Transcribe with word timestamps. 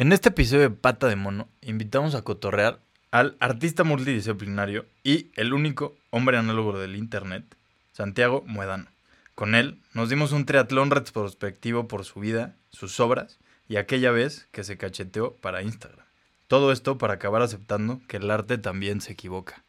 En 0.00 0.12
este 0.12 0.28
episodio 0.28 0.62
de 0.62 0.70
Pata 0.70 1.08
de 1.08 1.16
Mono, 1.16 1.48
invitamos 1.60 2.14
a 2.14 2.22
cotorrear 2.22 2.78
al 3.10 3.36
artista 3.40 3.82
multidisciplinario 3.82 4.86
y 5.02 5.32
el 5.34 5.52
único 5.52 5.96
hombre 6.10 6.38
análogo 6.38 6.78
del 6.78 6.94
Internet, 6.94 7.42
Santiago 7.90 8.44
Muedano. 8.46 8.86
Con 9.34 9.56
él 9.56 9.80
nos 9.94 10.08
dimos 10.08 10.30
un 10.30 10.46
triatlón 10.46 10.92
retrospectivo 10.92 11.88
por 11.88 12.04
su 12.04 12.20
vida, 12.20 12.54
sus 12.70 13.00
obras 13.00 13.40
y 13.68 13.74
aquella 13.74 14.12
vez 14.12 14.46
que 14.52 14.62
se 14.62 14.78
cacheteó 14.78 15.34
para 15.34 15.62
Instagram. 15.62 16.06
Todo 16.46 16.70
esto 16.70 16.96
para 16.96 17.14
acabar 17.14 17.42
aceptando 17.42 18.00
que 18.06 18.18
el 18.18 18.30
arte 18.30 18.56
también 18.56 19.00
se 19.00 19.14
equivoca. 19.14 19.64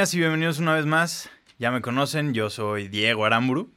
Y 0.00 0.16
bienvenidos 0.16 0.58
una 0.58 0.74
vez 0.74 0.86
más. 0.86 1.28
Ya 1.58 1.70
me 1.70 1.82
conocen, 1.82 2.32
yo 2.32 2.48
soy 2.48 2.88
Diego 2.88 3.26
Aramburu 3.26 3.70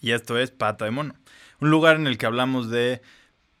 y 0.00 0.12
esto 0.12 0.38
es 0.38 0.50
Pata 0.50 0.86
de 0.86 0.90
Mono, 0.90 1.14
un 1.60 1.68
lugar 1.68 1.96
en 1.96 2.06
el 2.06 2.16
que 2.16 2.24
hablamos 2.24 2.70
de 2.70 3.02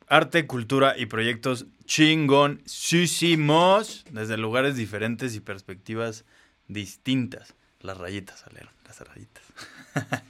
arte, 0.08 0.46
cultura 0.46 0.94
y 0.96 1.04
proyectos 1.04 1.66
chingoncísimos 1.84 4.06
desde 4.10 4.38
lugares 4.38 4.76
diferentes 4.76 5.34
y 5.34 5.40
perspectivas 5.40 6.24
distintas. 6.68 7.54
Las 7.82 7.98
rayitas 7.98 8.40
salieron, 8.40 8.72
las 8.86 8.98
rayitas. 8.98 9.44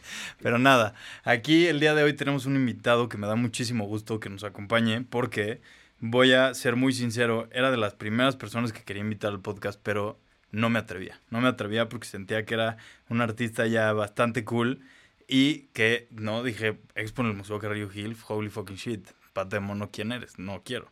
Pero 0.43 0.59
nada, 0.59 0.95
aquí 1.23 1.69
el 1.69 1.79
día 1.79 1.95
de 1.95 2.03
hoy 2.03 2.15
tenemos 2.15 2.47
un 2.47 2.57
invitado 2.57 3.09
que 3.09 3.17
me 3.17 3.29
da 3.29 3.37
muchísimo 3.37 3.87
gusto 3.87 4.19
que 4.19 4.29
nos 4.29 4.43
acompañe 4.43 5.03
porque 5.03 5.61
voy 6.01 6.33
a 6.33 6.53
ser 6.55 6.75
muy 6.75 6.93
sincero, 6.93 7.49
era 7.53 7.71
de 7.71 7.77
las 7.77 7.95
primeras 7.95 8.35
personas 8.35 8.73
que 8.73 8.83
quería 8.83 9.03
invitar 9.03 9.31
al 9.31 9.41
podcast, 9.41 9.79
pero 9.81 10.19
no 10.57 10.71
me 10.71 10.79
atrevía. 10.79 11.21
No 11.29 11.43
me 11.43 11.49
atrevía 11.49 11.91
porque 11.91 12.07
sentía 12.07 12.47
que 12.47 12.55
era 12.55 12.79
un 13.11 13.21
artista 13.21 13.67
ya 13.67 13.93
bastante 13.93 14.43
cool 14.45 14.81
y 15.29 15.67
que, 15.75 16.09
no, 16.11 16.43
dije, 16.43 16.79
expo 16.95 17.21
el 17.23 17.35
Museo 17.35 17.59
Carrillo 17.59 17.91
Hill, 17.93 18.17
holy 18.27 18.49
fucking 18.49 18.77
shit, 18.77 19.07
pata 19.35 19.57
de 19.57 19.61
mono, 19.61 19.91
¿quién 19.93 20.13
eres? 20.13 20.39
No 20.39 20.63
quiero. 20.65 20.91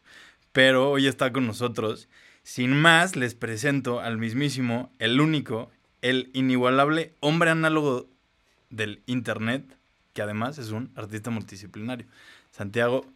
Pero 0.52 0.90
hoy 0.90 1.06
está 1.06 1.32
con 1.32 1.46
nosotros. 1.46 2.08
Sin 2.42 2.72
más, 2.72 3.16
les 3.16 3.34
presento 3.34 4.00
al 4.00 4.18
mismísimo, 4.18 4.92
el 4.98 5.18
único, 5.18 5.70
el 6.02 6.30
inigualable 6.34 7.14
hombre 7.20 7.48
análogo 7.48 8.06
del 8.68 9.02
Internet, 9.06 9.64
que 10.12 10.20
además 10.20 10.58
es 10.58 10.72
un 10.72 10.92
artista 10.94 11.30
multidisciplinario. 11.30 12.06
Santiago, 12.50 13.06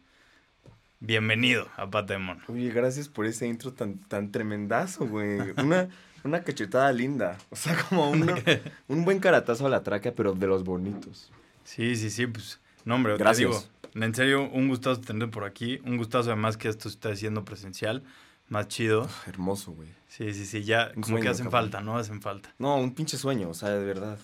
bienvenido 0.99 1.69
a 1.77 1.91
Pata 1.91 2.17
Mono. 2.17 2.41
Oye, 2.47 2.71
gracias 2.71 3.07
por 3.07 3.27
ese 3.27 3.45
intro 3.45 3.71
tan, 3.71 3.99
tan 3.99 4.31
tremendazo, 4.31 5.05
güey. 5.05 5.39
Una, 5.57 5.89
una 6.23 6.43
cachetada 6.43 6.91
linda. 6.91 7.37
O 7.49 7.55
sea, 7.55 7.75
como 7.89 8.11
un 8.11 9.05
buen 9.05 9.19
caratazo 9.19 9.65
a 9.65 9.69
la 9.69 9.83
tráquea, 9.83 10.13
pero 10.15 10.33
de 10.33 10.47
los 10.47 10.63
bonitos. 10.63 11.31
Sí, 11.63 11.95
sí, 11.95 12.09
sí, 12.09 12.27
pues, 12.27 12.59
no, 12.85 12.95
hombre, 12.95 13.13
te 13.13 13.19
Gracias. 13.19 13.49
digo, 13.93 14.05
en 14.05 14.15
serio, 14.15 14.49
un 14.49 14.67
gustazo 14.67 15.01
tenerte 15.01 15.31
por 15.31 15.43
aquí, 15.43 15.79
un 15.85 15.97
gustazo 15.97 16.29
además 16.31 16.57
que 16.57 16.67
esto 16.69 16.87
está 16.89 17.15
siendo 17.15 17.45
presencial, 17.45 18.03
más 18.47 18.67
chido. 18.67 19.07
Hermoso, 19.27 19.71
güey. 19.73 19.89
Sí, 20.07 20.33
sí, 20.33 20.45
sí, 20.45 20.63
ya, 20.63 20.91
Un 20.95 21.03
como 21.03 21.19
que 21.19 21.29
hacen 21.29 21.45
cabrón. 21.45 21.61
falta, 21.71 21.81
¿no? 21.81 21.97
Hacen 21.97 22.21
falta. 22.21 22.53
No, 22.57 22.77
un 22.77 22.95
pinche 22.95 23.17
sueño, 23.17 23.49
o 23.49 23.53
sea, 23.53 23.69
de 23.69 23.85
verdad. 23.85 24.17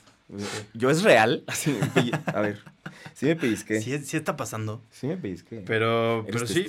Yo 0.73 0.89
es 0.89 1.03
real. 1.03 1.43
Así 1.47 1.77
me. 1.95 2.11
A 2.33 2.41
ver, 2.41 2.63
sí 3.13 3.27
me 3.27 3.35
pellizqué. 3.35 3.79
Sí, 3.81 3.95
sí 3.99 4.17
está 4.17 4.35
pasando, 4.35 4.81
Sí 4.89 5.05
me 5.05 5.17
pellizqué. 5.17 5.63
pero, 5.67 6.21
Eres 6.27 6.31
pero 6.33 6.47
sí, 6.47 6.65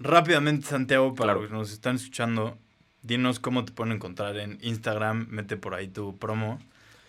rápidamente, 0.00 0.66
Santiago, 0.66 1.14
para 1.14 1.26
Claro. 1.34 1.40
los 1.42 1.48
que 1.50 1.56
nos 1.56 1.72
están 1.72 1.96
escuchando, 1.96 2.58
dinos 3.06 3.38
cómo 3.40 3.64
te 3.64 3.72
pueden 3.72 3.92
encontrar 3.94 4.36
en 4.36 4.58
Instagram, 4.62 5.26
mete 5.30 5.56
por 5.56 5.74
ahí 5.74 5.88
tu 5.88 6.16
promo, 6.18 6.58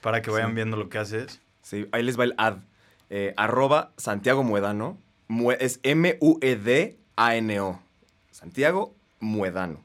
para 0.01 0.21
que 0.21 0.29
vayan 0.31 0.49
Sí. 0.51 0.55
viendo 0.55 0.77
lo 0.77 0.89
que 0.89 0.97
haces. 0.97 1.41
Sí, 1.61 1.87
ahí 1.91 2.03
les 2.03 2.19
va 2.19 2.23
el 2.25 2.33
ad. 2.37 2.57
Eh, 3.09 3.33
arroba 3.37 3.91
Santiago 3.97 4.43
Muedano. 4.43 4.97
Mue- 5.27 5.57
es 5.59 5.79
M-U-E-D-A-N-O. 5.83 7.79
Santiago 8.31 8.95
Muedano. 9.19 9.81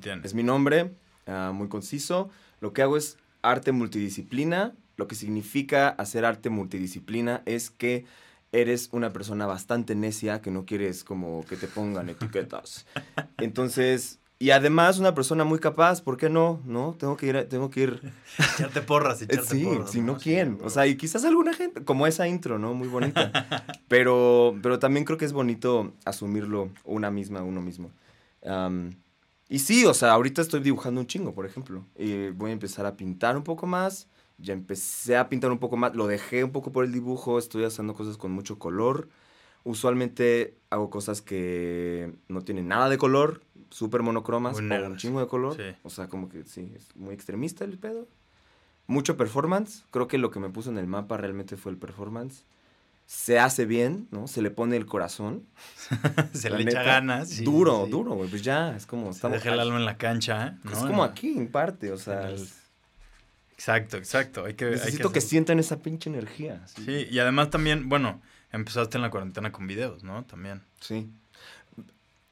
Tienes. 0.00 0.24
Es 0.26 0.34
mi 0.34 0.42
nombre, 0.42 0.92
ah, 1.26 1.52
muy 1.54 1.68
conciso. 1.68 2.30
Lo 2.60 2.72
que 2.72 2.82
hago 2.82 2.96
es 2.96 3.16
arte 3.42 3.72
multidisciplina. 3.72 4.72
Lo 4.96 5.06
que 5.08 5.14
significa 5.14 5.88
hacer 5.88 6.24
arte 6.24 6.50
multidisciplina 6.50 7.42
es 7.46 7.70
que 7.70 8.04
eres 8.52 8.88
una 8.92 9.12
persona 9.12 9.46
bastante 9.46 9.94
necia, 9.94 10.40
que 10.42 10.50
no 10.50 10.64
quieres 10.66 11.04
como 11.04 11.44
que 11.46 11.56
te 11.56 11.66
pongan 11.68 12.08
etiquetas. 12.10 12.86
Entonces, 13.38 14.18
y 14.40 14.50
además 14.52 14.98
una 14.98 15.14
persona 15.14 15.44
muy 15.44 15.58
capaz, 15.58 16.00
¿por 16.00 16.16
qué 16.16 16.30
no? 16.30 16.62
¿No? 16.64 16.96
Tengo 16.98 17.16
que 17.16 17.26
ir, 17.26 17.46
tengo 17.50 17.70
que 17.70 17.82
ir 17.82 18.12
Echarte 18.54 18.80
porras, 18.80 19.20
eh, 19.20 19.26
echarte 19.28 19.50
Sí, 19.50 19.64
porras. 19.64 19.90
si 19.90 20.00
no, 20.00 20.18
Sí, 20.18 20.24
¿quién? 20.24 20.58
O 20.64 20.70
sea, 20.70 20.86
y 20.86 20.96
quizás 20.96 21.24
alguna 21.26 21.52
gente, 21.52 21.84
como 21.84 22.06
esa 22.06 22.26
intro, 22.26 22.58
¿no? 22.58 22.72
Muy 22.72 22.88
bonita. 22.88 23.30
pero, 23.88 24.56
pero 24.62 24.78
también 24.78 25.04
creo 25.04 25.18
que 25.18 25.26
es 25.26 25.34
bonito 25.34 25.92
asumirlo 26.06 26.70
una 26.84 27.10
misma, 27.10 27.42
uno 27.42 27.60
mismo. 27.60 27.90
Y 29.48 29.58
sí, 29.58 29.84
o 29.84 29.92
sea, 29.92 30.12
ahorita 30.12 30.40
estoy 30.40 30.60
dibujando 30.60 31.00
un 31.00 31.06
chingo, 31.06 31.34
por 31.34 31.44
ejemplo. 31.44 31.84
Y 31.98 32.30
voy 32.30 32.50
a 32.50 32.54
empezar 32.54 32.86
a 32.86 32.96
pintar 32.96 33.36
un 33.36 33.44
poco 33.44 33.66
más. 33.66 34.08
Ya 34.38 34.54
empecé 34.54 35.18
a 35.18 35.28
pintar 35.28 35.50
un 35.50 35.58
poco 35.58 35.76
más. 35.76 35.94
Lo 35.94 36.06
dejé 36.06 36.44
un 36.44 36.52
poco 36.52 36.72
por 36.72 36.84
el 36.86 36.92
dibujo. 36.92 37.38
Estoy 37.38 37.64
haciendo 37.64 37.92
cosas 37.94 38.16
con 38.16 38.30
mucho 38.32 38.58
color. 38.58 39.08
Usualmente 39.64 40.56
hago 40.70 40.88
cosas 40.88 41.20
que 41.20 42.14
no 42.28 42.40
tienen 42.42 42.68
nada 42.68 42.88
de 42.88 42.96
color, 42.96 43.42
súper 43.70 44.02
monocromas, 44.02 44.56
o 44.56 44.58
un 44.60 44.96
chingo 44.96 45.20
de 45.20 45.26
color. 45.28 45.56
Sí. 45.56 45.76
O 45.82 45.90
sea, 45.90 46.08
como 46.08 46.28
que 46.28 46.44
sí, 46.44 46.72
es 46.76 46.94
muy 46.96 47.14
extremista 47.14 47.64
el 47.64 47.78
pedo. 47.78 48.06
Mucho 48.86 49.16
performance. 49.16 49.84
Creo 49.90 50.08
que 50.08 50.18
lo 50.18 50.30
que 50.30 50.40
me 50.40 50.48
puso 50.50 50.70
en 50.70 50.78
el 50.78 50.86
mapa 50.86 51.16
realmente 51.16 51.56
fue 51.56 51.70
el 51.72 51.78
performance. 51.78 52.42
Se 53.06 53.38
hace 53.40 53.64
bien, 53.64 54.06
¿no? 54.12 54.28
Se 54.28 54.40
le 54.42 54.50
pone 54.50 54.76
el 54.76 54.86
corazón. 54.86 55.44
Se 56.32 56.48
la 56.50 56.58
le 56.58 56.64
echa 56.70 56.82
ganas. 56.82 57.28
sí, 57.28 57.44
duro, 57.44 57.84
sí. 57.86 57.90
duro, 57.90 58.12
güey. 58.14 58.28
Pues 58.30 58.42
ya, 58.42 58.76
es 58.76 58.86
como... 58.86 59.12
Se 59.12 59.28
deja 59.28 59.52
el 59.52 59.60
alma 59.60 59.76
en 59.78 59.84
la 59.84 59.96
cancha, 59.96 60.46
¿eh? 60.48 60.52
Es 60.66 60.72
¿no? 60.72 60.80
como 60.88 60.96
No. 60.98 61.02
aquí, 61.04 61.36
en 61.36 61.48
parte, 61.48 61.90
o 61.92 61.98
sea... 61.98 62.28
El- 62.28 62.34
es- 62.36 62.56
Exacto, 63.54 63.96
exacto. 63.98 64.44
Hay 64.46 64.54
que, 64.54 64.64
hay 64.64 64.70
necesito 64.70 65.12
que, 65.12 65.18
hacer- 65.18 65.28
sientan 65.28 65.58
esa 65.58 65.80
pinche 65.82 66.08
energía. 66.08 66.62
Sí, 66.66 67.06
y 67.10 67.18
además 67.18 67.50
también, 67.50 67.88
bueno, 67.90 68.22
empezaste 68.52 68.96
en 68.96 69.02
la 69.02 69.10
cuarentena 69.10 69.52
con 69.52 69.66
videos, 69.66 70.02
¿no? 70.02 70.24
También. 70.24 70.62
Sí. 70.80 71.10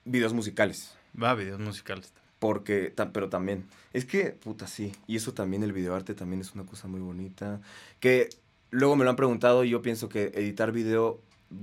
Videos 0.06 0.32
musicales. 0.32 0.94
Va, 1.22 1.34
videos 1.34 1.60
musicales. 1.60 2.12
Porque, 2.38 2.90
ta- 2.94 3.12
pero 3.12 3.28
también, 3.28 3.64
es 3.92 4.04
que, 4.04 4.26
puta, 4.30 4.66
sí. 4.66 4.92
Y 5.06 5.16
eso 5.16 5.34
también, 5.34 5.62
el 5.64 5.72
videoarte 5.72 6.14
también 6.14 6.40
es 6.40 6.54
una 6.54 6.64
cosa 6.64 6.86
muy 6.86 7.00
bonita. 7.00 7.60
Que 8.00 8.28
luego 8.70 8.94
me 8.96 9.04
lo 9.04 9.10
han 9.10 9.16
preguntado 9.16 9.64
y 9.64 9.70
yo 9.70 9.82
pienso 9.82 10.08
que 10.08 10.30
editar 10.34 10.70
video, 10.70 11.20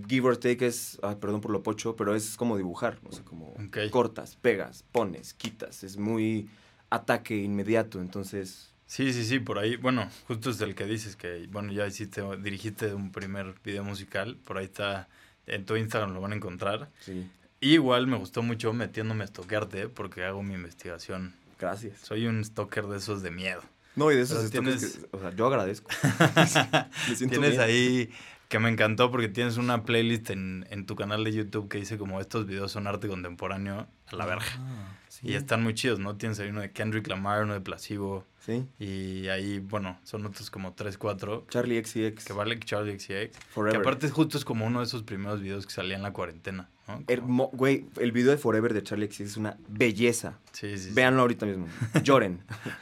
give 0.09 0.27
or 0.27 0.35
take 0.37 0.65
es, 0.67 0.99
ay, 1.01 1.15
perdón 1.15 1.39
por 1.41 1.51
lo 1.51 1.63
pocho, 1.63 1.95
pero 1.95 2.13
es 2.15 2.35
como 2.35 2.57
dibujar. 2.57 2.99
O 3.05 3.11
sea, 3.13 3.23
como 3.23 3.53
cortas, 3.91 4.35
pegas, 4.35 4.83
pones, 4.91 5.33
quitas. 5.33 5.83
Es 5.85 5.95
muy 5.97 6.49
ataque 6.89 7.37
inmediato. 7.37 8.01
Entonces, 8.01 8.71
Sí, 8.87 9.13
sí, 9.13 9.23
sí, 9.25 9.39
por 9.39 9.57
ahí, 9.57 9.77
bueno, 9.77 10.07
justo 10.27 10.51
es 10.51 10.61
el 10.61 10.75
que 10.75 10.85
dices 10.85 11.15
que, 11.15 11.47
bueno, 11.51 11.71
ya 11.73 11.87
hiciste, 11.87 12.21
dirigiste 12.43 12.93
un 12.93 13.11
primer 13.11 13.55
video 13.63 13.83
musical, 13.83 14.37
por 14.45 14.59
ahí 14.59 14.65
está, 14.65 15.07
en 15.47 15.65
tu 15.65 15.75
Instagram 15.75 16.13
lo 16.13 16.21
van 16.21 16.33
a 16.33 16.35
encontrar. 16.35 16.91
sí, 16.99 17.27
Y 17.65 17.73
igual 17.73 18.05
me 18.05 18.17
gustó 18.17 18.43
mucho 18.43 18.73
metiéndome 18.73 19.23
a 19.23 19.27
stalkearte 19.27 19.89
porque 19.89 20.23
hago 20.23 20.43
mi 20.43 20.53
investigación. 20.53 21.33
gracias. 21.59 21.99
Soy 22.01 22.27
un 22.27 22.43
stalker 22.45 22.85
de 22.85 22.97
esos 22.97 23.23
de 23.23 23.31
miedo. 23.31 23.61
No, 23.95 24.11
y 24.11 24.15
de 24.15 24.21
esos 24.21 24.51
tienes- 24.51 24.97
que, 24.99 25.07
o 25.17 25.19
sea, 25.19 25.33
yo 25.35 25.47
agradezco. 25.47 25.89
Me 27.09 27.15
siento 27.15 27.39
Tienes 27.39 27.51
bien. 27.51 27.61
ahí 27.61 28.09
que 28.49 28.59
me 28.59 28.69
encantó 28.69 29.09
porque 29.09 29.27
tienes 29.29 29.57
una 29.57 29.83
playlist 29.83 30.29
en, 30.29 30.67
en 30.69 30.85
tu 30.85 30.95
canal 30.95 31.23
de 31.23 31.31
YouTube 31.33 31.67
que 31.67 31.79
dice 31.79 31.97
como 31.97 32.21
estos 32.21 32.45
videos 32.45 32.71
son 32.71 32.85
arte 32.85 33.07
contemporáneo 33.07 33.87
a 34.11 34.15
la 34.15 34.25
verga. 34.27 34.45
Ah, 34.59 34.97
sí. 35.07 35.29
Y 35.29 35.33
están 35.33 35.63
muy 35.63 35.73
chidos, 35.73 35.97
¿no? 35.97 36.15
Tienes 36.17 36.39
ahí 36.39 36.49
uno 36.49 36.61
de 36.61 36.71
Kendrick 36.71 37.07
Lamar, 37.07 37.43
uno 37.43 37.53
de 37.53 37.61
Placebo. 37.61 38.23
Sí. 38.45 38.63
Y 38.77 39.27
ahí, 39.29 39.57
bueno, 39.57 39.97
son 40.03 40.23
otros 40.27 40.51
como 40.51 40.73
3, 40.73 40.99
4. 40.99 41.47
Charlie 41.49 41.83
XCX. 41.83 42.25
Que 42.25 42.33
vale 42.33 42.59
Charlie 42.59 42.99
XCX. 42.99 43.35
Forever. 43.49 43.71
Que 43.71 43.77
aparte 43.87 44.09
justo 44.11 44.37
es 44.37 44.45
como 44.45 44.67
uno 44.67 44.79
de 44.81 44.85
esos 44.85 45.01
primeros 45.01 45.41
videos 45.41 45.65
que 45.65 45.73
salía 45.73 45.95
en 45.95 46.03
la 46.03 46.13
cuarentena. 46.13 46.69
¿No? 46.87 46.93
Como- 46.95 47.05
Hermo- 47.07 47.49
güey, 47.53 47.85
el 47.99 48.11
video 48.11 48.31
de 48.31 48.37
Forever 48.37 48.73
de 48.73 48.83
Charlie 48.83 49.07
XCX 49.07 49.21
es 49.31 49.37
una 49.37 49.57
belleza. 49.67 50.37
sí, 50.51 50.77
sí, 50.77 50.85
sí. 50.85 50.91
Véanlo 50.93 51.21
ahorita 51.21 51.45
mismo. 51.45 51.67
Lloren. 52.03 52.39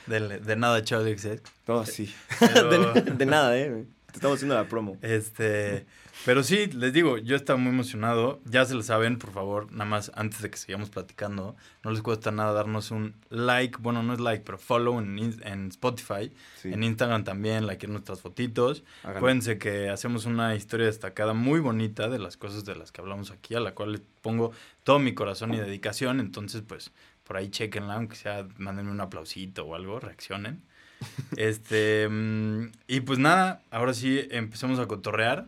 De, 0.08 0.40
de 0.40 0.56
nada, 0.56 0.84
Charlie 0.84 1.18
XCX. 1.18 1.42
No, 1.68 1.86
sí. 1.86 2.14
Pero- 2.40 2.94
de, 2.94 3.02
de 3.02 3.26
nada, 3.26 3.58
eh. 3.58 3.86
Te 4.08 4.18
estamos 4.18 4.36
haciendo 4.36 4.56
la 4.56 4.66
promo. 4.68 4.98
Este, 5.02 5.86
pero 6.26 6.44
sí, 6.44 6.68
les 6.68 6.94
digo, 6.94 7.18
yo 7.18 7.36
estaba 7.36 7.58
muy 7.58 7.72
emocionado. 7.72 8.40
Ya 8.46 8.64
se 8.66 8.76
lo 8.76 8.82
saben, 8.84 9.18
por 9.18 9.32
favor, 9.32 9.72
nada 9.72 9.86
más 9.86 10.12
antes 10.16 10.42
de 10.42 10.50
que 10.50 10.58
sigamos 10.58 10.90
platicando, 10.90 11.56
no 11.84 11.92
les 11.92 12.02
cuesta 12.02 12.32
nada 12.32 12.54
darnos 12.54 12.92
un 12.92 13.16
like, 13.30 13.78
bueno, 13.82 14.04
no 14.04 14.14
es 14.14 14.20
like, 14.20 14.44
pero 14.46 14.58
follow 14.58 15.00
en, 15.00 15.18
en 15.44 15.68
Spotify, 15.68 16.32
Sí. 16.62 16.72
en 16.72 16.84
Instagram 16.84 17.24
también, 17.24 17.68
like 17.68 17.88
nuestras 17.88 18.22
fotitos. 18.22 18.84
Háganlo. 19.04 19.18
Acuérdense 19.18 19.58
que 19.58 19.90
hacemos 19.90 20.26
una 20.26 20.56
historia 20.56 20.86
destacada 20.86 21.34
muy 21.34 21.60
bonita 21.60 22.08
de 22.10 22.20
las 22.20 22.38
cosas 22.38 22.64
de 22.66 22.76
las 22.76 22.92
que 22.92 23.02
hablamos 23.02 23.32
aquí, 23.32 23.56
a 23.56 23.60
la 23.60 23.74
cual 23.74 23.92
les 23.94 24.02
pongo 24.22 24.52
todo 24.84 25.00
mi 25.00 25.14
corazón 25.14 25.54
y 25.54 25.58
dedicación. 25.58 26.20
Entonces, 26.20 26.62
pues, 26.66 26.92
por 27.24 27.38
ahí 27.38 27.50
chequenla, 27.50 27.96
aunque 27.96 28.16
sea, 28.16 28.48
mándenme 28.58 28.92
un 28.92 29.02
aplausito 29.02 29.66
o 29.66 29.76
algo, 29.76 30.00
reaccionen. 30.00 30.62
Este, 31.38 32.08
mm, 32.10 32.72
y 32.88 33.02
pues 33.02 33.20
nada, 33.20 33.62
ahora 33.72 33.94
sí 33.94 34.26
empecemos 34.32 34.80
a 34.80 34.88
cotorrear. 34.88 35.48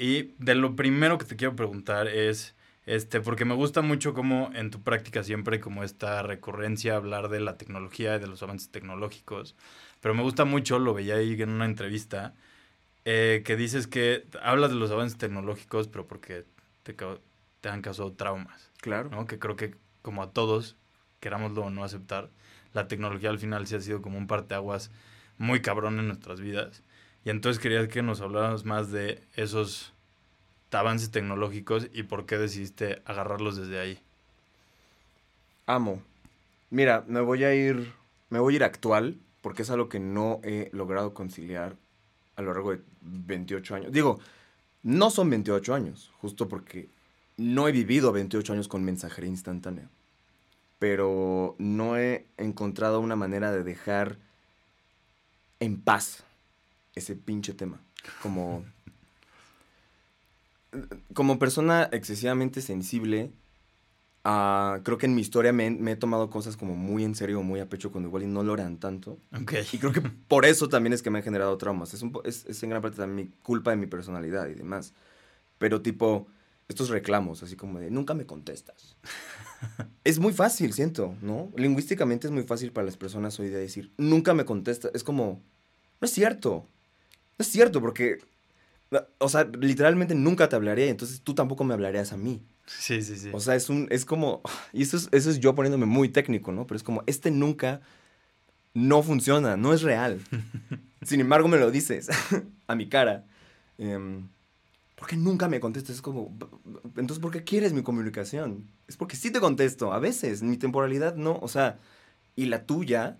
Y 0.00 0.32
de 0.38 0.54
lo 0.54 0.76
primero 0.76 1.18
que 1.18 1.26
te 1.26 1.36
quiero 1.36 1.54
preguntar 1.54 2.08
es, 2.08 2.56
este, 2.86 3.20
porque 3.20 3.44
me 3.44 3.52
gusta 3.52 3.82
mucho 3.82 4.14
como 4.14 4.50
en 4.54 4.70
tu 4.70 4.82
práctica 4.82 5.22
siempre 5.22 5.56
hay 5.56 5.60
como 5.60 5.84
esta 5.84 6.22
recurrencia 6.22 6.94
a 6.94 6.96
hablar 6.96 7.28
de 7.28 7.38
la 7.40 7.58
tecnología 7.58 8.16
y 8.16 8.18
de 8.18 8.26
los 8.26 8.42
avances 8.42 8.70
tecnológicos. 8.70 9.56
Pero 10.00 10.14
me 10.14 10.22
gusta 10.22 10.46
mucho, 10.46 10.78
lo 10.78 10.94
veía 10.94 11.16
ahí 11.16 11.34
en 11.42 11.50
una 11.50 11.66
entrevista, 11.66 12.34
eh, 13.04 13.42
que 13.44 13.56
dices 13.56 13.86
que 13.86 14.26
hablas 14.40 14.70
de 14.70 14.76
los 14.76 14.90
avances 14.90 15.18
tecnológicos, 15.18 15.86
pero 15.88 16.06
porque 16.06 16.46
te, 16.82 16.96
te 17.60 17.68
han 17.68 17.82
causado 17.82 18.10
traumas. 18.14 18.70
Claro. 18.80 19.10
¿no? 19.10 19.26
Que 19.26 19.38
creo 19.38 19.56
que 19.56 19.74
como 20.00 20.22
a 20.22 20.30
todos, 20.30 20.78
querámoslo 21.20 21.64
o 21.64 21.70
no 21.70 21.84
aceptar, 21.84 22.30
la 22.72 22.88
tecnología 22.88 23.28
al 23.28 23.38
final 23.38 23.66
sí 23.66 23.74
ha 23.74 23.80
sido 23.82 24.00
como 24.00 24.16
un 24.16 24.28
parteaguas 24.28 24.90
muy 25.36 25.60
cabrón 25.60 25.98
en 25.98 26.06
nuestras 26.06 26.40
vidas. 26.40 26.82
Y 27.24 27.30
entonces 27.30 27.60
quería 27.62 27.86
que 27.88 28.02
nos 28.02 28.20
hablaras 28.20 28.64
más 28.64 28.90
de 28.90 29.22
esos 29.34 29.92
avances 30.70 31.10
tecnológicos 31.10 31.88
y 31.92 32.04
por 32.04 32.26
qué 32.26 32.38
decidiste 32.38 33.02
agarrarlos 33.04 33.56
desde 33.56 33.80
ahí. 33.80 33.98
Amo. 35.66 36.02
Mira, 36.70 37.04
me 37.06 37.20
voy 37.20 37.44
a 37.44 37.54
ir. 37.54 37.92
Me 38.30 38.38
voy 38.38 38.54
a 38.54 38.56
ir 38.56 38.64
actual, 38.64 39.18
porque 39.42 39.62
es 39.62 39.70
algo 39.70 39.88
que 39.88 39.98
no 39.98 40.40
he 40.44 40.70
logrado 40.72 41.14
conciliar 41.14 41.76
a 42.36 42.42
lo 42.42 42.54
largo 42.54 42.72
de 42.72 42.80
28 43.00 43.74
años. 43.74 43.92
Digo, 43.92 44.20
no 44.82 45.10
son 45.10 45.28
28 45.30 45.74
años, 45.74 46.12
justo 46.20 46.48
porque 46.48 46.88
no 47.36 47.66
he 47.66 47.72
vivido 47.72 48.12
28 48.12 48.52
años 48.52 48.68
con 48.68 48.84
mensajería 48.84 49.30
instantánea. 49.30 49.88
Pero 50.78 51.56
no 51.58 51.96
he 51.98 52.26
encontrado 52.36 53.00
una 53.00 53.16
manera 53.16 53.50
de 53.50 53.64
dejar 53.64 54.16
en 55.58 55.80
paz 55.80 56.24
ese 56.94 57.16
pinche 57.16 57.54
tema. 57.54 57.80
Como. 58.22 58.64
Como 61.14 61.40
persona 61.40 61.88
excesivamente 61.90 62.62
sensible, 62.62 63.32
ah, 64.24 64.78
creo 64.84 64.98
que 64.98 65.06
en 65.06 65.16
mi 65.16 65.20
historia 65.20 65.52
me, 65.52 65.68
me 65.70 65.92
he 65.92 65.96
tomado 65.96 66.30
cosas 66.30 66.56
como 66.56 66.76
muy 66.76 67.02
en 67.02 67.16
serio, 67.16 67.42
muy 67.42 67.58
a 67.58 67.68
pecho, 67.68 67.90
cuando 67.90 68.08
igual 68.08 68.22
y 68.22 68.26
no 68.28 68.44
lo 68.44 68.54
eran 68.54 68.78
tanto. 68.78 69.18
Y 69.72 69.78
creo 69.78 69.92
que 69.92 70.00
por 70.00 70.44
eso 70.44 70.68
también 70.68 70.92
es 70.92 71.02
que 71.02 71.10
me 71.10 71.18
han 71.18 71.24
generado 71.24 71.58
traumas. 71.58 71.92
Es, 71.92 72.02
un 72.02 72.12
es, 72.24 72.46
es 72.46 72.62
en 72.62 72.70
gran 72.70 72.82
parte 72.82 72.98
también 72.98 73.28
mi 73.28 73.32
culpa 73.42 73.72
de 73.72 73.78
mi 73.78 73.86
personalidad 73.86 74.46
y 74.48 74.54
demás. 74.54 74.94
Pero 75.58 75.82
tipo, 75.82 76.28
estos 76.70 76.88
reclamos, 76.88 77.42
así 77.42 77.56
como 77.56 77.80
de, 77.80 77.90
nunca 77.90 78.14
me 78.14 78.26
contestas. 78.26 78.96
es 80.04 80.20
muy 80.20 80.32
fácil, 80.32 80.72
siento, 80.72 81.16
¿no? 81.20 81.50
Lingüísticamente 81.56 82.28
es 82.28 82.32
muy 82.32 82.44
fácil 82.44 82.70
para 82.70 82.84
las 82.86 82.96
personas 82.96 83.38
hoy 83.40 83.48
de 83.48 83.58
decir, 83.58 83.92
nunca 83.98 84.34
me 84.34 84.44
contestas. 84.44 84.92
Es 84.94 85.02
como, 85.02 85.42
no 86.00 86.04
es 86.04 86.12
cierto. 86.12 86.66
No 87.40 87.42
es 87.42 87.48
cierto, 87.48 87.80
porque, 87.80 88.18
o 89.16 89.28
sea, 89.30 89.44
literalmente 89.58 90.14
nunca 90.14 90.50
te 90.50 90.56
hablaría 90.56 90.84
y 90.84 90.88
entonces 90.90 91.22
tú 91.22 91.34
tampoco 91.34 91.64
me 91.64 91.72
hablarías 91.72 92.12
a 92.12 92.18
mí. 92.18 92.42
Sí, 92.66 93.00
sí, 93.00 93.16
sí. 93.16 93.30
O 93.32 93.40
sea, 93.40 93.54
es 93.54 93.70
un, 93.70 93.88
es 93.90 94.04
como, 94.04 94.42
y 94.74 94.82
eso 94.82 94.98
es, 94.98 95.08
eso 95.10 95.30
es 95.30 95.40
yo 95.40 95.54
poniéndome 95.54 95.86
muy 95.86 96.10
técnico, 96.10 96.52
¿no? 96.52 96.66
Pero 96.66 96.76
es 96.76 96.82
como, 96.82 97.02
este 97.06 97.30
nunca 97.30 97.80
no 98.74 99.02
funciona, 99.02 99.56
no 99.56 99.72
es 99.72 99.80
real. 99.80 100.20
Sin 101.02 101.18
embargo, 101.18 101.48
me 101.48 101.56
lo 101.56 101.70
dices 101.70 102.10
a 102.66 102.74
mi 102.74 102.90
cara. 102.90 103.24
Em, 103.78 104.28
¿Por 104.94 105.08
qué 105.08 105.16
nunca 105.16 105.48
me 105.48 105.60
contestas? 105.60 105.96
Es 105.96 106.02
como, 106.02 106.36
entonces, 106.96 107.20
¿por 107.20 107.30
qué 107.30 107.42
quieres 107.42 107.72
mi 107.72 107.82
comunicación? 107.82 108.70
Es 108.86 108.98
porque 108.98 109.16
sí 109.16 109.30
te 109.30 109.40
contesto, 109.40 109.94
a 109.94 109.98
veces, 109.98 110.42
mi 110.42 110.58
temporalidad 110.58 111.14
no, 111.14 111.38
o 111.40 111.48
sea, 111.48 111.78
y 112.36 112.44
la 112.44 112.66
tuya, 112.66 113.16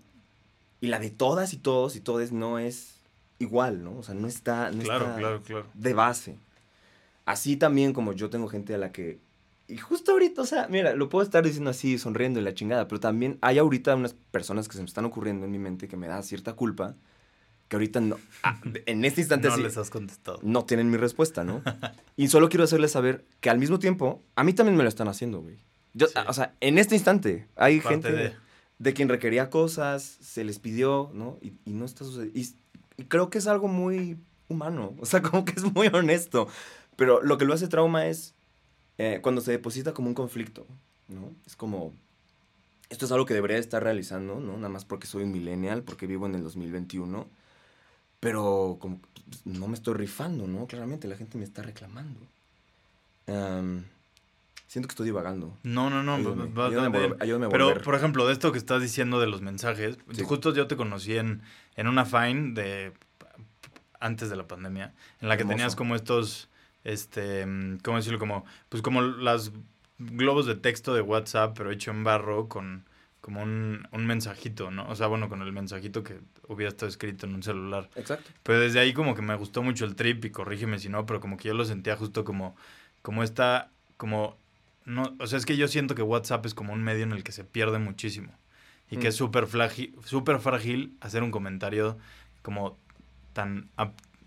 y 0.79 0.89
la 0.89 0.99
de 0.99 1.09
todas 1.09 1.53
y 1.53 1.57
todos 1.57 1.95
y 1.95 2.01
todes 2.01 2.31
no 2.31 2.59
es 2.59 3.00
igual, 3.41 3.83
¿no? 3.83 3.97
O 3.97 4.03
sea, 4.03 4.15
no 4.15 4.27
está, 4.27 4.71
no 4.71 4.83
claro, 4.83 5.05
está 5.05 5.17
claro, 5.17 5.41
claro. 5.43 5.65
de 5.73 5.93
base. 5.93 6.37
Así 7.25 7.57
también 7.57 7.93
como 7.93 8.13
yo 8.13 8.29
tengo 8.29 8.47
gente 8.47 8.73
a 8.73 8.77
la 8.77 8.91
que... 8.91 9.19
Y 9.67 9.77
justo 9.77 10.11
ahorita, 10.11 10.41
o 10.41 10.45
sea, 10.45 10.67
mira, 10.69 10.95
lo 10.95 11.07
puedo 11.07 11.23
estar 11.23 11.43
diciendo 11.45 11.69
así, 11.69 11.97
sonriendo 11.97 12.39
y 12.39 12.43
la 12.43 12.53
chingada, 12.53 12.87
pero 12.87 12.99
también 12.99 13.37
hay 13.41 13.57
ahorita 13.57 13.95
unas 13.95 14.13
personas 14.31 14.67
que 14.67 14.73
se 14.73 14.79
me 14.81 14.85
están 14.87 15.05
ocurriendo 15.05 15.45
en 15.45 15.51
mi 15.51 15.59
mente 15.59 15.87
que 15.87 15.95
me 15.95 16.07
da 16.07 16.21
cierta 16.23 16.53
culpa, 16.53 16.95
que 17.69 17.77
ahorita 17.77 18.01
no... 18.01 18.17
ah, 18.43 18.59
en 18.85 19.05
este 19.05 19.21
instante 19.21 19.47
No 19.47 19.55
sí, 19.55 19.61
les 19.63 19.77
has 19.77 19.89
contestado. 19.89 20.39
no 20.43 20.65
tienen 20.65 20.89
mi 20.89 20.97
respuesta, 20.97 21.43
¿no? 21.45 21.61
y 22.17 22.27
solo 22.27 22.49
quiero 22.49 22.65
hacerles 22.65 22.91
saber 22.91 23.23
que 23.39 23.49
al 23.49 23.59
mismo 23.59 23.79
tiempo, 23.79 24.21
a 24.35 24.43
mí 24.43 24.51
también 24.53 24.75
me 24.75 24.83
lo 24.83 24.89
están 24.89 25.07
haciendo, 25.07 25.39
güey. 25.41 25.55
Yo, 25.93 26.07
Sí. 26.07 26.13
O 26.27 26.33
sea, 26.33 26.53
en 26.59 26.77
este 26.77 26.95
instante 26.95 27.47
hay 27.55 27.79
Parte 27.79 27.93
gente 28.09 28.11
de- 28.11 28.33
de... 28.79 28.93
quien 28.93 29.07
requería 29.07 29.49
cosas, 29.49 30.03
se 30.21 30.43
les 30.43 30.59
pidió, 30.59 31.11
¿no? 31.13 31.37
Y, 31.41 31.53
y 31.65 31.71
no 31.73 31.85
está 31.85 32.03
sucediendo. 32.03 32.37
Y, 32.37 32.53
y 33.01 33.05
creo 33.05 33.29
que 33.29 33.39
es 33.39 33.47
algo 33.47 33.67
muy 33.67 34.17
humano, 34.47 34.93
o 34.99 35.05
sea, 35.05 35.21
como 35.23 35.43
que 35.43 35.53
es 35.53 35.63
muy 35.63 35.87
honesto. 35.87 36.47
Pero 36.95 37.21
lo 37.21 37.37
que 37.37 37.45
lo 37.45 37.53
hace 37.53 37.67
trauma 37.67 38.05
es 38.05 38.35
eh, 38.97 39.19
cuando 39.21 39.41
se 39.41 39.51
deposita 39.51 39.93
como 39.93 40.07
un 40.07 40.13
conflicto, 40.13 40.67
¿no? 41.07 41.33
Es 41.47 41.55
como, 41.55 41.93
esto 42.89 43.05
es 43.05 43.11
algo 43.11 43.25
que 43.25 43.33
debería 43.33 43.57
estar 43.57 43.83
realizando, 43.83 44.39
¿no? 44.39 44.55
Nada 44.57 44.69
más 44.69 44.85
porque 44.85 45.07
soy 45.07 45.23
un 45.23 45.31
millennial, 45.31 45.81
porque 45.83 46.05
vivo 46.05 46.27
en 46.27 46.35
el 46.35 46.43
2021. 46.43 47.27
Pero 48.19 48.77
como 48.79 48.99
pues, 48.99 49.45
no 49.45 49.67
me 49.67 49.73
estoy 49.73 49.95
rifando, 49.95 50.45
¿no? 50.45 50.67
Claramente 50.67 51.07
la 51.07 51.15
gente 51.15 51.39
me 51.39 51.43
está 51.43 51.63
reclamando. 51.63 52.19
Am, 53.25 53.85
siento 54.71 54.87
que 54.87 54.93
estoy 54.93 55.05
divagando. 55.07 55.57
No, 55.63 55.89
no, 55.89 56.01
no. 56.01 56.15
Ayúdame, 56.15 56.45
va- 56.53 56.67
ayúdame 56.67 57.15
ayúdame 57.19 57.49
Pero, 57.49 57.65
volver. 57.65 57.83
por 57.83 57.93
ejemplo, 57.95 58.25
de 58.25 58.31
esto 58.31 58.53
que 58.53 58.57
estás 58.57 58.81
diciendo 58.81 59.19
de 59.19 59.27
los 59.27 59.41
mensajes, 59.41 59.97
Sí. 60.13 60.23
justo 60.23 60.53
yo 60.53 60.67
te 60.67 60.77
conocí 60.77 61.17
en, 61.17 61.41
en 61.75 61.87
una 61.87 62.05
Fine 62.05 62.53
de 62.53 62.93
antes 63.99 64.29
de 64.29 64.35
la 64.37 64.47
pandemia, 64.47 64.93
en 65.19 65.27
la 65.27 65.35
que 65.35 65.41
Hermoso. 65.41 65.57
tenías 65.57 65.75
como 65.75 65.95
estos, 65.95 66.47
este, 66.85 67.45
¿cómo 67.83 67.97
decirlo? 67.97 68.17
Como, 68.17 68.45
pues 68.69 68.81
como 68.81 69.01
las 69.01 69.51
globos 69.99 70.45
de 70.45 70.55
texto 70.55 70.93
de 70.95 71.01
WhatsApp, 71.01 71.53
pero 71.57 71.69
hecho 71.69 71.91
en 71.91 72.03
barro 72.05 72.47
con 72.47 72.85
como 73.19 73.43
un, 73.43 73.87
un 73.91 74.07
mensajito, 74.07 74.71
¿no? 74.71 74.87
O 74.89 74.95
sea, 74.95 75.05
bueno, 75.05 75.29
con 75.29 75.43
el 75.43 75.51
mensajito 75.51 76.01
que 76.01 76.17
hubiera 76.47 76.69
estado 76.69 76.89
escrito 76.89 77.27
en 77.27 77.35
un 77.35 77.43
celular. 77.43 77.87
Exacto. 77.95 78.31
Pero 78.41 78.59
desde 78.61 78.79
ahí 78.79 78.93
como 78.93 79.13
que 79.13 79.21
me 79.21 79.35
gustó 79.35 79.61
mucho 79.61 79.85
el 79.85 79.95
trip 79.95 80.25
y 80.25 80.31
corrígeme 80.31 80.79
si 80.79 80.89
no, 80.89 81.05
pero 81.05 81.19
como 81.19 81.35
que 81.37 81.49
yo 81.49 81.53
lo 81.53 81.63
sentía 81.65 81.95
justo 81.97 82.23
como, 82.23 82.55
como 83.03 83.21
esta, 83.21 83.69
como, 83.97 84.37
no, 84.85 85.15
o 85.19 85.27
sea, 85.27 85.37
es 85.37 85.45
que 85.45 85.57
yo 85.57 85.67
siento 85.67 85.95
que 85.95 86.01
WhatsApp 86.01 86.45
es 86.45 86.53
como 86.53 86.73
un 86.73 86.83
medio 86.83 87.03
en 87.03 87.11
el 87.11 87.23
que 87.23 87.31
se 87.31 87.43
pierde 87.43 87.79
muchísimo 87.79 88.33
y 88.89 88.97
que 88.97 89.07
Mm. 89.07 89.09
es 89.09 89.15
súper 89.15 89.47
súper 90.05 90.39
frágil 90.39 90.95
hacer 91.01 91.23
un 91.23 91.31
comentario 91.31 91.97
como 92.41 92.77
tan, 93.33 93.69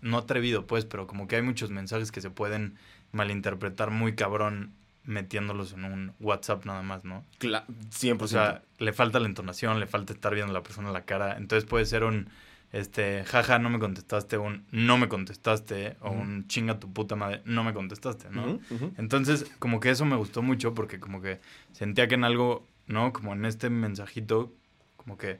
no 0.01 0.17
atrevido 0.17 0.65
pues, 0.65 0.85
pero 0.85 1.07
como 1.07 1.27
que 1.27 1.35
hay 1.35 1.41
muchos 1.41 1.69
mensajes 1.69 2.11
que 2.11 2.21
se 2.21 2.29
pueden 2.29 2.75
malinterpretar 3.11 3.91
muy 3.91 4.15
cabrón 4.15 4.73
metiéndolos 5.03 5.73
en 5.73 5.85
un 5.85 6.13
WhatsApp 6.19 6.65
nada 6.65 6.81
más, 6.81 7.03
¿no? 7.03 7.23
Cla 7.37 7.65
100%. 7.91 8.21
O 8.23 8.27
sea, 8.27 8.63
le 8.79 8.91
falta 8.91 9.19
la 9.19 9.27
entonación, 9.27 9.79
le 9.79 9.85
falta 9.85 10.13
estar 10.13 10.33
viendo 10.33 10.51
a 10.51 10.53
la 10.53 10.63
persona 10.63 10.91
la 10.91 11.05
cara. 11.05 11.37
Entonces 11.37 11.69
puede 11.69 11.85
ser 11.85 12.03
un, 12.03 12.29
este, 12.75 13.23
jaja, 13.23 13.57
no 13.57 13.69
me 13.69 13.79
contestaste, 13.79 14.37
un 14.37 14.65
no 14.69 14.97
me 14.97 15.07
contestaste, 15.07 15.95
o 16.01 16.11
un 16.11 16.45
chinga 16.47 16.77
tu 16.77 16.91
puta 16.91 17.15
madre, 17.15 17.41
no 17.45 17.63
me 17.63 17.73
contestaste, 17.73 18.29
¿no? 18.29 18.59
Entonces, 18.97 19.49
como 19.59 19.79
que 19.79 19.91
eso 19.91 20.03
me 20.03 20.17
gustó 20.17 20.41
mucho 20.41 20.73
porque 20.73 20.99
como 20.99 21.21
que 21.21 21.39
sentía 21.71 22.09
que 22.09 22.15
en 22.15 22.25
algo, 22.25 22.67
¿no? 22.85 23.13
Como 23.13 23.31
en 23.31 23.45
este 23.45 23.69
mensajito, 23.69 24.51
como 24.97 25.17
que 25.17 25.39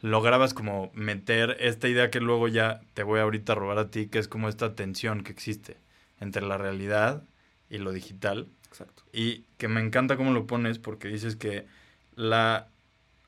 lograbas 0.00 0.54
como 0.54 0.90
meter 0.94 1.58
esta 1.60 1.86
idea 1.86 2.10
que 2.10 2.20
luego 2.20 2.48
ya 2.48 2.80
te 2.94 3.02
voy 3.02 3.20
ahorita 3.20 3.52
a 3.52 3.56
robar 3.56 3.76
a 3.76 3.90
ti, 3.90 4.06
que 4.06 4.18
es 4.18 4.26
como 4.26 4.48
esta 4.48 4.74
tensión 4.74 5.22
que 5.22 5.32
existe 5.32 5.76
entre 6.18 6.46
la 6.46 6.56
realidad 6.56 7.24
y 7.68 7.76
lo 7.76 7.92
digital. 7.92 8.48
Exacto. 8.68 9.02
Y 9.12 9.44
que 9.58 9.68
me 9.68 9.82
encanta 9.82 10.16
cómo 10.16 10.32
lo 10.32 10.46
pones 10.46 10.78
porque 10.78 11.08
dices 11.08 11.36
que 11.36 11.66
la... 12.14 12.68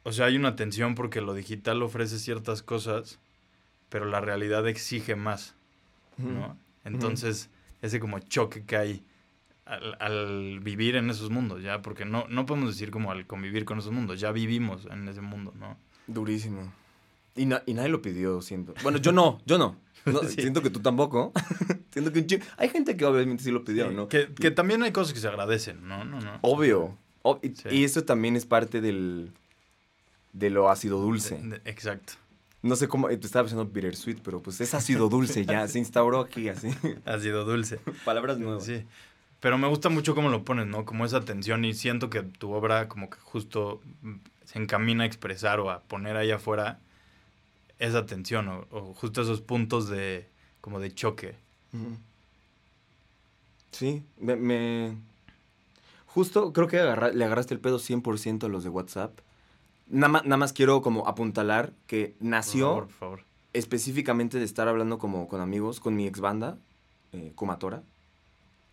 O 0.05 0.13
sea, 0.13 0.25
hay 0.25 0.37
una 0.37 0.57
tensión 0.57 0.95
porque 0.95 1.21
lo 1.21 1.35
digital 1.35 1.83
ofrece 1.83 2.19
ciertas 2.19 2.63
cosas, 2.63 3.19
pero 3.93 4.07
la 4.07 4.23
realidad 4.23 4.67
exige 4.67 5.17
más, 5.17 5.55
¿no? 6.17 6.57
Entonces, 6.85 7.51
ese 7.83 8.01
como 8.01 8.19
choque 8.21 8.65
que 8.65 8.77
hay 8.77 9.05
al, 9.67 9.97
al 10.01 10.61
vivir 10.61 10.97
en 10.97 11.11
esos 11.11 11.29
mundos, 11.29 11.63
ya, 11.63 11.83
porque 11.83 12.07
no, 12.07 12.25
no 12.31 12.47
podemos 12.47 12.71
decir 12.71 12.91
como 12.91 13.13
al 13.13 13.27
convivir 13.27 13.67
con 13.67 13.79
esos 13.79 13.93
mundos, 13.93 14.19
ya 14.19 14.33
vivimos 14.33 14.87
en 14.91 15.07
ese 15.09 15.21
mundo, 15.21 15.53
¿no? 15.61 15.77
Durísimo. 16.07 16.73
Y, 17.37 17.45
na- 17.45 17.63
y 17.67 17.75
nadie 17.75 17.91
lo 17.91 18.01
pidió, 18.01 18.41
siento. 18.41 18.73
Bueno, 18.83 18.97
yo 18.97 19.13
no, 19.13 19.41
yo 19.45 19.59
no. 19.59 19.77
No, 20.07 20.21
Sí. 20.29 20.41
Siento 20.41 20.63
que 20.63 20.71
tú 20.71 20.81
tampoco. 20.81 21.33
siento 21.93 22.13
que 22.13 22.21
un 22.21 22.27
Hay 22.57 22.71
gente 22.71 22.97
que 22.97 23.05
obviamente 23.05 23.45
sí 23.45 23.51
lo 23.51 23.63
pidió, 23.63 23.91
Sí, 23.91 23.95
¿no? 23.95 24.09
Que, 24.09 24.33
que 24.35 24.51
también 24.51 24.83
hay 24.83 24.91
cosas 24.93 25.13
que 25.13 25.21
se 25.21 25.29
agradecen, 25.29 25.87
¿no? 25.87 26.03
no, 26.05 26.19
no. 26.19 26.39
Obvio. 26.41 26.97
Ob- 27.23 27.41
y, 27.43 27.55
Sí. 27.55 27.69
y 27.71 27.85
eso 27.85 28.03
también 28.05 28.37
es 28.37 28.47
parte 28.47 28.81
del... 28.81 29.33
De 30.33 30.49
lo 30.49 30.71
ácido 30.71 30.99
dulce. 30.99 31.37
De- 31.39 31.59
de- 31.59 31.71
exacto. 31.71 32.15
No 32.63 32.77
sé 32.77 32.87
cómo... 32.89 33.09
Te 33.09 33.15
estaba 33.15 33.45
pensando 33.45 33.67
bittersweet, 33.71 34.19
pero 34.23 34.41
pues 34.41 34.61
es 34.61 34.73
ácido 34.75 35.09
dulce 35.09 35.45
ya. 35.45 35.67
Se 35.69 35.79
instauró 35.79 36.21
aquí 36.21 36.49
así. 36.49 36.69
Ha 37.05 37.19
sido 37.19 37.45
dulce. 37.45 37.79
Palabras 38.05 38.39
nuevas. 38.39 38.65
Sí. 38.65 38.85
Pero 39.41 39.59
me 39.59 39.67
gusta 39.67 39.89
mucho 39.89 40.15
cómo 40.15 40.29
lo 40.29 40.45
pones, 40.45 40.67
¿no? 40.69 40.85
Como 40.85 41.05
esa 41.05 41.21
tensión 41.25 41.65
y 41.65 41.75
siento 41.75 42.09
que 42.11 42.23
tu 42.23 42.53
obra 42.53 42.89
como 42.89 43.11
que 43.11 43.19
justo 43.19 43.81
mm, 44.03 44.15
se 44.45 44.59
encamina 44.61 45.03
a 45.03 45.07
expresar 45.07 45.59
o 45.59 45.71
a 45.71 45.81
poner 45.81 46.17
ahí 46.17 46.31
afuera 46.31 46.79
esa 47.81 48.07
tensión 48.07 48.47
o, 48.47 48.67
o 48.71 48.95
justo 48.95 49.23
esos 49.23 49.41
puntos 49.41 49.89
de 49.89 50.29
como 50.61 50.79
de 50.79 50.95
choque. 50.95 51.35
Sí, 53.73 54.03
me, 54.19 54.37
me- 54.37 54.97
Justo 56.07 56.53
creo 56.53 56.69
que 56.69 56.79
agarra- 56.79 57.11
le 57.11 57.25
agarraste 57.25 57.55
el 57.55 57.61
pedo 57.61 57.79
100% 57.79 58.45
a 58.45 58.49
los 58.49 58.63
de 58.65 58.69
WhatsApp. 58.69 59.19
Nada 59.89 60.09
más, 60.09 60.25
nada 60.25 60.37
más 60.37 60.53
quiero 60.53 60.81
como 60.83 61.07
apuntalar 61.07 61.73
que 61.87 62.15
Por 62.19 62.29
nació 62.29 62.67
favor, 62.69 62.85
por 62.87 62.93
favor. 62.93 63.25
específicamente 63.53 64.39
de 64.39 64.45
estar 64.45 64.69
hablando 64.69 64.99
como 64.99 65.29
con 65.29 65.41
amigos, 65.41 65.81
con 65.81 65.95
mi 65.95 66.07
ex 66.07 66.21
banda, 66.21 66.59
eh, 67.13 67.33
Kumatora. 67.35 67.83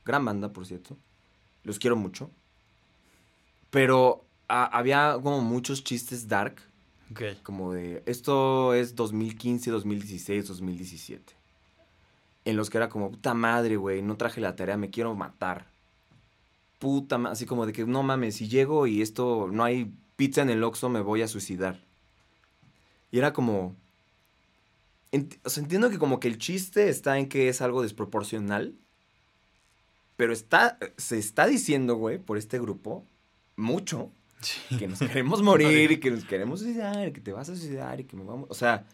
Gran 0.06 0.24
banda, 0.25 0.54
por 0.54 0.66
cierto. 0.66 0.98
Los 1.63 1.78
quiero 1.78 1.96
mucho. 1.96 2.32
Pero 3.70 4.25
a- 4.48 4.66
había 4.78 5.18
como 5.22 5.42
muchos 5.42 5.84
chistes 5.84 6.28
dark, 6.28 6.56
Ok. 7.12 7.22
como 7.44 7.74
de, 7.74 8.01
esto 8.06 8.74
es 8.74 8.96
2015, 8.96 9.70
2016, 9.72 10.48
2017. 10.48 11.34
En 12.46 12.56
los 12.56 12.70
que 12.70 12.78
era 12.78 12.89
como, 12.89 13.12
puta 13.12 13.34
madre, 13.34 13.75
güey, 13.75 14.01
no 14.01 14.16
traje 14.16 14.42
la 14.42 14.56
tarea, 14.56 14.78
me 14.78 14.89
quiero 14.89 15.13
matar. 15.16 15.68
Puta 16.80 17.18
madre, 17.18 17.34
así 17.34 17.46
como 17.46 17.66
de 17.66 17.74
que, 17.74 17.86
no 17.86 18.01
mames, 18.04 18.38
si 18.38 18.48
llego 18.48 18.88
y 18.88 19.01
esto, 19.01 19.50
no 19.51 19.63
hay 19.63 19.94
pizza 20.19 20.41
en 20.41 20.49
el 20.49 20.61
Oxxo, 20.65 20.89
me 20.89 20.99
voy 20.99 21.21
a 21.21 21.29
suicidar. 21.29 21.79
Y 23.09 23.19
era 23.19 23.31
como... 23.31 23.73
ent- 25.13 25.39
o 25.45 25.49
sea, 25.49 25.63
entiendo 25.63 25.89
que 25.89 25.97
como 25.97 26.19
que 26.19 26.27
el 26.27 26.38
chiste 26.38 26.89
está 26.89 27.17
en 27.17 27.29
que 27.29 27.47
es 27.47 27.61
algo 27.61 27.81
desproporcional. 27.81 28.75
Pero 30.17 30.33
está, 30.33 30.77
se 30.97 31.17
está 31.17 31.47
diciendo, 31.47 31.95
güey, 31.95 32.17
por 32.17 32.38
este 32.38 32.59
grupo, 32.59 33.05
mucho, 33.55 34.11
Sí. 34.41 34.59
que 34.77 34.88
nos 34.89 34.99
queremos 34.99 35.41
morir 35.41 35.89
y 35.93 35.99
que 36.01 36.11
nos 36.11 36.25
queremos 36.25 36.59
suicidar 36.59 37.07
y 37.07 37.13
que 37.13 37.21
te 37.21 37.31
vas 37.31 37.47
a 37.47 37.55
suicidar 37.55 38.01
y 38.01 38.03
que 38.03 38.17
me 38.17 38.25
vamos. 38.25 38.47
O 38.49 38.53
sea, 38.53 38.85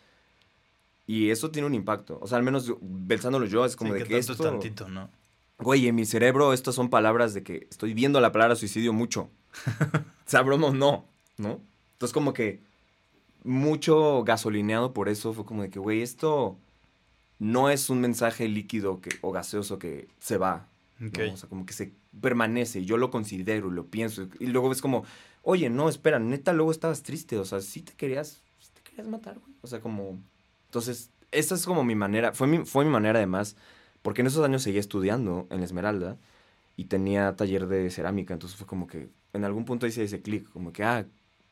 y 1.08 1.32
eso 1.32 1.50
tiene 1.50 1.65
un 1.67 1.74
impacto. 1.74 2.20
O 2.22 2.27
sea, 2.27 2.38
al 2.38 2.44
menos 2.44 2.72
pensándolo 3.08 3.48
yo, 3.48 3.65
es 3.65 3.75
como 3.75 3.94
Sí, 3.94 4.00
de 4.00 4.03
que 4.03 4.10
que 4.10 4.15
tanto 4.20 4.32
esto. 4.34 4.44
es 4.46 4.50
tantito, 4.51 4.88
¿no? 4.89 5.10
Güey, 5.58 5.88
en 5.88 5.96
mi 5.96 6.05
cerebro 6.05 6.53
estas 6.53 6.75
son 6.75 6.89
palabras 6.91 7.34
de 7.34 7.41
que 7.41 7.67
estoy 7.72 7.96
viendo 7.96 8.20
la 8.22 8.32
palabra 8.32 8.55
suicidio 8.55 8.94
mucho. 8.94 9.29
o 10.34 10.74
no, 10.74 11.05
¿no? 11.38 11.60
Entonces, 11.94 12.13
como 12.13 12.34
que 12.34 12.60
mucho 13.44 14.24
gasolineado 14.24 14.94
por 14.94 15.08
eso 15.08 15.34
fue 15.34 15.46
como 15.46 15.62
de 15.62 15.70
que, 15.70 15.80
güey, 15.80 16.01
esto 16.01 16.58
no 17.39 17.70
es 17.70 17.89
un 17.89 18.01
mensaje 18.01 18.48
líquido 18.48 19.01
que, 19.01 19.10
o 19.22 19.32
gaseoso 19.32 19.77
que 19.80 20.08
se 20.20 20.38
va. 20.38 20.68
¿no? 21.00 21.08
Ok. 21.08 21.20
O 21.34 21.38
sea, 21.38 21.50
como 21.50 21.65
que 21.65 21.74
se 21.74 21.92
permanece, 22.22 22.80
y 22.80 22.86
yo 22.86 22.98
lo 22.98 23.12
considero, 23.12 23.70
y 23.70 23.72
lo 23.72 23.86
pienso, 23.86 24.27
y 24.39 24.48
luego 24.48 24.72
es 24.72 24.82
como, 24.82 25.04
oye, 25.44 25.70
no, 25.70 25.89
espera, 25.89 26.20
neta, 26.20 26.54
luego 26.54 26.72
estabas 26.72 27.04
triste, 27.04 27.38
o 27.38 27.46
sea, 27.46 27.62
sí 27.62 27.82
te 27.82 27.94
querías, 27.94 28.42
sí 28.60 28.70
te 28.74 28.82
querías 28.82 29.08
matar, 29.08 29.38
güey. 29.38 29.54
O 29.62 29.68
sea, 29.68 29.82
como, 29.82 30.18
entonces, 30.68 31.10
esa 31.32 31.56
es 31.56 31.65
como 31.65 31.84
mi 31.84 31.96
manera, 31.96 32.32
fue 32.32 32.48
mi, 32.48 32.60
fue 32.65 32.86
mi 32.86 32.92
manera 32.92 33.20
además, 33.20 33.56
porque 34.01 34.22
en 34.22 34.27
esos 34.27 34.46
años 34.46 34.63
seguía 34.63 34.80
estudiando 34.80 35.48
en 35.50 35.60
la 35.60 35.65
Esmeralda, 35.65 36.18
y 36.77 36.86
tenía 36.86 37.36
taller 37.36 37.68
de 37.68 37.89
cerámica, 37.89 38.34
entonces 38.34 38.58
fue 38.58 38.68
como 38.68 38.88
que, 38.88 39.10
en 39.34 39.44
algún 39.44 39.65
punto 39.65 39.88
hice 39.88 40.04
ese 40.04 40.22
clic, 40.22 40.50
como 40.50 40.72
que, 40.72 40.84
ah, 40.84 41.06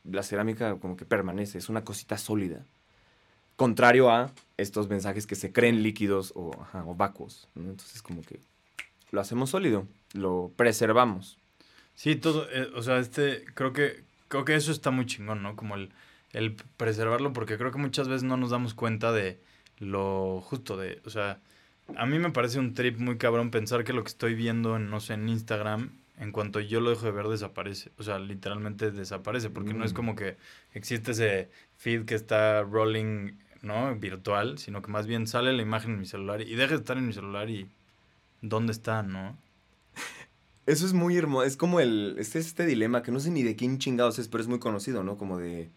la 0.04 0.22
cerámica 0.22 0.76
como 0.76 0.96
que 0.96 1.04
permanece, 1.04 1.58
es 1.58 1.68
una 1.68 1.84
cosita 1.84 2.18
sólida. 2.18 2.64
Contrario 3.56 4.10
a 4.10 4.32
estos 4.56 4.88
mensajes 4.88 5.26
que 5.26 5.36
se 5.36 5.52
creen 5.52 5.82
líquidos 5.82 6.32
o, 6.34 6.50
vacuos. 6.96 7.48
Entonces 7.54 8.02
como 8.02 8.22
que 8.22 8.40
lo 9.10 9.20
hacemos 9.20 9.50
sólido, 9.50 9.86
lo 10.12 10.52
preservamos. 10.56 11.38
Sí, 11.94 12.16
todo, 12.16 12.48
eh, 12.50 12.68
o 12.74 12.82
sea, 12.82 12.98
este, 12.98 13.44
creo 13.54 13.72
que, 13.72 14.02
creo 14.28 14.44
que 14.44 14.56
eso 14.56 14.72
está 14.72 14.90
muy 14.90 15.06
chingón, 15.06 15.42
¿no? 15.42 15.54
Como 15.54 15.76
el, 15.76 15.90
el 16.32 16.56
preservarlo, 16.76 17.32
porque 17.32 17.56
creo 17.56 17.70
que 17.70 17.78
muchas 17.78 18.08
veces 18.08 18.24
no 18.24 18.36
nos 18.36 18.50
damos 18.50 18.74
cuenta 18.74 19.12
de 19.12 19.38
lo 19.78 20.40
justo 20.40 20.76
de, 20.76 21.00
o 21.04 21.10
sea, 21.10 21.38
a 21.96 22.06
mí 22.06 22.18
me 22.18 22.30
parece 22.30 22.58
un 22.58 22.74
trip 22.74 22.98
muy 22.98 23.18
cabrón 23.18 23.50
pensar 23.50 23.84
que 23.84 23.92
lo 23.92 24.02
que 24.02 24.08
estoy 24.08 24.34
viendo 24.34 24.76
en, 24.76 24.90
no 24.90 25.00
sé, 25.00 25.14
en 25.14 25.28
Instagram, 25.28 25.90
en 26.18 26.30
cuanto 26.32 26.60
yo 26.60 26.80
lo 26.80 26.90
dejo 26.90 27.06
de 27.06 27.10
ver, 27.12 27.26
desaparece. 27.28 27.90
O 27.98 28.02
sea, 28.02 28.18
literalmente 28.18 28.90
desaparece, 28.90 29.50
porque 29.50 29.74
no 29.74 29.84
es 29.84 29.92
Mm. 29.92 29.96
como 29.96 30.14
que 30.16 30.36
existe 30.72 31.12
ese 31.12 31.48
feed 31.76 32.04
que 32.04 32.14
está 32.14 32.62
rolling, 32.62 33.32
¿no? 33.62 33.94
Virtual, 33.96 34.58
sino 34.58 34.80
que 34.82 34.90
más 34.90 35.06
bien 35.06 35.26
sale 35.26 35.52
la 35.52 35.62
imagen 35.62 35.92
en 35.92 36.00
mi 36.00 36.06
celular 36.06 36.40
y 36.42 36.54
deja 36.54 36.74
de 36.74 36.78
estar 36.80 36.96
en 36.98 37.06
mi 37.06 37.12
celular 37.12 37.50
y 37.50 37.68
¿dónde 38.42 38.72
está, 38.72 39.02
no? 39.02 39.36
Eso 40.66 40.86
es 40.86 40.92
muy 40.92 41.16
hermoso, 41.16 41.44
es 41.44 41.56
como 41.56 41.80
el, 41.80 42.16
este, 42.18 42.38
este 42.38 42.64
dilema 42.64 43.02
que 43.02 43.10
no 43.12 43.20
sé 43.20 43.30
ni 43.30 43.42
de 43.42 43.56
quién 43.56 43.78
chingados 43.78 44.18
es, 44.18 44.28
pero 44.28 44.42
es 44.42 44.48
muy 44.48 44.58
conocido, 44.58 45.02
¿no? 45.02 45.16
Como 45.18 45.38
de, 45.38 45.68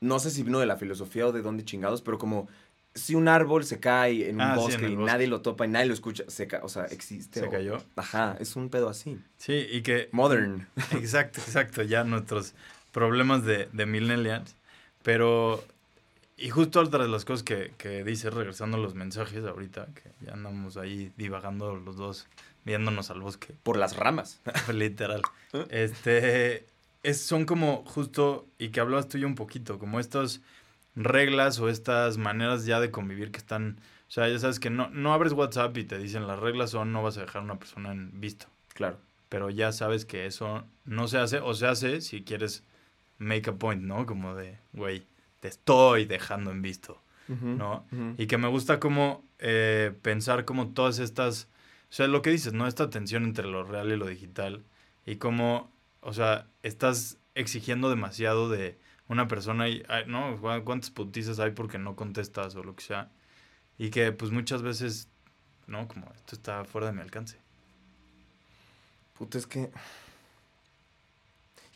no 0.00 0.18
sé 0.18 0.30
si 0.30 0.42
vino 0.42 0.58
de 0.60 0.66
la 0.66 0.76
filosofía 0.76 1.26
o 1.26 1.32
de 1.32 1.42
dónde 1.42 1.64
chingados, 1.64 2.02
pero 2.02 2.18
como 2.18 2.48
si 2.94 3.14
un 3.14 3.28
árbol 3.28 3.64
se 3.64 3.78
cae 3.80 4.28
en 4.28 4.36
un 4.36 4.42
Ah, 4.42 4.54
sí, 4.56 4.60
en 4.60 4.66
bosque 4.80 4.86
y 4.88 4.96
bosque. 4.96 5.12
nadie 5.12 5.26
lo 5.28 5.40
topa 5.42 5.64
y 5.64 5.68
nadie 5.68 5.86
lo 5.86 5.94
escucha, 5.94 6.24
se 6.28 6.48
o 6.62 6.68
sea, 6.68 6.84
existe. 6.86 7.40
Se 7.40 7.46
o- 7.46 7.50
cayó. 7.50 7.78
Ajá, 7.96 8.36
es 8.40 8.56
un 8.56 8.68
pedo 8.68 8.88
así. 8.88 9.18
Sí, 9.38 9.66
y 9.70 9.82
que 9.82 10.08
Modern. 10.12 10.66
Exacto, 10.92 11.40
exacto, 11.40 11.82
ya 11.82 12.04
nuestros 12.04 12.54
problemas 12.92 13.44
de, 13.44 13.68
de 13.72 13.86
millennials. 13.86 14.56
Pero, 15.02 15.64
y 16.36 16.50
justo 16.50 16.80
otra 16.80 17.04
de 17.04 17.08
las 17.08 17.24
cosas 17.24 17.42
que, 17.42 17.72
que 17.78 18.02
dice, 18.04 18.28
regresando 18.30 18.76
a 18.76 18.80
los 18.80 18.94
mensajes 18.94 19.44
ahorita, 19.44 19.86
que 19.94 20.10
ya 20.26 20.32
andamos 20.32 20.76
ahí 20.76 21.12
divagando 21.16 21.76
los 21.76 21.96
dos, 21.96 22.26
viéndonos 22.64 23.10
al 23.10 23.20
bosque, 23.20 23.54
Por 23.62 23.76
las 23.78 23.96
ramas. 23.96 24.40
literal. 24.74 25.22
Este, 25.70 26.66
es, 27.02 27.20
son 27.20 27.46
como 27.46 27.84
justo, 27.86 28.46
y 28.58 28.68
que 28.70 28.80
hablabas 28.80 29.08
tú 29.08 29.16
y 29.18 29.24
un 29.24 29.34
poquito, 29.34 29.78
como 29.78 30.00
estas 30.00 30.40
reglas 31.04 31.58
o 31.60 31.68
estas 31.68 32.18
maneras 32.18 32.66
ya 32.66 32.80
de 32.80 32.90
convivir 32.90 33.30
que 33.30 33.38
están, 33.38 33.78
o 34.08 34.10
sea, 34.10 34.28
ya 34.28 34.38
sabes 34.38 34.60
que 34.60 34.70
no, 34.70 34.88
no 34.90 35.12
abres 35.12 35.32
WhatsApp 35.32 35.76
y 35.78 35.84
te 35.84 35.98
dicen 35.98 36.26
las 36.26 36.38
reglas 36.38 36.70
son 36.70 36.92
no 36.92 37.02
vas 37.02 37.16
a 37.16 37.22
dejar 37.22 37.42
a 37.42 37.44
una 37.44 37.58
persona 37.58 37.92
en 37.92 38.20
visto 38.20 38.46
Claro. 38.74 38.98
pero 39.28 39.50
ya 39.50 39.72
sabes 39.72 40.04
que 40.04 40.26
eso 40.26 40.64
no 40.84 41.06
se 41.08 41.18
hace, 41.18 41.38
o 41.38 41.54
se 41.54 41.66
hace 41.66 42.00
si 42.00 42.22
quieres 42.22 42.64
make 43.18 43.50
a 43.50 43.52
point, 43.54 43.82
¿no? 43.82 44.06
Como 44.06 44.34
de, 44.34 44.56
güey, 44.72 45.04
te 45.40 45.48
estoy 45.48 46.04
dejando 46.06 46.50
en 46.50 46.62
visto, 46.62 47.00
¿no? 47.28 47.84
Y 48.18 48.26
que 48.26 48.38
me 48.38 48.48
gusta 48.48 48.80
como 48.80 49.22
eh, 49.38 49.92
pensar 50.02 50.44
como 50.44 50.68
todas 50.68 50.98
estas, 50.98 51.48
o 51.90 51.92
sea, 51.92 52.06
lo 52.08 52.22
que 52.22 52.30
dices, 52.30 52.52
¿no? 52.52 52.66
Esta 52.66 52.90
tensión 52.90 53.24
entre 53.24 53.46
lo 53.46 53.62
real 53.62 53.92
y 53.92 53.96
lo 53.96 54.06
digital, 54.06 54.62
y 55.06 55.16
como, 55.16 55.70
o 56.00 56.12
sea, 56.12 56.46
estás 56.62 57.18
exigiendo 57.34 57.88
demasiado 57.90 58.48
de 58.48 58.76
una 59.10 59.28
persona 59.28 59.68
y, 59.68 59.82
¿no? 60.06 60.40
¿Cu- 60.40 60.64
¿Cuántas 60.64 60.90
putizas 60.90 61.38
hay 61.40 61.50
porque 61.50 61.78
no 61.78 61.96
contestas 61.96 62.54
o 62.54 62.62
lo 62.62 62.74
que 62.74 62.84
sea? 62.84 63.10
Y 63.76 63.90
que 63.90 64.12
pues 64.12 64.30
muchas 64.30 64.62
veces, 64.62 65.08
¿no? 65.66 65.86
Como 65.88 66.06
esto 66.14 66.36
está 66.36 66.64
fuera 66.64 66.86
de 66.86 66.92
mi 66.94 67.00
alcance. 67.02 67.36
Puta, 69.18 69.36
es 69.36 69.46
que. 69.46 69.70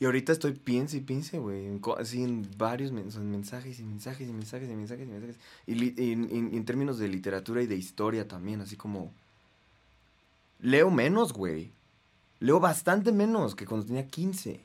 Y 0.01 0.07
ahorita 0.07 0.33
estoy 0.33 0.53
piense 0.53 0.99
y 0.99 1.01
piense, 1.01 1.39
güey. 1.39 1.81
Así 1.99 2.23
en 2.23 2.49
varios 2.57 2.93
mensajes 2.93 3.79
y 3.79 3.85
mensajes 3.85 4.29
y 4.29 4.33
mensajes 4.33 4.69
y 4.71 4.75
mensajes 4.75 5.07
y 5.07 5.11
mensajes. 5.11 5.37
Y, 5.67 6.03
y 6.03 6.13
en- 6.13 6.51
en 6.55 6.65
términos 6.65 6.99
de 6.99 7.09
literatura 7.09 7.63
y 7.63 7.67
de 7.67 7.77
historia 7.77 8.27
también, 8.29 8.61
así 8.61 8.77
como. 8.77 9.13
Leo 10.61 10.91
menos, 10.91 11.33
güey. 11.33 11.73
Leo 12.41 12.61
bastante 12.61 13.13
menos 13.13 13.55
que 13.55 13.67
cuando 13.67 13.87
tenía 13.87 14.07
15. 14.07 14.61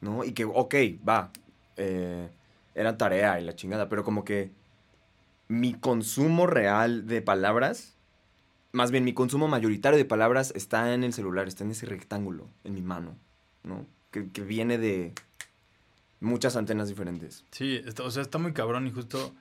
¿No? 0.00 0.24
Y 0.24 0.32
que, 0.32 0.44
ok, 0.44 0.74
va. 1.06 1.30
Eh, 1.78 2.28
era 2.74 2.98
tarea 2.98 3.40
y 3.40 3.44
la 3.44 3.56
chingada, 3.56 3.88
pero 3.88 4.04
como 4.04 4.24
que. 4.24 4.50
Mi 5.50 5.72
consumo 5.72 6.46
real 6.46 7.06
de 7.06 7.22
palabras 7.22 7.94
más 8.72 8.90
bien 8.90 9.02
mi 9.02 9.14
consumo 9.14 9.48
mayoritario 9.48 9.96
de 9.96 10.04
palabras 10.04 10.52
está 10.54 10.92
en 10.92 11.02
el 11.04 11.14
celular, 11.14 11.48
está 11.48 11.64
en 11.64 11.70
ese 11.70 11.86
rectángulo, 11.86 12.46
en 12.64 12.74
mi 12.74 12.82
mano, 12.82 13.16
¿no? 13.64 13.86
Que, 14.10 14.28
que 14.30 14.42
viene 14.42 14.76
de 14.76 15.14
muchas 16.20 16.54
antenas 16.54 16.88
diferentes. 16.88 17.44
Sí, 17.50 17.80
está- 17.84 18.02
o 18.02 18.10
sea, 18.10 18.20
está 18.22 18.36
muy 18.36 18.52
cabrón 18.52 18.86
y 18.86 18.90
justo 18.92 19.34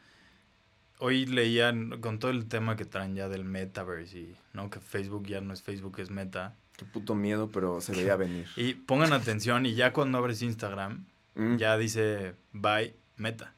hoy 0.99 1.25
leían 1.25 1.99
con 2.01 2.19
todo 2.19 2.31
el 2.31 2.45
tema 2.47 2.77
que 2.77 2.85
traen 2.85 3.15
ya 3.15 3.27
del 3.27 3.43
metaverse 3.43 4.17
y, 4.17 4.35
¿no? 4.53 4.69
Que 4.69 4.79
Facebook 4.79 5.27
ya 5.27 5.41
no 5.41 5.53
es 5.53 5.61
Facebook, 5.61 5.99
es 5.99 6.09
meta. 6.09 6.55
Qué 6.77 6.85
puto 6.85 7.13
miedo, 7.13 7.49
pero 7.51 7.81
se 7.81 7.91
veía 7.91 8.15
venir. 8.15 8.47
Y 8.55 8.75
pongan 8.75 9.11
atención 9.11 9.65
y 9.65 9.75
ya 9.75 9.91
cuando 9.91 10.17
abres 10.19 10.41
Instagram, 10.41 11.05
Mm. 11.37 11.57
ya 11.57 11.77
dice 11.77 12.35
bye 12.51 12.95
meta. 13.15 13.53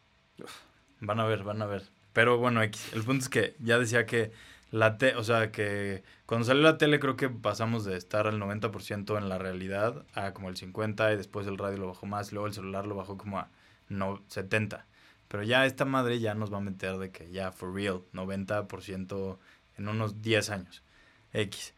Van 1.00 1.20
a 1.20 1.26
ver, 1.26 1.44
van 1.44 1.62
a 1.62 1.66
ver. 1.66 1.84
Pero 2.14 2.38
bueno, 2.38 2.62
X. 2.62 2.94
El 2.94 3.04
punto 3.04 3.24
es 3.24 3.30
que 3.30 3.56
ya 3.60 3.80
decía 3.80 4.06
que 4.06 4.32
la 4.72 4.98
te, 4.98 5.16
o 5.16 5.24
sea, 5.24 5.52
que 5.52 6.04
cuando 6.26 6.46
salió 6.46 6.62
la 6.62 6.78
tele 6.78 7.00
creo 7.00 7.16
que 7.16 7.30
pasamos 7.30 7.86
de 7.86 7.96
estar 7.98 8.28
al 8.28 8.40
90% 8.40 9.18
en 9.18 9.30
la 9.30 9.38
realidad 9.38 10.06
a 10.14 10.34
como 10.34 10.50
el 10.50 10.58
50 10.58 11.14
y 11.14 11.18
después 11.18 11.48
el 11.48 11.58
radio 11.58 11.78
lo 11.78 11.88
bajó 11.88 12.06
más, 12.06 12.32
luego 12.34 12.48
el 12.48 12.54
celular 12.54 12.86
lo 12.86 12.96
bajó 12.96 13.18
como 13.18 13.40
a 13.40 13.50
no 13.88 14.22
70. 14.28 14.86
Pero 15.30 15.44
ya 15.44 15.66
esta 15.66 15.86
madre 15.86 16.20
ya 16.20 16.34
nos 16.36 16.52
va 16.52 16.58
a 16.58 16.62
meter 16.62 16.98
de 16.98 17.12
que 17.12 17.32
ya 17.32 17.52
for 17.52 17.74
real, 17.74 18.02
90% 18.14 19.38
en 19.78 19.88
unos 19.88 20.22
10 20.22 20.50
años. 20.50 20.84
X. 21.34 21.74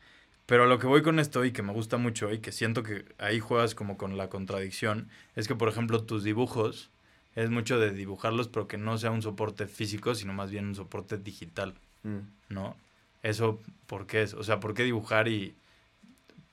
Pero 0.51 0.65
a 0.65 0.67
lo 0.67 0.79
que 0.79 0.85
voy 0.87 1.01
con 1.01 1.17
esto 1.17 1.45
y 1.45 1.53
que 1.53 1.61
me 1.61 1.71
gusta 1.71 1.95
mucho 1.95 2.29
y 2.29 2.39
que 2.39 2.51
siento 2.51 2.83
que 2.83 3.05
ahí 3.19 3.39
juegas 3.39 3.73
como 3.73 3.95
con 3.97 4.17
la 4.17 4.27
contradicción, 4.27 5.07
es 5.37 5.47
que 5.47 5.55
por 5.55 5.69
ejemplo 5.69 6.03
tus 6.03 6.25
dibujos 6.25 6.89
es 7.35 7.49
mucho 7.49 7.79
de 7.79 7.91
dibujarlos 7.91 8.49
pero 8.49 8.67
que 8.67 8.77
no 8.77 8.97
sea 8.97 9.11
un 9.11 9.21
soporte 9.21 9.65
físico, 9.65 10.13
sino 10.13 10.33
más 10.33 10.51
bien 10.51 10.65
un 10.65 10.75
soporte 10.75 11.17
digital, 11.17 11.75
Mm. 12.03 12.17
¿no? 12.49 12.75
Eso, 13.23 13.61
¿por 13.87 14.07
qué 14.07 14.23
es? 14.23 14.33
O 14.33 14.43
sea, 14.43 14.59
¿por 14.59 14.73
qué 14.73 14.83
dibujar 14.83 15.29
y 15.29 15.55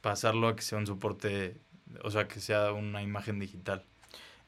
pasarlo 0.00 0.47
a 0.47 0.55
que 0.55 0.62
sea 0.62 0.78
un 0.78 0.87
soporte, 0.87 1.57
o 2.05 2.12
sea, 2.12 2.28
que 2.28 2.38
sea 2.38 2.71
una 2.73 3.02
imagen 3.02 3.40
digital? 3.40 3.83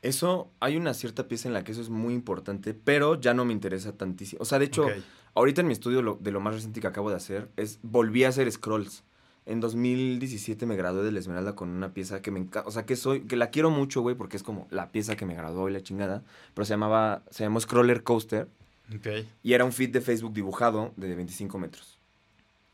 Eso, 0.03 0.49
hay 0.61 0.77
una 0.77 0.95
cierta 0.95 1.27
pieza 1.27 1.49
en 1.49 1.55
la 1.55 1.65
que 1.65 1.73
eso 1.73 1.81
es 1.81 1.89
muy 1.91 2.15
importante, 2.15 2.73
pero 2.73 3.21
ya 3.21 3.35
no 3.35 3.45
me 3.45 3.53
interesa 3.53 3.97
tantísimo. 3.97 4.43
O 4.43 4.45
sea, 4.45 4.61
de 4.61 4.67
hecho, 4.67 4.87
ahorita 5.35 5.61
en 5.63 5.67
mi 5.67 5.73
estudio 5.73 6.03
lo- 6.03 6.19
de 6.21 6.31
lo 6.31 6.39
más 6.41 6.55
reciente 6.55 6.81
que 6.81 6.87
acabo 6.87 7.11
de 7.11 7.17
hacer 7.17 7.49
es 7.57 7.81
volví 7.83 8.23
a 8.23 8.29
hacer 8.29 8.49
scrolls. 8.53 9.03
En 9.47 9.61
2017 9.61 10.67
me 10.67 10.77
gradué 10.77 11.03
de 11.03 11.13
la 11.13 11.19
Esmeralda 11.19 11.55
con 11.57 11.71
una 11.71 11.93
pieza 11.93 12.23
que 12.23 12.31
me 12.31 12.39
encanta, 12.41 12.69
o 12.69 12.71
sea, 12.71 12.85
que 12.87 12.95
soy 12.95 13.23
que 13.23 13.37
la 13.37 13.51
quiero 13.51 13.71
mucho, 13.71 14.01
güey, 14.03 14.15
porque 14.15 14.37
es 14.37 14.43
como 14.43 14.69
la 14.71 14.91
pieza 14.93 15.17
que 15.17 15.27
me 15.27 15.35
graduó 15.35 15.69
y 15.69 15.73
la 15.73 15.83
chingada, 15.83 16.23
pero 16.55 16.65
se 16.65 16.75
llamaba 16.75 17.23
se 17.31 17.45
llamó 17.45 17.59
Scroller 17.61 18.03
Coaster 18.03 18.49
Ok. 18.95 19.07
y 19.43 19.53
era 19.55 19.65
un 19.65 19.73
feed 19.73 19.91
de 19.91 20.01
Facebook 20.01 20.35
dibujado 20.35 20.93
de 20.97 21.15
25 21.15 21.59
metros. 21.59 21.99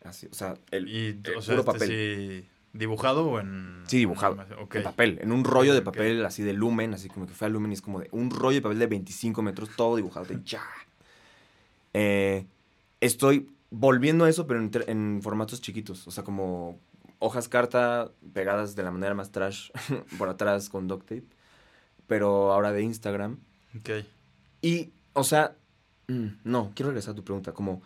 Así, 0.05 0.27
o 0.31 0.35
sea, 0.35 0.55
el, 0.71 0.89
Y, 0.89 1.21
el 1.25 1.37
o 1.37 1.43
sea, 1.43 1.57
puro 1.57 1.61
este 1.61 1.73
papel. 1.73 1.89
sí, 1.89 2.49
¿dibujado 2.73 3.27
o 3.27 3.41
en...? 3.41 3.83
Sí, 3.87 3.99
dibujado. 3.99 4.37
en 4.73 4.83
papel, 4.83 5.19
en 5.23 5.33
un 5.33 5.45
rollo 5.45 5.73
de 5.73 5.83
papel 5.83 6.25
así 6.27 6.43
de 6.43 6.53
lumen, 6.53 6.95
así 6.95 7.09
como 7.09 7.27
que 7.27 7.33
fue 7.33 7.47
a 7.47 7.51
lumen 7.51 7.71
y 7.71 7.75
es 7.75 7.81
como 7.83 8.01
de 8.01 8.09
un 8.13 8.31
rollo 8.31 8.57
de 8.57 8.63
papel 8.63 8.79
de 8.81 8.87
25 8.87 9.41
metros, 9.43 9.71
todo 9.77 9.97
dibujado 9.97 10.27
de 10.27 10.41
ya. 10.45 10.63
Eh, 11.95 12.45
estoy 13.01 13.49
volviendo 13.71 14.25
a 14.25 14.29
eso, 14.29 14.47
pero 14.47 14.61
en, 14.61 14.71
en 14.87 15.21
formatos 15.23 15.61
chiquitos, 15.61 16.07
o 16.07 16.11
sea, 16.11 16.25
como 16.25 16.81
hojas 17.19 17.49
carta 17.49 18.11
pegadas 18.33 18.77
de 18.77 18.83
la 18.83 18.91
manera 18.91 19.15
más 19.15 19.33
trash 19.33 19.71
por 20.19 20.29
atrás 20.29 20.69
con 20.69 20.89
duct 20.89 21.09
tape, 21.09 21.27
pero 22.07 22.53
ahora 22.53 22.73
de 22.73 22.83
Instagram. 22.83 23.39
Ok. 23.79 23.91
Y, 24.63 24.93
o 25.13 25.25
sea, 25.25 25.57
mm, 26.09 26.27
no, 26.45 26.73
quiero 26.75 26.91
regresar 26.91 27.13
a 27.13 27.17
tu 27.17 27.25
pregunta, 27.25 27.53
como 27.53 27.83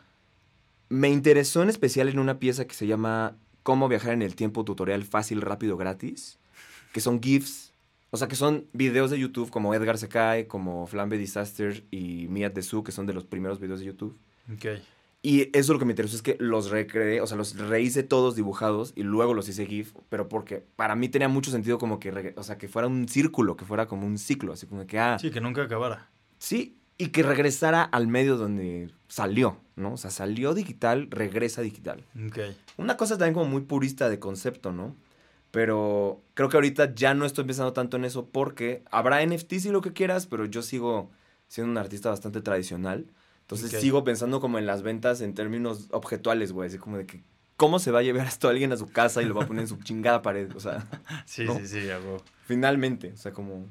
me 0.89 1.09
interesó 1.09 1.63
en 1.63 1.69
especial 1.69 2.09
en 2.09 2.19
una 2.19 2.39
pieza 2.39 2.67
que 2.67 2.75
se 2.75 2.87
llama 2.87 3.37
Cómo 3.63 3.89
viajar 3.89 4.13
en 4.13 4.23
el 4.23 4.35
tiempo, 4.35 4.65
tutorial 4.65 5.05
fácil, 5.05 5.41
rápido, 5.41 5.77
gratis, 5.77 6.39
que 6.93 7.01
son 7.01 7.23
GIFs, 7.23 7.73
o 8.11 8.17
sea, 8.17 8.27
que 8.27 8.35
son 8.35 8.67
videos 8.73 9.11
de 9.11 9.19
YouTube 9.19 9.51
como 9.51 9.73
Edgar 9.73 9.97
se 9.99 10.09
cae, 10.09 10.49
como 10.49 10.87
Flambe 10.89 11.17
Disaster 11.17 11.85
y 11.93 12.27
Mia 12.29 12.53
Su, 12.63 12.83
que 12.83 12.91
son 12.91 13.07
de 13.07 13.13
los 13.13 13.25
primeros 13.25 13.61
videos 13.61 13.79
de 13.79 13.87
YouTube. 13.87 14.19
Ok. 14.53 14.81
Y 15.23 15.57
eso 15.57 15.75
lo 15.75 15.79
que 15.79 15.85
me 15.85 15.93
interesó 15.93 16.17
es 16.17 16.23
que 16.23 16.37
los 16.41 16.71
recreé, 16.71 17.21
o 17.21 17.27
sea, 17.27 17.37
los 17.37 17.57
rehice 17.59 18.03
todos 18.03 18.37
dibujados 18.37 18.95
y 18.97 19.03
luego 19.03 19.35
los 19.35 19.49
hice 19.49 19.67
GIF, 19.67 19.93
pero 20.09 20.29
porque 20.29 20.65
para 20.77 20.97
mí 20.97 21.11
tenía 21.11 21.29
mucho 21.29 21.51
sentido 21.51 21.79
como 21.79 22.01
que, 22.01 22.35
o 22.37 22.43
sea, 22.43 22.57
que 22.57 22.69
fuera 22.69 22.89
un 22.89 23.07
círculo, 23.07 23.57
que 23.57 23.67
fuera 23.67 23.87
como 23.87 24.07
un 24.07 24.17
ciclo, 24.17 24.55
así 24.55 24.67
como 24.67 24.87
que, 24.87 24.99
ah, 24.99 25.19
Sí, 25.19 25.31
que 25.31 25.43
nunca 25.43 25.63
acabara. 25.63 26.09
Sí, 26.39 26.79
y 26.97 27.09
que 27.09 27.23
regresara 27.23 27.83
al 27.83 28.07
medio 28.07 28.39
donde 28.39 28.91
salió, 29.09 29.59
¿no? 29.77 29.95
O 29.95 29.97
sea, 29.99 30.11
salió 30.11 30.55
digital, 30.55 31.09
regresa 31.11 31.61
digital. 31.61 32.05
Ok. 32.27 32.39
Una 32.79 32.97
cosa 32.97 33.19
también 33.19 33.35
como 33.35 33.47
muy 33.47 33.63
purista 33.63 34.09
de 34.09 34.19
concepto, 34.19 34.73
¿no? 34.73 34.97
Pero 35.51 36.23
creo 36.35 36.49
que 36.49 36.57
ahorita 36.57 36.95
ya 36.95 37.13
no 37.13 37.27
estoy 37.27 37.45
pensando 37.45 37.73
tanto 37.73 37.97
en 37.97 38.05
eso 38.05 38.29
porque 38.29 38.85
habrá 38.91 39.25
NFTs 39.25 39.67
y 39.67 39.71
lo 39.71 39.81
que 39.81 39.93
quieras, 39.93 40.27
pero 40.27 40.47
yo 40.47 40.63
sigo 40.63 41.11
siendo 41.49 41.71
un 41.73 41.79
artista 41.79 42.09
bastante 42.09 42.41
tradicional. 42.41 43.07
Entonces 43.51 43.75
Ok. 43.75 43.81
sigo 43.81 44.05
pensando 44.05 44.41
como 44.41 44.59
en 44.59 44.67
las 44.67 44.83
ventas 44.83 45.21
en 45.21 45.35
términos 45.35 45.89
objetuales, 45.91 46.53
güey. 46.53 46.69
Así 46.69 46.79
como 46.79 46.99
de 46.99 47.07
que, 47.07 47.21
¿cómo 47.57 47.79
se 47.81 47.91
va 47.91 47.99
a 47.99 48.03
llevar 48.03 48.27
esto 48.29 48.47
a 48.47 48.53
alguien 48.53 48.73
a 48.73 48.77
su 48.77 48.91
casa 48.91 49.23
y 49.23 49.27
lo 49.27 49.35
va 49.35 49.43
a 49.43 49.47
poner 49.47 49.63
en 49.63 49.69
su 49.69 49.77
chingada 49.79 50.23
pared? 50.23 50.49
O 50.55 50.61
sea, 50.61 50.87
Sí, 51.27 51.45
¿No? 51.45 51.57
sí, 51.59 51.67
sí, 51.67 51.91
hago. 51.91 52.23
finalmente, 52.47 53.13
o 53.13 53.17
sea, 53.17 53.33
como... 53.33 53.67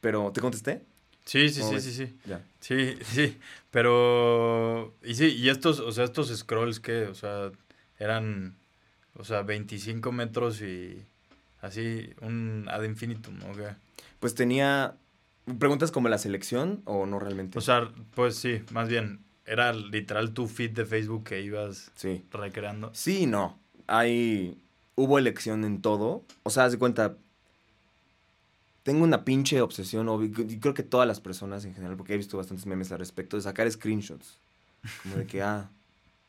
Pero, 0.00 0.32
¿te 0.32 0.40
contesté? 0.40 0.82
Sí, 1.24 1.48
sí, 1.50 1.60
¿Cómo 1.60 1.70
sí, 1.70 1.74
ves? 1.76 1.84
sí, 1.84 1.92
sí. 2.06 2.18
Ya. 2.26 2.42
Sí, 2.60 2.96
sí, 3.04 3.38
pero... 3.70 4.94
Y 5.04 5.14
sí, 5.14 5.26
y 5.36 5.48
estos, 5.50 5.78
o 5.80 5.92
sea, 5.92 6.04
estos 6.04 6.36
scrolls 6.36 6.80
que, 6.80 7.04
o 7.04 7.14
sea, 7.14 7.52
eran, 7.98 8.56
o 9.14 9.24
sea, 9.24 9.42
25 9.42 10.10
metros 10.10 10.60
y 10.62 11.04
así, 11.60 12.10
un 12.22 12.66
ad 12.70 12.82
infinitum, 12.82 13.38
¿o 13.50 13.54
qué? 13.54 13.68
Pues 14.18 14.34
tenía. 14.34 14.96
¿Preguntas 15.58 15.90
como 15.90 16.08
la 16.08 16.18
selección 16.18 16.82
o 16.84 17.06
no 17.06 17.18
realmente? 17.18 17.58
O 17.58 17.62
sea, 17.62 17.90
pues 18.14 18.36
sí, 18.36 18.62
más 18.72 18.88
bien, 18.88 19.20
era 19.46 19.72
literal 19.72 20.32
tu 20.32 20.46
feed 20.46 20.70
de 20.70 20.84
Facebook 20.84 21.24
que 21.24 21.40
ibas 21.40 21.90
sí. 21.96 22.24
recreando. 22.30 22.90
Sí 22.94 23.26
no. 23.26 23.58
Hay. 23.86 24.56
Hubo 24.94 25.18
elección 25.18 25.64
en 25.64 25.82
todo. 25.82 26.22
O 26.42 26.50
sea, 26.50 26.64
haz 26.64 26.72
de 26.72 26.78
cuenta. 26.78 27.16
Tengo 28.82 29.04
una 29.04 29.24
pinche 29.24 29.60
obsesión, 29.60 30.08
y 30.24 30.58
creo 30.58 30.72
que 30.72 30.82
todas 30.82 31.06
las 31.06 31.20
personas 31.20 31.64
en 31.64 31.74
general, 31.74 31.96
porque 31.96 32.14
he 32.14 32.16
visto 32.16 32.36
bastantes 32.36 32.64
memes 32.64 32.90
al 32.92 32.98
respecto, 32.98 33.36
de 33.36 33.42
sacar 33.42 33.70
screenshots. 33.70 34.38
Como 35.02 35.16
de 35.16 35.26
que, 35.26 35.42
ah, 35.42 35.68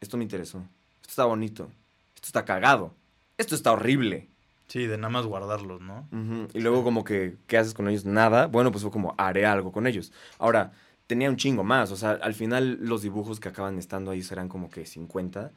esto 0.02 0.18
me 0.18 0.24
interesó. 0.24 0.58
Esto 1.02 1.10
está 1.10 1.26
bonito. 1.26 1.70
Esto 2.16 2.28
está 2.28 2.44
cagado. 2.44 2.94
Esto 3.38 3.56
está 3.56 3.72
horrible. 3.72 4.28
Sí, 4.72 4.88
de 4.88 4.98
nada 4.98 5.10
más 5.10 5.26
guardarlos, 5.26 5.82
¿no? 5.82 6.08
Ujú, 6.14 6.48
Y 6.54 6.62
luego 6.62 6.86
como 6.86 7.04
que, 7.04 7.36
¿qué 7.48 7.58
haces 7.58 7.74
con 7.74 7.90
ellos? 7.90 8.06
Nada. 8.06 8.48
Bueno, 8.48 8.72
pues 8.72 8.84
fue 8.84 8.92
como, 8.92 9.14
haré 9.18 9.46
algo 9.46 9.74
con 9.74 9.86
ellos. 9.86 10.14
Ahora, 10.40 10.72
tenía 11.08 11.30
un 11.30 11.36
chingo 11.36 11.66
más. 11.66 11.92
O 11.92 11.98
sea, 11.98 12.12
al 12.12 12.34
final 12.34 12.78
los 12.80 13.02
dibujos 13.02 13.42
que 13.42 13.50
acaban 13.50 13.78
estando 13.78 14.12
ahí 14.12 14.24
serán 14.24 14.48
como 14.48 14.70
que 14.70 14.86
50 14.86 15.52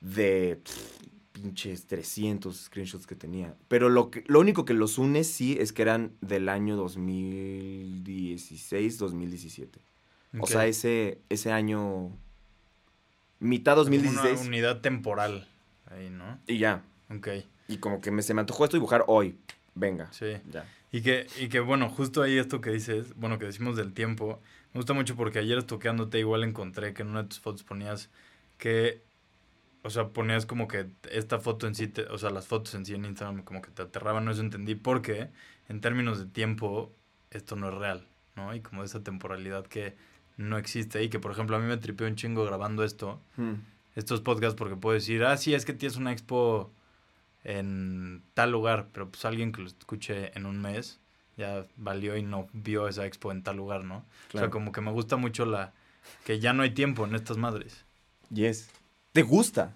de 0.00 0.60
pff, 0.62 0.98
pinches 1.32 1.88
300 1.88 2.56
screenshots 2.66 3.08
que 3.08 3.16
tenía. 3.16 3.56
Pero 3.66 3.88
lo, 3.88 4.12
que, 4.12 4.22
lo 4.28 4.38
único 4.38 4.64
que 4.64 4.74
los 4.74 4.98
une 4.98 5.24
sí 5.24 5.56
es 5.58 5.72
que 5.72 5.82
eran 5.82 6.12
del 6.20 6.48
año 6.48 6.76
2016, 6.76 8.98
2017. 8.98 9.80
O 10.38 10.44
Ok. 10.44 10.48
sea, 10.48 10.66
ese, 10.66 11.18
ese 11.28 11.50
año, 11.50 12.12
mitad 13.40 13.72
Como 13.72 13.82
2016 13.86 14.38
Una 14.38 14.46
unidad 14.46 14.80
temporal 14.80 15.48
ahí, 15.86 16.08
¿no? 16.08 16.38
y 16.46 16.58
ya. 16.58 16.84
Ok, 17.12 17.26
Y 17.70 17.78
como 17.78 18.00
que 18.00 18.10
me, 18.10 18.22
se 18.22 18.34
me 18.34 18.40
antojó 18.40 18.64
esto 18.64 18.76
dibujar 18.76 19.04
hoy. 19.06 19.38
Venga. 19.74 20.12
sí. 20.12 20.36
Ya. 20.50 20.66
Y 20.92 21.02
que, 21.02 21.26
y 21.38 21.48
que 21.48 21.60
bueno, 21.60 21.88
justo 21.88 22.20
ahí 22.22 22.36
esto 22.36 22.60
que 22.60 22.70
dices, 22.70 23.14
bueno, 23.16 23.38
que 23.38 23.44
decimos 23.46 23.76
del 23.76 23.92
tiempo, 23.92 24.40
me 24.74 24.78
gusta 24.80 24.92
mucho 24.92 25.14
porque 25.14 25.38
ayer 25.38 25.56
estoqueándote 25.58 26.18
igual 26.18 26.42
encontré 26.42 26.92
que 26.94 27.02
en 27.02 27.08
una 27.08 27.22
de 27.22 27.28
tus 27.28 27.38
fotos 27.38 27.62
ponías 27.62 28.10
que, 28.58 29.00
o 29.82 29.90
sea, 29.90 30.08
ponías 30.08 30.46
como 30.46 30.66
que 30.66 30.86
esta 31.12 31.38
foto 31.38 31.68
en 31.68 31.76
sí, 31.76 31.86
te- 31.86 32.06
o 32.06 32.18
sea, 32.18 32.30
las 32.30 32.48
fotos 32.48 32.74
en 32.74 32.84
sí 32.84 32.94
en 32.94 33.04
Instagram 33.04 33.42
como 33.44 33.62
que 33.62 33.70
te 33.70 33.82
aterraban, 33.82 34.24
no 34.24 34.32
eso 34.32 34.40
entendí, 34.40 34.74
porque 34.74 35.28
en 35.68 35.80
términos 35.80 36.18
de 36.18 36.26
tiempo 36.26 36.90
esto 37.30 37.54
no 37.54 37.68
es 37.68 37.74
real, 37.76 38.04
¿no? 38.34 38.52
Y 38.54 38.60
como 38.60 38.82
esa 38.82 39.00
temporalidad 39.04 39.64
que 39.68 39.94
no 40.36 40.58
existe 40.58 41.02
y 41.04 41.08
que, 41.08 41.20
por 41.20 41.30
ejemplo, 41.30 41.56
a 41.56 41.60
mí 41.60 41.66
me 41.66 41.76
tripeó 41.76 42.08
un 42.08 42.16
chingo 42.16 42.44
grabando 42.44 42.82
esto, 42.82 43.20
Hmm. 43.36 43.54
estos 43.94 44.20
podcasts 44.22 44.56
porque 44.58 44.74
puedo 44.74 44.94
decir, 44.94 45.22
ah, 45.22 45.36
sí, 45.36 45.54
es 45.54 45.64
que 45.64 45.72
tienes 45.72 45.96
una 45.96 46.10
expo 46.12 46.72
en 47.44 48.22
tal 48.34 48.50
lugar, 48.52 48.88
pero 48.92 49.08
pues 49.10 49.24
alguien 49.24 49.52
que 49.52 49.62
lo 49.62 49.66
escuche 49.68 50.36
en 50.36 50.46
un 50.46 50.60
mes 50.60 50.98
ya 51.36 51.66
valió 51.76 52.16
y 52.16 52.22
no 52.22 52.48
vio 52.52 52.86
esa 52.88 53.06
expo 53.06 53.32
en 53.32 53.42
tal 53.42 53.56
lugar, 53.56 53.84
¿no? 53.84 54.04
O 54.34 54.38
sea, 54.38 54.50
como 54.50 54.72
que 54.72 54.80
me 54.82 54.90
gusta 54.90 55.16
mucho 55.16 55.46
la 55.46 55.72
que 56.24 56.38
ya 56.38 56.52
no 56.52 56.62
hay 56.62 56.70
tiempo 56.70 57.04
en 57.06 57.14
estas 57.14 57.38
madres. 57.38 57.84
Yes. 58.32 58.68
¿Te 59.12 59.22
gusta? 59.22 59.74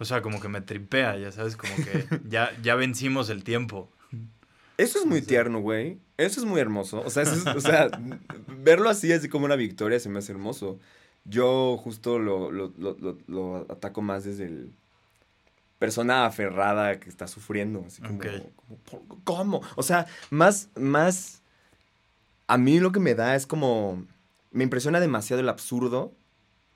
O 0.00 0.04
sea, 0.04 0.22
como 0.22 0.40
que 0.40 0.48
me 0.48 0.60
tripea, 0.60 1.16
ya 1.16 1.30
sabes, 1.30 1.56
como 1.56 1.72
que 1.76 2.06
ya, 2.28 2.50
ya 2.62 2.74
vencimos 2.74 3.30
el 3.30 3.44
tiempo. 3.44 3.88
Eso 4.76 4.98
es 4.98 5.06
muy 5.06 5.22
tierno, 5.22 5.60
güey. 5.60 5.98
Eso 6.16 6.40
es 6.40 6.46
muy 6.46 6.60
hermoso. 6.60 7.00
O 7.06 7.10
sea, 7.10 7.22
eso 7.22 7.34
es- 7.34 7.46
o 7.46 7.60
sea, 7.60 7.88
verlo 8.48 8.88
así, 8.90 9.12
así 9.12 9.28
como 9.28 9.44
una 9.44 9.54
victoria, 9.56 10.00
se 10.00 10.08
me 10.08 10.18
hace 10.18 10.32
hermoso. 10.32 10.80
Yo 11.24 11.76
justo 11.76 12.18
lo, 12.18 12.50
lo, 12.50 12.72
lo, 12.76 12.96
lo- 12.98 13.18
lo 13.28 13.56
ataco 13.70 14.02
más 14.02 14.24
desde 14.24 14.46
el 14.46 14.74
persona 15.84 16.24
aferrada 16.26 16.98
que 16.98 17.08
está 17.10 17.26
sufriendo. 17.26 17.84
Así 17.86 18.00
como, 18.02 18.16
Ok. 18.16 18.26
como, 18.56 18.78
"¿Por- 18.78 19.24
¿Cómo? 19.24 19.60
O 19.76 19.82
sea, 19.82 20.06
más, 20.30 20.68
más... 20.76 21.42
A 22.46 22.56
mí 22.58 22.80
lo 22.80 22.90
que 22.92 23.00
me 23.00 23.14
da 23.14 23.34
es 23.36 23.46
como... 23.46 24.06
Me 24.50 24.64
impresiona 24.64 24.98
demasiado 25.00 25.40
el 25.40 25.48
absurdo 25.48 26.12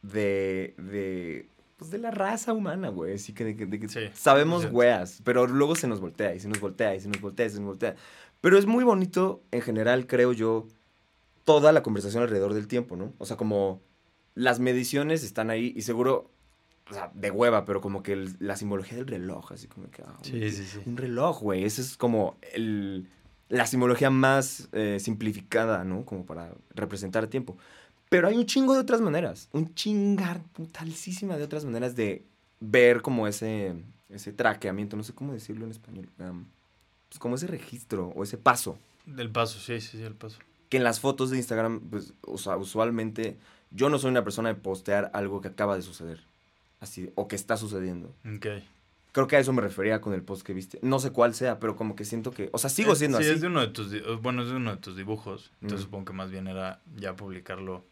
de, 0.02 0.74
de, 0.78 1.48
pues 1.76 1.90
de 1.90 1.98
la 1.98 2.10
raza 2.10 2.52
humana, 2.52 2.88
güey. 2.88 3.14
Así 3.14 3.32
que, 3.32 3.44
de 3.44 3.56
que- 3.56 3.66
de 3.66 3.78
que 3.80 3.88
Sí, 3.88 4.00
sabemos 4.14 4.64
100%. 4.64 4.72
weas, 4.72 5.20
pero 5.24 5.46
luego 5.46 5.74
se 5.76 5.86
nos 5.88 6.00
voltea 6.00 6.34
y 6.34 6.40
se 6.40 6.48
nos 6.48 6.60
voltea 6.60 6.94
y 6.94 7.00
se 7.00 7.08
nos 7.08 7.20
voltea 7.20 7.46
y 7.46 7.50
se 7.50 7.56
nos 7.56 7.66
voltea. 7.66 7.96
Pero 8.40 8.58
es 8.58 8.66
muy 8.66 8.84
bonito, 8.84 9.42
en 9.52 9.62
general, 9.62 10.06
creo 10.06 10.32
yo, 10.32 10.66
toda 11.44 11.72
la 11.72 11.82
conversación 11.82 12.22
alrededor 12.22 12.52
del 12.54 12.66
tiempo, 12.68 12.96
¿no? 12.96 13.12
O 13.18 13.26
sea, 13.26 13.36
como 13.36 13.80
las 14.34 14.60
mediciones 14.60 15.24
están 15.24 15.50
ahí 15.50 15.72
y 15.76 15.82
seguro, 15.82 16.30
o 16.90 16.94
sea, 16.94 17.10
de 17.14 17.30
hueva, 17.30 17.64
pero 17.64 17.80
como 17.80 18.02
que 18.02 18.12
el- 18.12 18.36
la 18.38 18.56
simbología 18.56 18.96
del 18.98 19.06
reloj, 19.06 19.52
así 19.52 19.66
como 19.68 19.90
que... 19.90 20.02
ah, 20.02 20.16
Sí, 20.22 20.34
un- 20.42 20.50
sí, 20.50 20.64
sí. 20.64 20.78
Un 20.86 20.96
reloj, 20.96 21.40
güey. 21.40 21.64
Esa 21.64 21.82
es 21.82 21.96
como 21.96 22.36
el, 22.54 23.06
la 23.48 23.66
simbología 23.66 24.10
más 24.10 24.68
eh, 24.72 24.98
simplificada, 25.00 25.84
¿no? 25.84 26.04
Como 26.04 26.24
para 26.26 26.52
representar 26.74 27.26
tiempo. 27.26 27.56
Pero 28.08 28.28
hay 28.28 28.36
un 28.36 28.46
chingo 28.46 28.72
de 28.74 28.80
otras 28.80 29.00
maneras. 29.02 29.48
Un 29.52 29.74
chingar 29.74 30.42
putalísima 30.54 31.36
de 31.36 31.44
otras 31.44 31.64
maneras 31.64 31.94
de 31.94 32.24
ver 32.60 33.02
como 33.02 33.26
ese, 33.26 33.74
ese 34.08 34.32
traqueamiento, 34.32 34.96
no 34.96 35.02
sé 35.02 35.12
cómo 35.12 35.32
decirlo 35.34 35.64
en 35.66 35.70
español. 35.72 36.08
am, 36.18 36.46
pues 37.10 37.18
como 37.18 37.34
ese 37.36 37.46
registro 37.46 38.08
o 38.16 38.22
ese 38.22 38.38
paso. 38.38 38.78
Del 39.06 39.30
paso, 39.30 39.58
sí, 39.60 39.80
sí, 39.80 39.98
sí, 39.98 40.02
el 40.02 40.14
paso. 40.14 40.38
Que 40.70 40.76
en 40.78 40.84
las 40.84 41.00
fotos 41.00 41.30
de 41.30 41.36
Instagram, 41.38 41.80
pues, 41.90 42.12
o 42.22 42.36
sea, 42.38 42.56
usualmente 42.58 43.36
yo 43.70 43.88
no 43.90 43.98
soy 43.98 44.10
una 44.10 44.24
persona 44.24 44.50
de 44.50 44.54
postear 44.54 45.10
algo 45.14 45.40
que 45.40 45.48
acaba 45.48 45.76
de 45.76 45.82
suceder. 45.82 46.20
Así, 46.80 47.10
o 47.16 47.26
que 47.28 47.36
está 47.36 47.56
sucediendo. 47.56 48.14
Ok. 48.36 48.46
Creo 49.12 49.26
que 49.26 49.36
a 49.36 49.40
eso 49.40 49.52
me 49.52 49.62
refería 49.62 50.00
con 50.00 50.12
el 50.12 50.22
post 50.22 50.42
que 50.46 50.52
viste. 50.52 50.78
No 50.82 51.00
sé 51.00 51.10
cuál 51.10 51.34
sea, 51.34 51.58
pero 51.58 51.74
como 51.76 51.96
que 51.96 52.04
siento 52.04 52.30
que. 52.30 52.50
O 52.52 52.58
sea, 52.58 52.70
sigo 52.70 52.92
Es- 52.92 52.98
siendo 52.98 53.18
sí, 53.18 53.24
así. 53.24 53.32
es 53.34 53.40
de 53.40 53.46
uno 53.48 53.60
de 53.60 53.68
tus, 53.68 53.90
bueno, 54.22 54.42
es 54.42 54.48
de 54.50 54.54
uno 54.56 54.70
de 54.72 54.76
tus 54.76 54.96
dibujos. 54.96 55.50
Entonces 55.60 55.80
Mm. 55.80 55.84
supongo 55.88 56.04
que 56.04 56.12
más 56.12 56.30
bien 56.30 56.46
era 56.46 56.80
ya 56.96 57.16
publicarlo 57.16 57.84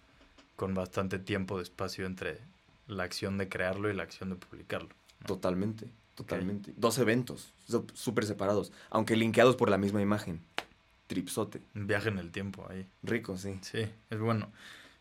con 0.55 0.75
bastante 0.75 1.19
tiempo 1.19 1.57
de 1.57 1.65
espacio 1.65 2.07
entre 2.07 2.39
la 2.87 3.03
acción 3.03 3.39
de 3.39 3.49
crearlo 3.49 3.91
y 3.91 3.95
la 3.95 4.05
acción 4.05 4.31
de 4.31 4.37
publicarlo. 4.37 4.91
Totalmente, 5.27 5.89
totalmente. 6.15 6.73
Dos 6.77 6.99
eventos, 6.99 7.53
súper 7.95 8.25
separados, 8.25 8.71
aunque 8.91 9.17
linkeados 9.17 9.57
por 9.57 9.69
la 9.69 9.79
misma 9.79 10.01
imagen. 10.03 10.41
Tripsote. 11.09 11.61
Un 11.75 11.87
viaje 11.87 12.09
en 12.09 12.19
el 12.19 12.31
tiempo 12.31 12.67
ahí. 12.71 12.87
Rico, 13.03 13.37
sí. 13.37 13.59
Sí, 13.63 13.87
es 14.11 14.19
bueno. 14.19 14.51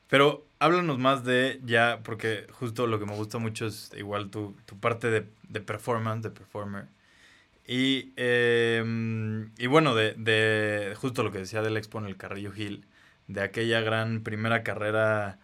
Pero 0.07 0.45
háblanos 0.59 0.99
más 0.99 1.23
de 1.23 1.59
ya, 1.65 1.99
porque 2.03 2.47
justo 2.51 2.87
lo 2.87 2.99
que 2.99 3.05
me 3.05 3.15
gusta 3.15 3.37
mucho 3.37 3.65
es 3.67 3.91
igual 3.97 4.29
tu, 4.29 4.55
tu 4.65 4.77
parte 4.79 5.09
de, 5.09 5.25
de 5.49 5.61
performance, 5.61 6.23
de 6.23 6.29
performer. 6.29 6.85
Y, 7.67 8.13
eh, 8.15 8.83
y 9.57 9.67
bueno, 9.67 9.95
de, 9.95 10.13
de 10.13 10.93
justo 10.95 11.23
lo 11.23 11.31
que 11.31 11.39
decía 11.39 11.61
del 11.61 11.77
Expo 11.77 11.97
en 11.99 12.05
el 12.05 12.17
Carrillo 12.17 12.51
Hill, 12.55 12.85
de 13.27 13.41
aquella 13.41 13.81
gran 13.81 14.21
primera 14.21 14.63
carrera, 14.63 15.39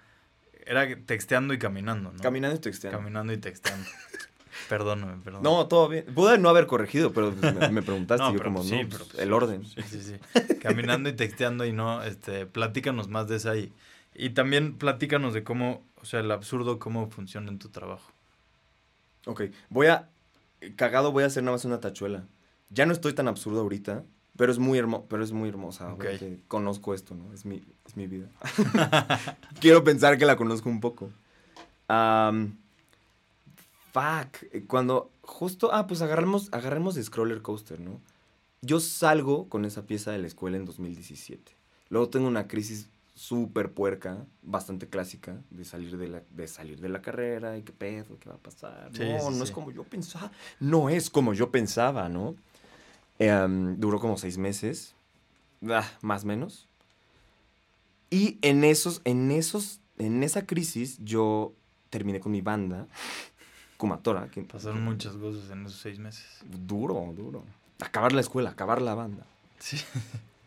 era 0.66 0.88
texteando 1.06 1.54
y 1.54 1.60
caminando, 1.60 2.12
¿no? 2.12 2.20
Caminando 2.22 2.58
y 2.58 2.60
texteando. 2.60 3.00
Caminando 3.00 3.34
y 3.34 3.38
texteando. 3.38 3.88
Perdóname, 4.70 5.22
perdón. 5.24 5.44
No, 5.44 5.68
todo 5.68 5.90
bien. 5.90 6.06
Pude 6.14 6.38
no 6.38 6.48
haber 6.48 6.68
corregido, 6.68 7.12
pero 7.12 7.32
me, 7.32 7.70
me 7.70 7.82
preguntaste. 7.82 8.24
No, 8.24 8.34
yo 8.34 8.44
como, 8.44 8.60
pues 8.60 8.72
no, 8.72 8.78
sí, 8.78 8.86
pues, 8.86 8.94
pero 8.94 9.06
pues, 9.12 9.24
el 9.24 9.34
orden. 9.34 9.66
Sí, 9.66 9.82
sí, 9.90 10.02
sí. 10.02 10.56
Caminando 10.62 11.10
y 11.10 11.14
texteando 11.14 11.66
y 11.66 11.74
no, 11.74 12.04
este, 12.04 12.46
platícanos 12.46 13.10
más 13.10 13.28
de 13.28 13.38
esa 13.38 13.58
y, 13.58 13.74
y 14.14 14.32
también 14.32 14.78
platícanos 14.78 15.34
de 15.34 15.44
cómo, 15.44 15.86
o 16.02 16.06
sea, 16.06 16.20
el 16.20 16.32
absurdo, 16.32 16.80
cómo 16.80 17.10
funciona 17.10 17.50
en 17.50 17.60
tu 17.60 17.70
trabajo. 17.70 18.12
Ok, 19.26 19.44
voy 19.70 19.88
a... 19.88 20.10
Cagado 20.76 21.12
voy 21.12 21.24
a 21.24 21.28
hacer 21.28 21.42
nada 21.42 21.56
más 21.56 21.66
una 21.66 21.80
tachuela. 21.80 22.28
Ya 22.70 22.86
no 22.86 22.94
estoy 22.94 23.14
tan 23.14 23.28
absurdo 23.28 23.62
ahorita, 23.62 24.04
pero 24.38 24.52
es 24.52 24.60
muy, 24.60 24.78
hermo 24.78 25.08
pero 25.10 25.24
es 25.24 25.32
muy 25.32 25.50
hermosa. 25.50 25.92
Ok. 25.94 26.02
obviamente 26.02 26.44
Conozco 26.48 26.94
esto, 26.94 27.16
¿no? 27.16 27.34
Es 27.34 27.46
mi, 27.46 27.64
es 27.88 27.98
mi 27.98 28.06
vida. 28.06 28.28
Quiero 29.60 29.84
pensar 29.84 30.20
que 30.20 30.26
la 30.26 30.36
conozco 30.36 30.70
un 30.70 30.80
poco. 30.80 31.10
Fuck. 33.92 34.68
Cuando 34.68 35.12
justo... 35.22 35.74
Ah, 35.74 35.88
pues 35.88 36.02
agarremos, 36.02 36.50
agarremos 36.52 36.94
de 36.96 37.04
Scroller 37.04 37.42
Coaster, 37.42 37.80
¿no? 37.80 38.00
Yo 38.62 38.80
salgo 38.80 39.50
con 39.50 39.66
esa 39.66 39.88
pieza 39.88 40.12
de 40.12 40.20
la 40.20 40.28
escuela 40.28 40.58
en 40.58 40.66
2017. 40.66 41.56
Luego 41.90 42.10
tengo 42.10 42.28
una 42.28 42.48
crisis 42.48 42.88
súper 43.22 43.72
puerca, 43.72 44.26
bastante 44.42 44.88
clásica, 44.88 45.40
de 45.52 45.64
salir 45.64 45.96
de, 45.96 46.08
la, 46.08 46.24
de 46.32 46.48
salir 46.48 46.82
de 46.82 46.90
la 46.90 47.04
carrera 47.04 47.56
y 47.56 47.62
qué 47.62 47.72
pedo, 47.72 48.18
qué 48.20 48.28
va 48.28 48.36
a 48.36 48.40
pasar. 48.40 48.90
Sí, 48.94 49.04
no, 49.04 49.20
sí, 49.20 49.38
no 49.38 49.44
es 49.44 49.52
como 49.52 49.70
yo 49.70 49.84
pensaba. 49.84 50.32
No 50.60 50.90
es 50.90 51.12
como 51.12 51.36
yo 51.36 51.52
pensaba, 51.52 52.10
¿no? 52.10 52.36
Em, 53.20 53.80
duró 53.80 54.00
como 54.00 54.18
seis 54.18 54.40
meses, 54.40 54.96
ah, 55.70 55.88
más 56.02 56.24
o 56.24 56.28
menos. 56.28 56.68
Y 58.10 58.40
en 58.42 58.64
esos, 58.64 59.02
en 59.06 59.30
esos, 59.30 59.82
en 60.00 60.24
esa 60.24 60.48
crisis 60.48 60.98
yo 61.04 61.54
terminé 61.92 62.20
con 62.20 62.32
mi 62.32 62.42
banda, 62.42 62.88
Kumatora, 63.78 64.30
que 64.30 64.42
Pasaron 64.42 64.84
muchas 64.84 65.16
cosas 65.16 65.52
en 65.52 65.68
esos 65.68 65.80
seis 65.80 66.00
meses. 66.00 66.26
duro, 66.44 67.14
duro. 67.16 67.44
Acabar 67.82 68.14
la 68.14 68.22
escuela, 68.22 68.50
acabar 68.50 68.82
la 68.82 68.96
banda. 68.96 69.28
Sí. 69.60 69.78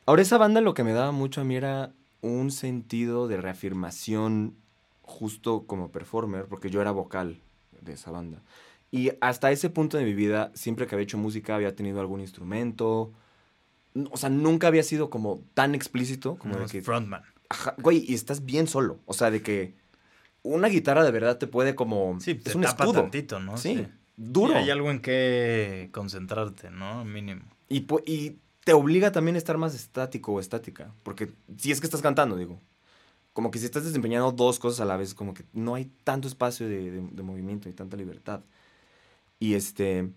Ahora, 0.06 0.22
esa 0.22 0.38
banda 0.38 0.60
lo 0.60 0.74
que 0.74 0.82
me 0.82 0.92
daba 0.92 1.12
mucho 1.12 1.40
a 1.40 1.44
mí 1.44 1.54
era 1.54 1.92
un 2.24 2.50
sentido 2.50 3.28
de 3.28 3.36
reafirmación 3.36 4.54
justo 5.02 5.64
como 5.66 5.92
performer, 5.92 6.46
porque 6.46 6.70
yo 6.70 6.80
era 6.80 6.90
vocal 6.90 7.38
de 7.82 7.92
esa 7.92 8.10
banda. 8.10 8.40
Y 8.90 9.10
hasta 9.20 9.50
ese 9.50 9.70
punto 9.70 9.98
de 9.98 10.04
mi 10.04 10.14
vida, 10.14 10.50
siempre 10.54 10.86
que 10.86 10.94
había 10.94 11.04
hecho 11.04 11.18
música, 11.18 11.54
había 11.54 11.74
tenido 11.76 12.00
algún 12.00 12.20
instrumento. 12.20 13.12
O 14.10 14.16
sea, 14.16 14.30
nunca 14.30 14.68
había 14.68 14.82
sido 14.82 15.10
como 15.10 15.42
tan 15.52 15.74
explícito 15.74 16.36
como 16.36 16.54
Como 16.54 16.66
de 16.66 16.72
que... 16.72 16.80
frontman. 16.80 17.22
Ajá, 17.48 17.74
güey, 17.78 18.04
y 18.08 18.14
estás 18.14 18.44
bien 18.44 18.66
solo. 18.66 18.98
O 19.04 19.12
sea, 19.12 19.30
de 19.30 19.42
que 19.42 19.74
una 20.42 20.68
guitarra 20.68 21.04
de 21.04 21.10
verdad 21.10 21.38
te 21.38 21.46
puede 21.46 21.74
como... 21.74 22.18
Sí, 22.20 22.34
te 22.36 22.50
es 22.50 22.56
un 22.56 22.62
tapa 22.62 22.84
escudo. 22.84 23.02
tantito, 23.02 23.38
¿no? 23.40 23.58
Sí, 23.58 23.86
duro. 24.16 24.54
Y 24.54 24.56
hay 24.56 24.70
algo 24.70 24.90
en 24.90 25.00
que 25.00 25.90
concentrarte, 25.92 26.70
¿no? 26.70 27.04
Mínimo. 27.04 27.42
Y, 27.68 27.86
y 28.06 28.38
te 28.64 28.72
obliga 28.72 29.12
también 29.12 29.34
a 29.36 29.38
estar 29.38 29.58
más 29.58 29.74
estático 29.74 30.32
o 30.32 30.40
estática. 30.40 30.92
Porque 31.02 31.32
si 31.58 31.70
es 31.72 31.80
que 31.80 31.86
estás 31.86 32.02
cantando, 32.02 32.36
digo. 32.36 32.60
Como 33.32 33.50
que 33.50 33.58
si 33.58 33.64
estás 33.64 33.84
desempeñando 33.84 34.30
dos 34.30 34.58
cosas 34.60 34.80
a 34.80 34.84
la 34.84 34.96
vez, 34.96 35.12
como 35.14 35.34
que 35.34 35.44
no 35.52 35.74
hay 35.74 35.90
tanto 36.04 36.28
espacio 36.28 36.68
de, 36.68 36.90
de- 36.92 37.08
de 37.10 37.22
movimiento 37.22 37.68
y 37.68 37.72
tanta 37.72 37.96
libertad. 37.96 38.40
Y 39.40 39.54
este. 39.54 40.10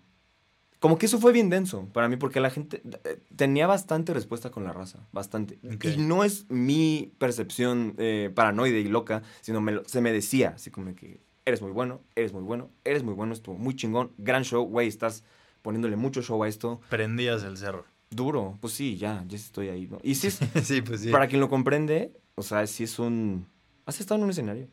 Como 0.78 0.96
que 0.96 1.06
eso 1.06 1.18
fue 1.18 1.32
bien 1.32 1.50
denso 1.50 1.88
para 1.92 2.08
mí, 2.08 2.16
porque 2.16 2.38
la 2.38 2.50
gente 2.50 2.80
eh, 3.04 3.20
tenía 3.34 3.66
bastante 3.66 4.14
respuesta 4.14 4.50
con 4.52 4.62
la 4.62 4.72
raza, 4.72 5.00
bastante. 5.10 5.58
Y 5.96 5.96
no 5.96 6.22
es 6.22 6.48
mi 6.48 7.12
percepción 7.18 7.96
eh, 7.98 8.30
paranoide 8.32 8.78
y 8.78 8.84
loca, 8.84 9.24
sino 9.40 9.60
me 9.60 9.72
lo- 9.72 9.84
se 9.88 10.00
me 10.00 10.12
decía, 10.12 10.50
así 10.54 10.70
como 10.70 10.94
que 10.94 11.18
eres 11.44 11.60
muy 11.62 11.72
bueno, 11.72 12.00
eres 12.14 12.32
muy 12.32 12.42
bueno, 12.44 12.70
eres 12.84 13.02
muy 13.02 13.14
bueno, 13.14 13.32
estuvo 13.32 13.56
muy 13.58 13.74
chingón, 13.74 14.12
gran 14.18 14.44
show, 14.44 14.64
güey, 14.64 14.86
estás 14.86 15.24
poniéndole 15.62 15.96
mucho 15.96 16.22
show 16.22 16.40
a 16.44 16.48
esto. 16.48 16.80
Prendías 16.88 17.42
el 17.42 17.56
cerro. 17.56 17.84
Duro, 18.10 18.56
pues 18.60 18.72
sí, 18.72 18.96
ya, 18.96 19.24
ya 19.28 19.36
estoy 19.36 19.68
ahí, 19.68 19.86
¿no? 19.86 19.98
Y 20.02 20.14
sí, 20.14 20.28
es- 20.28 20.40
sí, 20.64 20.82
pues 20.82 21.02
sí. 21.02 21.10
para 21.10 21.28
quien 21.28 21.40
lo 21.40 21.48
comprende, 21.48 22.12
o 22.36 22.42
sea, 22.42 22.66
sí 22.66 22.84
es 22.84 22.98
un... 22.98 23.46
¿Has 23.86 24.00
estado 24.00 24.18
en 24.18 24.24
un 24.24 24.30
escenario? 24.30 24.68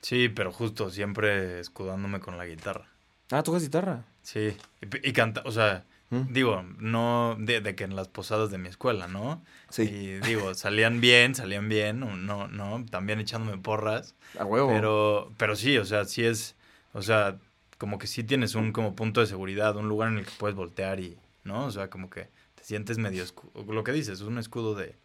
Sí, 0.00 0.28
pero 0.28 0.52
justo 0.52 0.90
siempre 0.90 1.58
escudándome 1.60 2.20
con 2.20 2.38
la 2.38 2.46
guitarra. 2.46 2.88
Ah, 3.30 3.42
tocas 3.42 3.62
guitarra. 3.62 4.04
Sí. 4.22 4.56
Y, 4.80 5.08
y 5.08 5.12
canta, 5.12 5.42
o 5.44 5.50
sea, 5.50 5.84
¿Mm? 6.10 6.32
digo, 6.32 6.62
no 6.78 7.36
de, 7.40 7.60
de 7.60 7.74
que 7.74 7.84
en 7.84 7.96
las 7.96 8.06
posadas 8.06 8.50
de 8.50 8.58
mi 8.58 8.68
escuela, 8.68 9.08
¿no? 9.08 9.42
Sí. 9.70 9.82
Y 9.82 10.06
digo, 10.20 10.54
salían 10.54 11.00
bien, 11.00 11.34
salían 11.34 11.68
bien, 11.68 11.98
no, 12.00 12.46
no, 12.46 12.84
también 12.90 13.18
echándome 13.18 13.58
porras. 13.58 14.14
A 14.38 14.44
huevo. 14.44 14.68
Pero, 14.68 15.32
pero 15.38 15.56
sí, 15.56 15.76
o 15.78 15.84
sea, 15.84 16.04
sí 16.04 16.24
es, 16.24 16.54
o 16.92 17.02
sea, 17.02 17.38
como 17.78 17.98
que 17.98 18.06
sí 18.06 18.22
tienes 18.22 18.54
un 18.54 18.70
como 18.72 18.94
punto 18.94 19.20
de 19.20 19.26
seguridad, 19.26 19.76
un 19.76 19.88
lugar 19.88 20.10
en 20.12 20.18
el 20.18 20.24
que 20.24 20.32
puedes 20.38 20.56
voltear 20.56 21.00
y, 21.00 21.18
¿no? 21.42 21.64
O 21.66 21.70
sea, 21.72 21.90
como 21.90 22.08
que 22.10 22.28
sientes 22.66 22.98
medio, 22.98 23.24
lo 23.68 23.84
que 23.84 23.92
dices, 23.92 24.22
un 24.22 24.38
escudo 24.38 24.74
de 24.74 24.96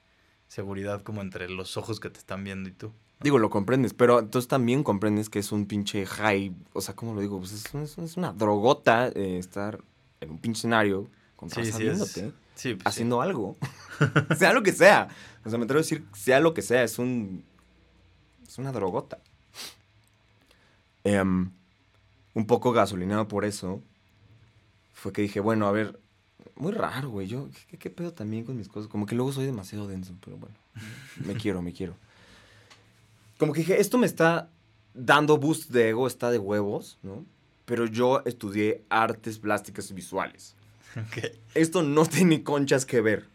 seguridad 0.48 1.04
como 1.04 1.22
entre 1.22 1.48
los 1.48 1.78
ojos 1.78 2.00
que 2.00 2.10
te 2.10 2.18
están 2.18 2.44
viendo 2.44 2.68
y 2.68 2.72
tú. 2.72 2.92
Digo, 3.20 3.38
lo 3.38 3.52
comprendes, 3.52 3.94
pero 3.94 4.18
entonces 4.18 4.48
también 4.48 4.84
comprendes 4.84 5.30
que 5.30 5.38
es 5.38 5.52
un 5.52 5.68
pinche 5.68 6.08
high, 6.08 6.56
o 6.74 6.82
sea, 6.82 6.96
¿cómo 6.96 7.14
lo 7.14 7.22
digo? 7.22 7.38
Pues 7.38 7.52
es, 7.52 7.76
es- 7.76 7.98
es 8.00 8.18
una 8.18 8.34
drogota 8.34 9.10
eh, 9.10 9.38
estar 9.38 9.80
en 10.22 10.32
un 10.32 10.38
pinche 10.40 10.58
escenario 10.62 11.08
con 11.36 11.52
Sí, 11.52 11.60
es- 11.62 11.68
Sí, 11.76 11.76
pues 11.76 12.24
sí. 12.56 12.78
haciendo 12.84 13.22
algo. 13.22 13.56
sea 14.38 14.54
lo 14.54 14.64
que 14.64 14.74
sea. 14.74 15.08
O 15.46 15.50
sea, 15.52 15.60
me 15.60 15.66
atrevo 15.66 15.80
a 15.80 15.84
decir, 15.84 16.04
sea 16.16 16.40
lo 16.40 16.56
que 16.56 16.64
sea, 16.64 16.82
es 16.84 16.98
un... 16.98 17.44
Es 18.48 18.58
una 18.58 18.72
drogota. 18.72 19.20
Em, 21.04 21.52
un 22.34 22.48
poco 22.48 22.72
gasolinado 22.72 23.28
por 23.28 23.46
eso, 23.46 23.82
fue 24.94 25.14
que 25.14 25.22
dije, 25.22 25.40
bueno, 25.40 25.68
a 25.68 25.72
ver, 25.72 26.00
muy 26.56 26.72
raro, 26.72 27.10
güey, 27.10 27.28
yo, 27.28 27.50
¿qué, 27.70 27.78
qué 27.78 27.90
pedo 27.90 28.14
también 28.14 28.44
con 28.44 28.58
mis 28.58 28.68
cosas? 28.68 28.90
Como 28.90 29.06
que 29.06 29.16
luego 29.16 29.32
soy 29.32 29.46
demasiado 29.46 29.88
denso, 29.88 30.14
pero 30.24 30.38
bueno, 30.38 30.56
me 31.26 31.36
quiero, 31.36 31.62
me 31.62 31.74
quiero. 31.74 31.96
Como 33.38 33.54
que 33.54 33.62
dije, 33.62 33.82
esto 33.82 33.98
me 33.98 34.06
está 34.06 34.50
dando 34.94 35.38
boost 35.38 35.72
de 35.72 35.90
ego, 35.90 36.08
está 36.08 36.32
de 36.32 36.38
huevos, 36.38 36.98
¿no? 37.04 37.26
Pero 37.66 37.86
yo 37.86 38.22
estudié 38.26 38.84
artes 38.90 39.40
plásticas 39.40 39.90
y 39.90 39.94
visuales. 39.94 40.56
Ok. 40.98 41.26
Esto 41.54 41.84
no 41.84 42.06
tiene 42.08 42.44
conchas 42.44 42.86
que 42.86 43.02
ver. 43.02 43.28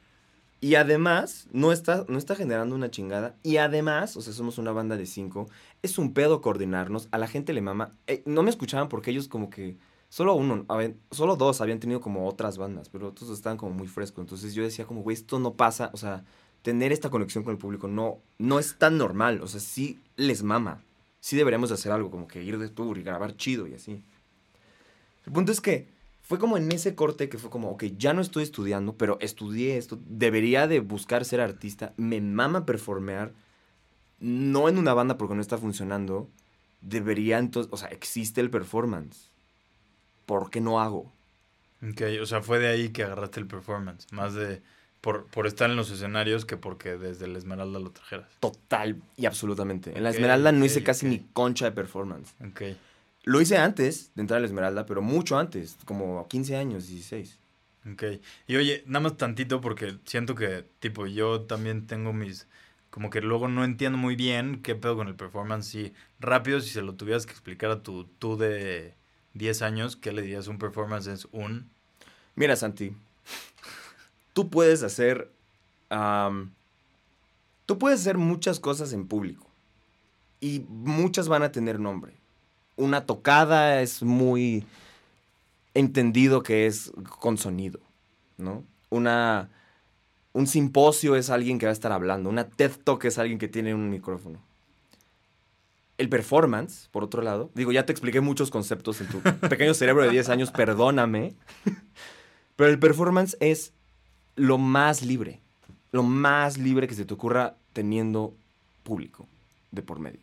Y 0.60 0.74
además, 0.74 1.46
no 1.52 1.72
está, 1.72 2.04
no 2.08 2.18
está 2.18 2.34
generando 2.34 2.74
una 2.74 2.90
chingada. 2.90 3.34
Y 3.42 3.58
además, 3.58 4.16
o 4.16 4.22
sea, 4.22 4.32
somos 4.32 4.58
una 4.58 4.72
banda 4.72 4.96
de 4.96 5.06
cinco. 5.06 5.48
Es 5.82 5.98
un 5.98 6.12
pedo 6.12 6.40
coordinarnos. 6.40 7.08
A 7.10 7.18
la 7.18 7.28
gente 7.28 7.52
le 7.52 7.60
mama. 7.60 7.92
Eh, 8.06 8.22
no 8.26 8.42
me 8.42 8.50
escuchaban 8.50 8.88
porque 8.88 9.10
ellos 9.10 9.28
como 9.28 9.50
que... 9.50 9.76
Solo 10.16 10.34
uno, 10.34 10.64
solo 11.10 11.36
dos 11.36 11.60
habían 11.60 11.78
tenido 11.78 12.00
como 12.00 12.26
otras 12.26 12.56
bandas, 12.56 12.88
pero 12.88 13.08
otros 13.08 13.28
estaban 13.28 13.58
como 13.58 13.74
muy 13.74 13.86
frescos. 13.86 14.22
Entonces 14.22 14.54
yo 14.54 14.62
decía 14.62 14.86
como, 14.86 15.02
güey, 15.02 15.12
esto 15.12 15.38
no 15.38 15.52
pasa. 15.52 15.90
O 15.92 15.98
sea, 15.98 16.24
tener 16.62 16.90
esta 16.90 17.10
conexión 17.10 17.44
con 17.44 17.52
el 17.52 17.58
público 17.58 17.86
no, 17.86 18.16
no 18.38 18.58
es 18.58 18.78
tan 18.78 18.96
normal. 18.96 19.42
O 19.42 19.46
sea, 19.46 19.60
sí 19.60 20.00
les 20.16 20.42
mama. 20.42 20.82
Sí 21.20 21.36
deberíamos 21.36 21.68
de 21.68 21.74
hacer 21.74 21.92
algo, 21.92 22.10
como 22.10 22.28
que 22.28 22.42
ir 22.42 22.58
de 22.58 22.70
tour 22.70 22.96
y 22.96 23.02
grabar 23.02 23.36
chido 23.36 23.66
y 23.66 23.74
así. 23.74 24.02
El 25.26 25.32
punto 25.34 25.52
es 25.52 25.60
que 25.60 25.86
fue 26.22 26.38
como 26.38 26.56
en 26.56 26.72
ese 26.72 26.94
corte 26.94 27.28
que 27.28 27.36
fue 27.36 27.50
como, 27.50 27.68
ok, 27.72 27.84
ya 27.98 28.14
no 28.14 28.22
estoy 28.22 28.44
estudiando, 28.44 28.94
pero 28.94 29.18
estudié 29.20 29.76
esto, 29.76 29.98
debería 30.06 30.66
de 30.66 30.80
buscar 30.80 31.26
ser 31.26 31.42
artista, 31.42 31.92
me 31.98 32.22
mama 32.22 32.64
performear, 32.64 33.34
no 34.18 34.70
en 34.70 34.78
una 34.78 34.94
banda 34.94 35.18
porque 35.18 35.34
no 35.34 35.42
está 35.42 35.58
funcionando, 35.58 36.30
debería 36.80 37.36
entonces, 37.36 37.70
o 37.70 37.76
sea, 37.76 37.88
existe 37.88 38.40
el 38.40 38.48
performance. 38.48 39.35
¿Por 40.26 40.50
qué 40.50 40.60
no 40.60 40.80
hago? 40.80 41.12
Ok, 41.82 42.02
o 42.20 42.26
sea, 42.26 42.42
fue 42.42 42.58
de 42.58 42.68
ahí 42.68 42.90
que 42.90 43.04
agarraste 43.04 43.40
el 43.40 43.46
performance. 43.46 44.06
Más 44.12 44.34
de 44.34 44.60
por, 45.00 45.26
por 45.26 45.46
estar 45.46 45.70
en 45.70 45.76
los 45.76 45.90
escenarios 45.90 46.44
que 46.44 46.56
porque 46.56 46.96
desde 46.96 47.28
la 47.28 47.38
Esmeralda 47.38 47.78
lo 47.78 47.90
trajeras. 47.90 48.28
Total 48.40 49.00
y 49.16 49.26
absolutamente. 49.26 49.96
En 49.96 50.02
la 50.02 50.10
Esmeralda 50.10 50.50
no 50.52 50.64
hice 50.64 50.82
casi 50.82 51.06
ni 51.06 51.20
concha 51.32 51.66
de 51.66 51.72
performance. 51.72 52.34
Ok. 52.44 52.62
Lo 53.22 53.40
hice 53.40 53.56
antes 53.56 54.10
de 54.14 54.22
entrar 54.22 54.38
a 54.38 54.40
la 54.40 54.46
Esmeralda, 54.46 54.84
pero 54.86 55.02
mucho 55.02 55.38
antes, 55.38 55.76
como 55.84 56.26
15 56.28 56.56
años, 56.56 56.88
16. 56.88 57.38
Ok. 57.92 58.02
Y 58.48 58.56
oye, 58.56 58.82
nada 58.86 59.04
más 59.04 59.16
tantito 59.16 59.60
porque 59.60 59.96
siento 60.06 60.34
que, 60.34 60.64
tipo, 60.80 61.06
yo 61.06 61.42
también 61.42 61.86
tengo 61.86 62.12
mis... 62.12 62.48
Como 62.90 63.10
que 63.10 63.20
luego 63.20 63.46
no 63.46 63.64
entiendo 63.64 63.98
muy 63.98 64.16
bien 64.16 64.62
qué 64.62 64.74
pedo 64.74 64.96
con 64.96 65.06
el 65.06 65.14
performance. 65.14 65.74
Y 65.74 65.92
rápido, 66.18 66.60
si 66.60 66.70
se 66.70 66.82
lo 66.82 66.94
tuvieras 66.94 67.26
que 67.26 67.32
explicar 67.32 67.70
a 67.70 67.82
tu 67.82 68.04
tú 68.04 68.36
de 68.36 68.94
10 69.36 69.62
años, 69.62 69.96
¿qué 69.96 70.12
le 70.12 70.22
dirías? 70.22 70.48
Un 70.48 70.58
performance 70.58 71.06
es 71.06 71.28
un... 71.32 71.68
Mira, 72.34 72.56
Santi, 72.56 72.94
tú 74.32 74.50
puedes 74.50 74.82
hacer. 74.82 75.30
tú 77.64 77.78
puedes 77.78 78.00
hacer 78.00 78.18
muchas 78.18 78.60
cosas 78.60 78.92
en 78.92 79.06
público. 79.06 79.46
Y 80.40 80.64
muchas 80.68 81.28
van 81.28 81.42
a 81.42 81.52
tener 81.52 81.80
nombre. 81.80 82.12
Una 82.76 83.06
tocada 83.06 83.80
es 83.80 84.02
muy 84.02 84.66
entendido 85.72 86.42
que 86.42 86.66
es 86.66 86.92
con 87.18 87.38
sonido, 87.38 87.80
¿no? 88.36 88.64
Una. 88.90 89.50
Un 90.34 90.46
simposio 90.46 91.16
es 91.16 91.30
alguien 91.30 91.58
que 91.58 91.64
va 91.64 91.70
a 91.70 91.72
estar 91.72 91.92
hablando. 91.92 92.28
Una 92.28 92.46
TED 92.46 92.72
Talk 92.84 93.02
es 93.06 93.16
alguien 93.16 93.38
que 93.38 93.48
tiene 93.48 93.74
un 93.74 93.88
micrófono. 93.88 94.45
El 95.98 96.08
performance, 96.08 96.88
por 96.90 97.04
otro 97.04 97.22
lado, 97.22 97.50
digo, 97.54 97.72
ya 97.72 97.86
te 97.86 97.92
expliqué 97.92 98.20
muchos 98.20 98.50
conceptos 98.50 99.00
en 99.00 99.08
tu 99.08 99.20
pequeño 99.48 99.74
cerebro 99.74 100.04
de 100.04 100.10
10 100.10 100.28
años, 100.28 100.50
perdóname. 100.50 101.34
Pero 102.56 102.70
el 102.70 102.78
performance 102.78 103.36
es 103.40 103.72
lo 104.34 104.58
más 104.58 105.02
libre. 105.02 105.40
Lo 105.92 106.02
más 106.02 106.58
libre 106.58 106.86
que 106.86 106.94
se 106.94 107.04
te 107.04 107.14
ocurra 107.14 107.56
teniendo 107.72 108.34
público 108.82 109.26
de 109.70 109.82
por 109.82 109.98
medio. 109.98 110.20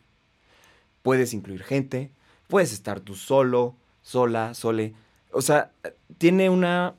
Puedes 1.02 1.34
incluir 1.34 1.62
gente, 1.62 2.10
puedes 2.48 2.72
estar 2.72 3.00
tú 3.00 3.14
solo, 3.14 3.76
sola, 4.02 4.54
sole. 4.54 4.94
O 5.32 5.42
sea, 5.42 5.72
tiene 6.18 6.50
una... 6.50 6.94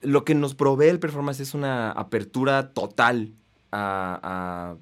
Lo 0.00 0.24
que 0.24 0.34
nos 0.34 0.54
provee 0.54 0.88
el 0.88 0.98
performance 0.98 1.40
es 1.40 1.52
una 1.52 1.92
apertura 1.92 2.70
total 2.72 3.32
a, 3.70 4.74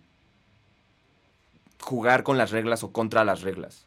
jugar 1.81 2.23
con 2.23 2.39
las 2.39 2.51
reglas 2.51 2.83
o 2.85 2.93
contra 2.93 3.25
las 3.25 3.43
reglas 3.43 3.87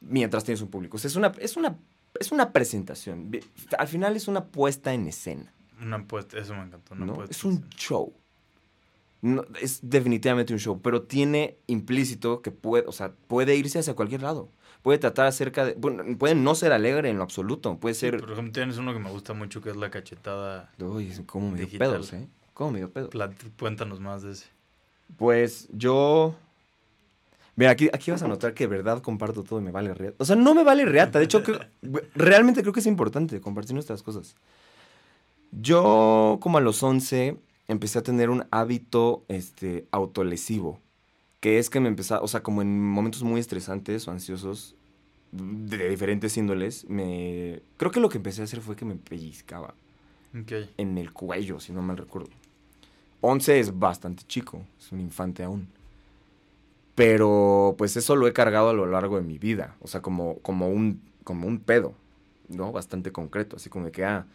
mientras 0.00 0.44
tienes 0.44 0.62
un 0.62 0.68
público. 0.68 0.96
O 0.96 1.00
sea, 1.00 1.08
es 1.08 1.16
una, 1.16 1.32
es 1.38 1.56
una, 1.56 1.76
es 2.18 2.32
una 2.32 2.52
presentación. 2.52 3.30
Al 3.78 3.88
final 3.88 4.16
es 4.16 4.28
una 4.28 4.46
puesta 4.46 4.92
en 4.94 5.06
escena. 5.08 5.52
Una 5.80 5.96
apuesta, 5.96 6.38
eso 6.38 6.54
me 6.54 6.62
encantó. 6.62 6.94
Una 6.94 7.06
¿no? 7.06 7.12
apuesta. 7.12 7.32
Es 7.34 7.44
un 7.44 7.68
show. 7.70 8.12
No, 9.22 9.44
es 9.60 9.80
definitivamente 9.82 10.52
un 10.54 10.58
show, 10.58 10.80
pero 10.80 11.02
tiene 11.02 11.58
implícito 11.66 12.40
que 12.40 12.50
puede, 12.50 12.86
o 12.86 12.92
sea, 12.92 13.12
puede 13.28 13.54
irse 13.56 13.78
hacia 13.78 13.94
cualquier 13.94 14.22
lado. 14.22 14.48
Puede 14.82 14.98
tratar 14.98 15.26
acerca 15.26 15.66
de. 15.66 15.74
puede 15.74 16.34
no 16.34 16.54
ser 16.54 16.72
alegre 16.72 17.10
en 17.10 17.18
lo 17.18 17.22
absoluto. 17.22 17.76
Puede 17.76 17.94
Sí, 17.94 18.00
ser. 18.00 18.18
por 18.20 18.32
ejemplo, 18.32 18.52
tienes 18.52 18.78
uno 18.78 18.94
que 18.94 18.98
me 18.98 19.10
gusta 19.10 19.34
mucho 19.34 19.60
que 19.60 19.68
es 19.68 19.76
la 19.76 19.90
cachetada. 19.90 20.72
Uy, 20.78 21.12
¿cómo 21.26 21.50
me 21.50 21.58
dio 21.58 21.66
Digital. 21.66 21.90
pedos, 21.90 22.12
eh? 22.14 22.26
¿Cómo 22.54 22.70
me 22.72 22.78
dio 22.78 22.90
pedos? 22.90 23.10
Cuéntanos 23.58 24.00
más 24.00 24.22
de 24.22 24.32
ese. 24.32 24.46
Pues 25.18 25.68
yo. 25.72 26.34
Mira, 27.60 27.72
aquí, 27.72 27.90
aquí 27.92 28.10
vas 28.10 28.22
a 28.22 28.26
notar 28.26 28.54
que 28.54 28.64
de 28.64 28.68
verdad 28.68 29.02
comparto 29.02 29.42
todo 29.44 29.60
y 29.60 29.62
me 29.62 29.70
vale 29.70 29.92
reata. 29.92 30.16
O 30.18 30.24
sea, 30.24 30.34
no 30.34 30.54
me 30.54 30.64
vale 30.64 30.86
reata. 30.86 31.18
De 31.18 31.26
hecho, 31.26 31.42
creo- 31.42 31.60
realmente 32.14 32.62
creo 32.62 32.72
que 32.72 32.80
es 32.80 32.86
importante 32.86 33.38
compartir 33.42 33.74
nuestras 33.74 34.02
cosas. 34.02 34.34
Yo, 35.52 36.38
como 36.40 36.56
a 36.56 36.60
los 36.62 36.82
11, 36.82 37.36
empecé 37.68 37.98
a 37.98 38.02
tener 38.02 38.30
un 38.30 38.44
hábito 38.50 39.24
este, 39.28 39.86
autolesivo. 39.90 40.80
Que 41.40 41.58
es 41.58 41.68
que 41.68 41.80
me 41.80 41.88
empezaba, 41.88 42.22
o 42.22 42.28
sea, 42.28 42.42
como 42.42 42.62
en 42.62 42.80
momentos 42.82 43.22
muy 43.22 43.40
estresantes 43.40 44.08
o 44.08 44.10
ansiosos, 44.10 44.74
de 45.32 45.88
diferentes 45.90 46.36
índoles, 46.38 46.88
me... 46.88 47.60
Creo 47.76 47.90
que 47.90 48.00
lo 48.00 48.08
que 48.08 48.16
empecé 48.16 48.40
a 48.40 48.44
hacer 48.44 48.62
fue 48.62 48.74
que 48.74 48.86
me 48.86 48.94
pellizcaba 48.96 49.74
Ok. 50.34 50.52
en 50.78 50.96
el 50.96 51.12
cuello, 51.12 51.60
si 51.60 51.72
no 51.74 51.82
mal 51.82 51.98
recuerdo. 51.98 52.30
11 53.20 53.60
es 53.60 53.78
bastante 53.78 54.22
chico, 54.26 54.62
es 54.78 54.92
un 54.92 55.00
infante 55.00 55.42
aún. 55.42 55.68
Pero 56.94 57.74
pues 57.78 57.96
eso 57.96 58.16
lo 58.16 58.26
he 58.26 58.32
cargado 58.32 58.70
a 58.70 58.72
lo 58.72 58.86
largo 58.86 59.16
de 59.16 59.22
mi 59.22 59.38
vida, 59.38 59.76
o 59.80 59.88
sea, 59.88 60.02
como, 60.02 60.38
como, 60.40 60.68
un, 60.68 61.00
como 61.24 61.46
un 61.46 61.60
pedo, 61.60 61.94
¿no? 62.48 62.72
Bastante 62.72 63.12
concreto, 63.12 63.56
así 63.56 63.70
como 63.70 63.86
de 63.86 63.92
que, 63.92 64.04
ah, 64.04 64.26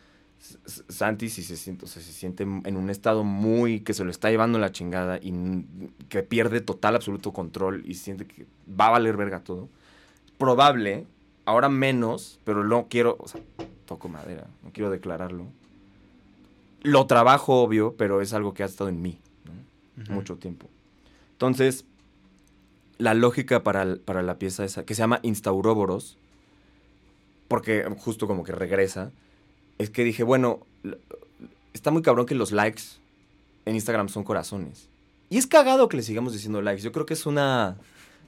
Santi 0.65 1.29
si 1.29 1.43
se 1.43 1.57
siente, 1.57 1.85
o 1.85 1.87
sea, 1.87 2.01
se 2.01 2.11
siente 2.11 2.43
en 2.43 2.77
un 2.77 2.89
estado 2.89 3.23
muy, 3.23 3.79
que 3.81 3.93
se 3.93 4.03
lo 4.03 4.11
está 4.11 4.29
llevando 4.29 4.59
la 4.59 4.71
chingada 4.71 5.17
y 5.17 5.33
que 6.09 6.23
pierde 6.23 6.61
total, 6.61 6.95
absoluto 6.95 7.33
control 7.33 7.83
y 7.85 7.95
siente 7.95 8.25
que 8.25 8.45
va 8.69 8.87
a 8.87 8.91
valer 8.91 9.17
verga 9.17 9.39
todo. 9.39 9.69
Probable, 10.37 11.07
ahora 11.45 11.69
menos, 11.69 12.39
pero 12.43 12.63
no 12.63 12.87
quiero, 12.89 13.15
o 13.19 13.27
sea, 13.27 13.41
toco 13.85 14.09
madera, 14.09 14.47
no 14.63 14.71
quiero 14.71 14.89
declararlo. 14.89 15.45
Lo 16.83 17.07
trabajo, 17.07 17.61
obvio, 17.63 17.95
pero 17.97 18.21
es 18.21 18.33
algo 18.33 18.53
que 18.53 18.63
ha 18.63 18.67
estado 18.67 18.89
en 18.89 19.01
mí, 19.01 19.19
¿no? 19.45 20.03
Ujú. 20.03 20.13
Mucho 20.13 20.35
tiempo. 20.35 20.67
Entonces, 21.31 21.85
la 22.97 23.13
lógica 23.13 23.63
para, 23.63 23.97
para 23.97 24.21
la 24.21 24.37
pieza 24.37 24.63
esa, 24.65 24.85
que 24.85 24.95
se 24.95 24.99
llama 24.99 25.19
Instauroboros, 25.23 26.17
porque 27.47 27.85
justo 27.97 28.27
como 28.27 28.43
que 28.43 28.51
regresa, 28.51 29.11
es 29.77 29.89
que 29.89 30.03
dije, 30.03 30.23
bueno, 30.23 30.59
está 31.73 31.91
muy 31.91 32.01
cabrón 32.01 32.25
que 32.25 32.35
los 32.35 32.51
likes 32.51 32.83
en 33.65 33.75
Instagram 33.75 34.09
son 34.09 34.23
corazones. 34.23 34.87
Y 35.29 35.37
es 35.37 35.47
cagado 35.47 35.89
que 35.89 35.97
le 35.97 36.03
sigamos 36.03 36.33
diciendo 36.33 36.61
likes. 36.61 36.81
Yo 36.81 36.91
creo 36.91 37.05
que 37.05 37.13
es 37.13 37.25
una... 37.25 37.77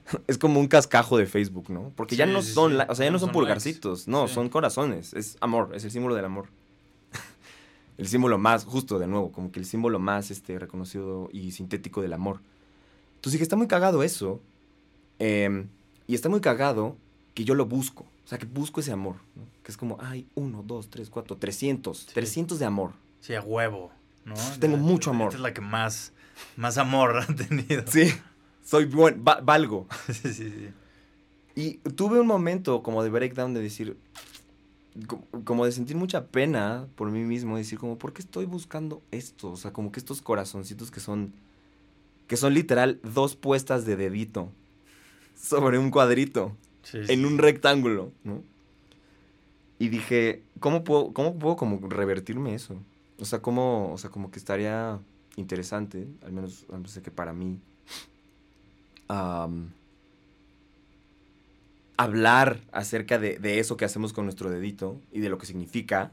Es 0.27 0.37
como 0.37 0.61
un 0.61 0.67
cascajo 0.67 1.17
de 1.17 1.25
Facebook, 1.25 1.69
¿no? 1.69 1.91
Porque 1.97 2.15
ya 2.15 2.25
no 2.25 2.41
son, 2.41 2.71
sí. 2.71 2.77
o 2.87 2.95
sea, 2.95 3.05
ya 3.05 3.11
No 3.11 3.19
son 3.19 3.27
son 3.27 3.33
pulgarcitos, 3.33 4.07
no, 4.07 4.29
son 4.29 4.47
corazones. 4.47 5.13
Es 5.13 5.35
amor, 5.41 5.71
es 5.75 5.83
el 5.83 5.91
símbolo 5.91 6.15
del 6.15 6.23
amor. 6.23 6.47
el 7.97 8.07
símbolo 8.07 8.37
más, 8.37 8.63
justo 8.63 8.99
de 8.99 9.07
nuevo, 9.07 9.33
como 9.33 9.51
que 9.51 9.59
el 9.59 9.65
símbolo 9.65 9.99
más 9.99 10.31
este, 10.31 10.59
reconocido 10.59 11.29
y 11.33 11.51
sintético 11.51 12.01
del 12.01 12.13
amor. 12.13 12.39
Entonces 13.15 13.33
dije, 13.33 13.43
está 13.43 13.57
muy 13.57 13.67
cagado 13.67 14.01
eso. 14.01 14.39
Em, 15.19 15.67
y 16.07 16.15
está 16.15 16.29
muy 16.29 16.41
cagado 16.41 16.95
que 17.33 17.43
yo 17.45 17.55
lo 17.55 17.65
busco. 17.65 18.05
O 18.25 18.27
sea, 18.29 18.37
que 18.37 18.45
busco 18.45 18.79
ese 18.81 18.91
amor. 18.91 19.15
¿no? 19.35 19.43
Que 19.63 19.71
es 19.71 19.77
como, 19.77 19.97
ay, 20.01 20.27
uno, 20.35 20.63
dos, 20.65 20.89
tres, 20.89 21.09
cuatro, 21.09 21.37
trescientos. 21.37 21.99
Sí. 22.07 22.13
Trescientos 22.13 22.59
de 22.59 22.65
amor. 22.65 22.91
Sí, 23.21 23.33
a 23.35 23.41
huevo, 23.41 23.91
¿no? 24.25 24.35
Tengo 24.59 24.77
mucho 24.77 25.11
esta 25.11 25.23
amor. 25.23 25.33
es 25.33 25.39
la 25.39 25.53
que 25.53 25.61
más, 25.61 26.11
más 26.55 26.77
amor 26.77 27.17
ha 27.17 27.25
tenido. 27.27 27.83
Sí, 27.87 28.11
soy 28.63 28.85
buen, 28.85 29.23
va- 29.25 29.39
valgo. 29.41 29.87
sí, 30.07 30.33
sí, 30.33 30.49
sí. 30.51 30.69
Y 31.55 31.73
tuve 31.91 32.19
un 32.19 32.27
momento 32.27 32.83
como 32.83 33.01
de 33.03 33.09
breakdown 33.09 33.53
de 33.53 33.61
decir, 33.61 33.97
co- 35.07 35.23
como 35.43 35.65
de 35.65 35.71
sentir 35.71 35.95
mucha 35.95 36.27
pena 36.27 36.87
por 36.95 37.09
mí 37.09 37.21
mismo, 37.23 37.57
decir 37.57 37.79
como, 37.79 37.97
¿por 37.97 38.13
qué 38.13 38.21
estoy 38.21 38.45
buscando 38.45 39.01
esto? 39.11 39.51
O 39.51 39.57
sea, 39.57 39.71
como 39.73 39.91
que 39.91 39.99
estos 39.99 40.21
corazoncitos 40.21 40.91
que 40.91 40.99
son, 40.99 41.33
que 42.27 42.37
son 42.37 42.53
literal 42.53 42.99
dos 43.03 43.35
puestas 43.35 43.85
de 43.85 43.95
dedito 43.95 44.51
sobre 45.39 45.77
un 45.79 45.91
cuadrito, 45.91 46.55
Sí, 46.83 46.99
en 47.07 47.25
un 47.25 47.37
rectángulo, 47.37 48.11
¿no? 48.23 48.41
Y 49.79 49.89
dije, 49.89 50.41
¿cómo 50.59 50.83
puedo, 50.83 51.13
cómo 51.13 51.37
puedo 51.37 51.55
como 51.55 51.87
revertirme 51.87 52.55
eso? 52.55 52.75
O 53.19 53.25
sea, 53.25 53.41
¿cómo, 53.41 53.91
o 53.93 53.97
sea, 53.97 54.09
como 54.09 54.31
que 54.31 54.39
estaría 54.39 54.99
interesante, 55.35 56.07
al 56.25 56.31
menos, 56.31 56.65
no 56.69 56.87
sé 56.87 57.01
que 57.01 57.11
para 57.11 57.33
mí, 57.33 57.59
hablar 61.97 62.59
acerca 62.71 63.19
de, 63.19 63.37
de 63.37 63.59
eso 63.59 63.77
que 63.77 63.85
hacemos 63.85 64.13
con 64.13 64.25
nuestro 64.25 64.49
dedito 64.49 64.99
y 65.11 65.19
de 65.19 65.29
lo 65.29 65.37
que 65.37 65.45
significa 65.45 66.11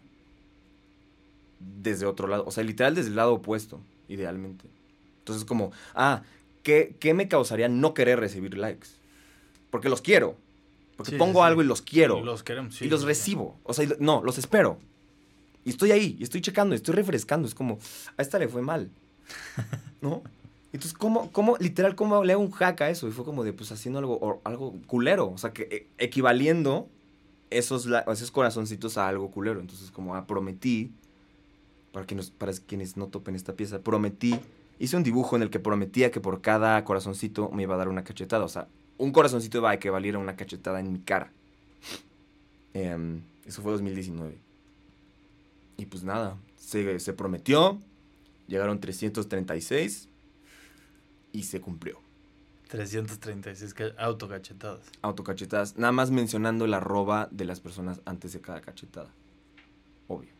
desde 1.61 2.07
otro 2.07 2.29
lado. 2.29 2.45
O 2.47 2.51
sea, 2.51 2.65
literal 2.65 2.95
desde 2.95 3.11
el 3.11 3.17
lado 3.17 3.35
opuesto, 3.35 3.81
idealmente. 4.09 4.65
Entonces, 5.21 5.45
como, 5.45 5.73
ah, 5.95 6.23
¿qué, 6.63 6.97
qué 7.01 7.15
me 7.15 7.29
causaría 7.29 7.69
no 7.69 7.95
querer 7.95 8.21
recibir 8.21 8.57
likes? 8.59 8.89
Porque 9.75 9.89
los 9.89 10.01
quiero. 10.01 10.37
Porque 10.97 11.11
Sí, 11.11 11.19
pongo 11.19 11.41
sí, 11.41 11.47
algo 11.49 11.61
y 11.61 11.65
los 11.65 11.83
quiero. 11.83 12.21
Los 12.25 12.45
queremos, 12.45 12.77
sí, 12.77 12.85
y 12.85 12.89
los 12.89 13.03
recibo. 13.03 13.59
O 13.65 13.75
sea, 13.75 13.89
no, 13.99 14.23
los 14.23 14.39
espero. 14.39 14.79
Y 15.65 15.71
estoy 15.71 15.91
ahí, 15.91 16.17
y 16.17 16.23
estoy 16.23 16.41
checando, 16.43 16.77
y 16.77 16.77
estoy 16.77 16.95
refrescando. 16.95 17.49
Es 17.49 17.57
como, 17.57 17.81
a 18.17 18.23
esta 18.23 18.39
le 18.39 18.47
fue 18.47 18.63
mal. 18.63 18.89
¿No? 20.01 20.23
Entonces, 20.73 20.93
¿cómo, 20.97 21.33
cómo, 21.33 21.57
literal, 21.59 21.97
cómo 21.97 22.23
le 22.23 22.35
hago 22.35 22.43
un 22.43 22.53
hack 22.53 22.83
a 22.83 22.89
eso? 22.91 23.09
Y 23.09 23.11
fue 23.11 23.25
como 23.25 23.43
de, 23.43 23.53
pues, 23.53 23.73
haciendo 23.73 23.99
algo, 23.99 24.15
o- 24.21 24.41
algo 24.45 24.75
culero. 24.87 25.33
O 25.33 25.39
sea, 25.39 25.53
que 25.53 25.63
eh, 25.73 25.87
equivaliendo 25.99 26.89
esos, 27.51 27.89
esos 28.13 28.31
corazoncitos 28.31 28.97
a 28.97 29.09
algo 29.09 29.33
culero. 29.33 29.59
Entonces, 29.59 29.91
como, 29.91 30.15
ah, 30.15 30.25
prometí, 30.29 30.93
para 31.91 32.07
quienes, 32.07 32.31
para 32.31 32.53
quienes 32.53 32.97
no 32.97 33.09
topen 33.09 33.35
esta 33.35 33.55
pieza, 33.55 33.81
prometí, 33.81 34.39
hice 34.79 34.97
un 34.97 35.03
dibujo 35.03 35.35
en 35.35 35.43
el 35.43 35.51
que 35.51 35.59
prometía 35.59 36.13
que 36.13 36.21
por 36.21 36.41
cada 36.43 36.85
corazoncito 36.85 37.51
me 37.51 37.65
iba 37.65 37.75
a 37.75 37.79
dar 37.79 37.89
una 37.89 38.05
cachetada. 38.05 38.45
O 38.45 38.49
sea, 38.49 38.69
un 38.99 39.13
corazoncito 39.13 39.59
iba 39.59 39.71
a 39.71 39.79
que 39.79 39.91
valiera 39.91 40.19
una 40.19 40.37
cachetada 40.37 40.81
en 40.81 40.93
mi 40.93 41.01
cara. 41.01 41.31
Em, 42.73 43.23
eso 43.47 43.63
fue 43.63 43.73
2019. 43.73 44.37
Y 45.77 45.87
pues 45.87 46.05
nada, 46.05 46.37
se, 46.57 46.99
se 47.01 47.13
prometió, 47.13 47.79
llegaron 48.47 48.81
336 48.81 50.09
y 51.33 51.43
se 51.45 51.61
cumplió. 51.61 52.01
336 52.69 53.75
ca- 53.75 53.93
autocachetadas. 53.99 54.81
Autocachetadas, 55.03 55.77
nada 55.77 55.93
más 55.93 56.11
mencionando 56.11 56.65
el 56.65 56.75
arroba 56.75 57.29
de 57.31 57.45
las 57.45 57.61
personas 57.61 58.01
antes 58.05 58.33
de 58.33 58.41
cada 58.41 58.61
cachetada. 58.61 59.11
Obvio. 60.09 60.31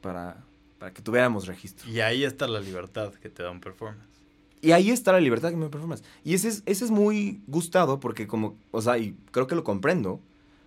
Para, 0.00 0.44
para 0.78 0.92
que 0.92 1.02
tuviéramos 1.02 1.46
registro. 1.46 1.88
Y 1.90 2.00
ahí 2.00 2.24
está 2.24 2.46
la 2.46 2.60
libertad 2.60 3.12
que 3.14 3.30
te 3.30 3.42
da 3.42 3.50
un 3.50 3.60
performance. 3.60 4.13
Y 4.64 4.72
ahí 4.72 4.90
está 4.90 5.12
la 5.12 5.20
libertad 5.20 5.50
que 5.50 5.56
me 5.56 5.68
performas. 5.68 6.02
Y 6.24 6.34
ese 6.34 6.48
es, 6.48 6.62
ese 6.64 6.86
es 6.86 6.90
muy 6.90 7.42
gustado 7.46 8.00
porque 8.00 8.26
como, 8.26 8.56
o 8.70 8.80
sea, 8.80 8.96
y 8.98 9.14
creo 9.30 9.46
que 9.46 9.54
lo 9.54 9.62
comprendo, 9.62 10.20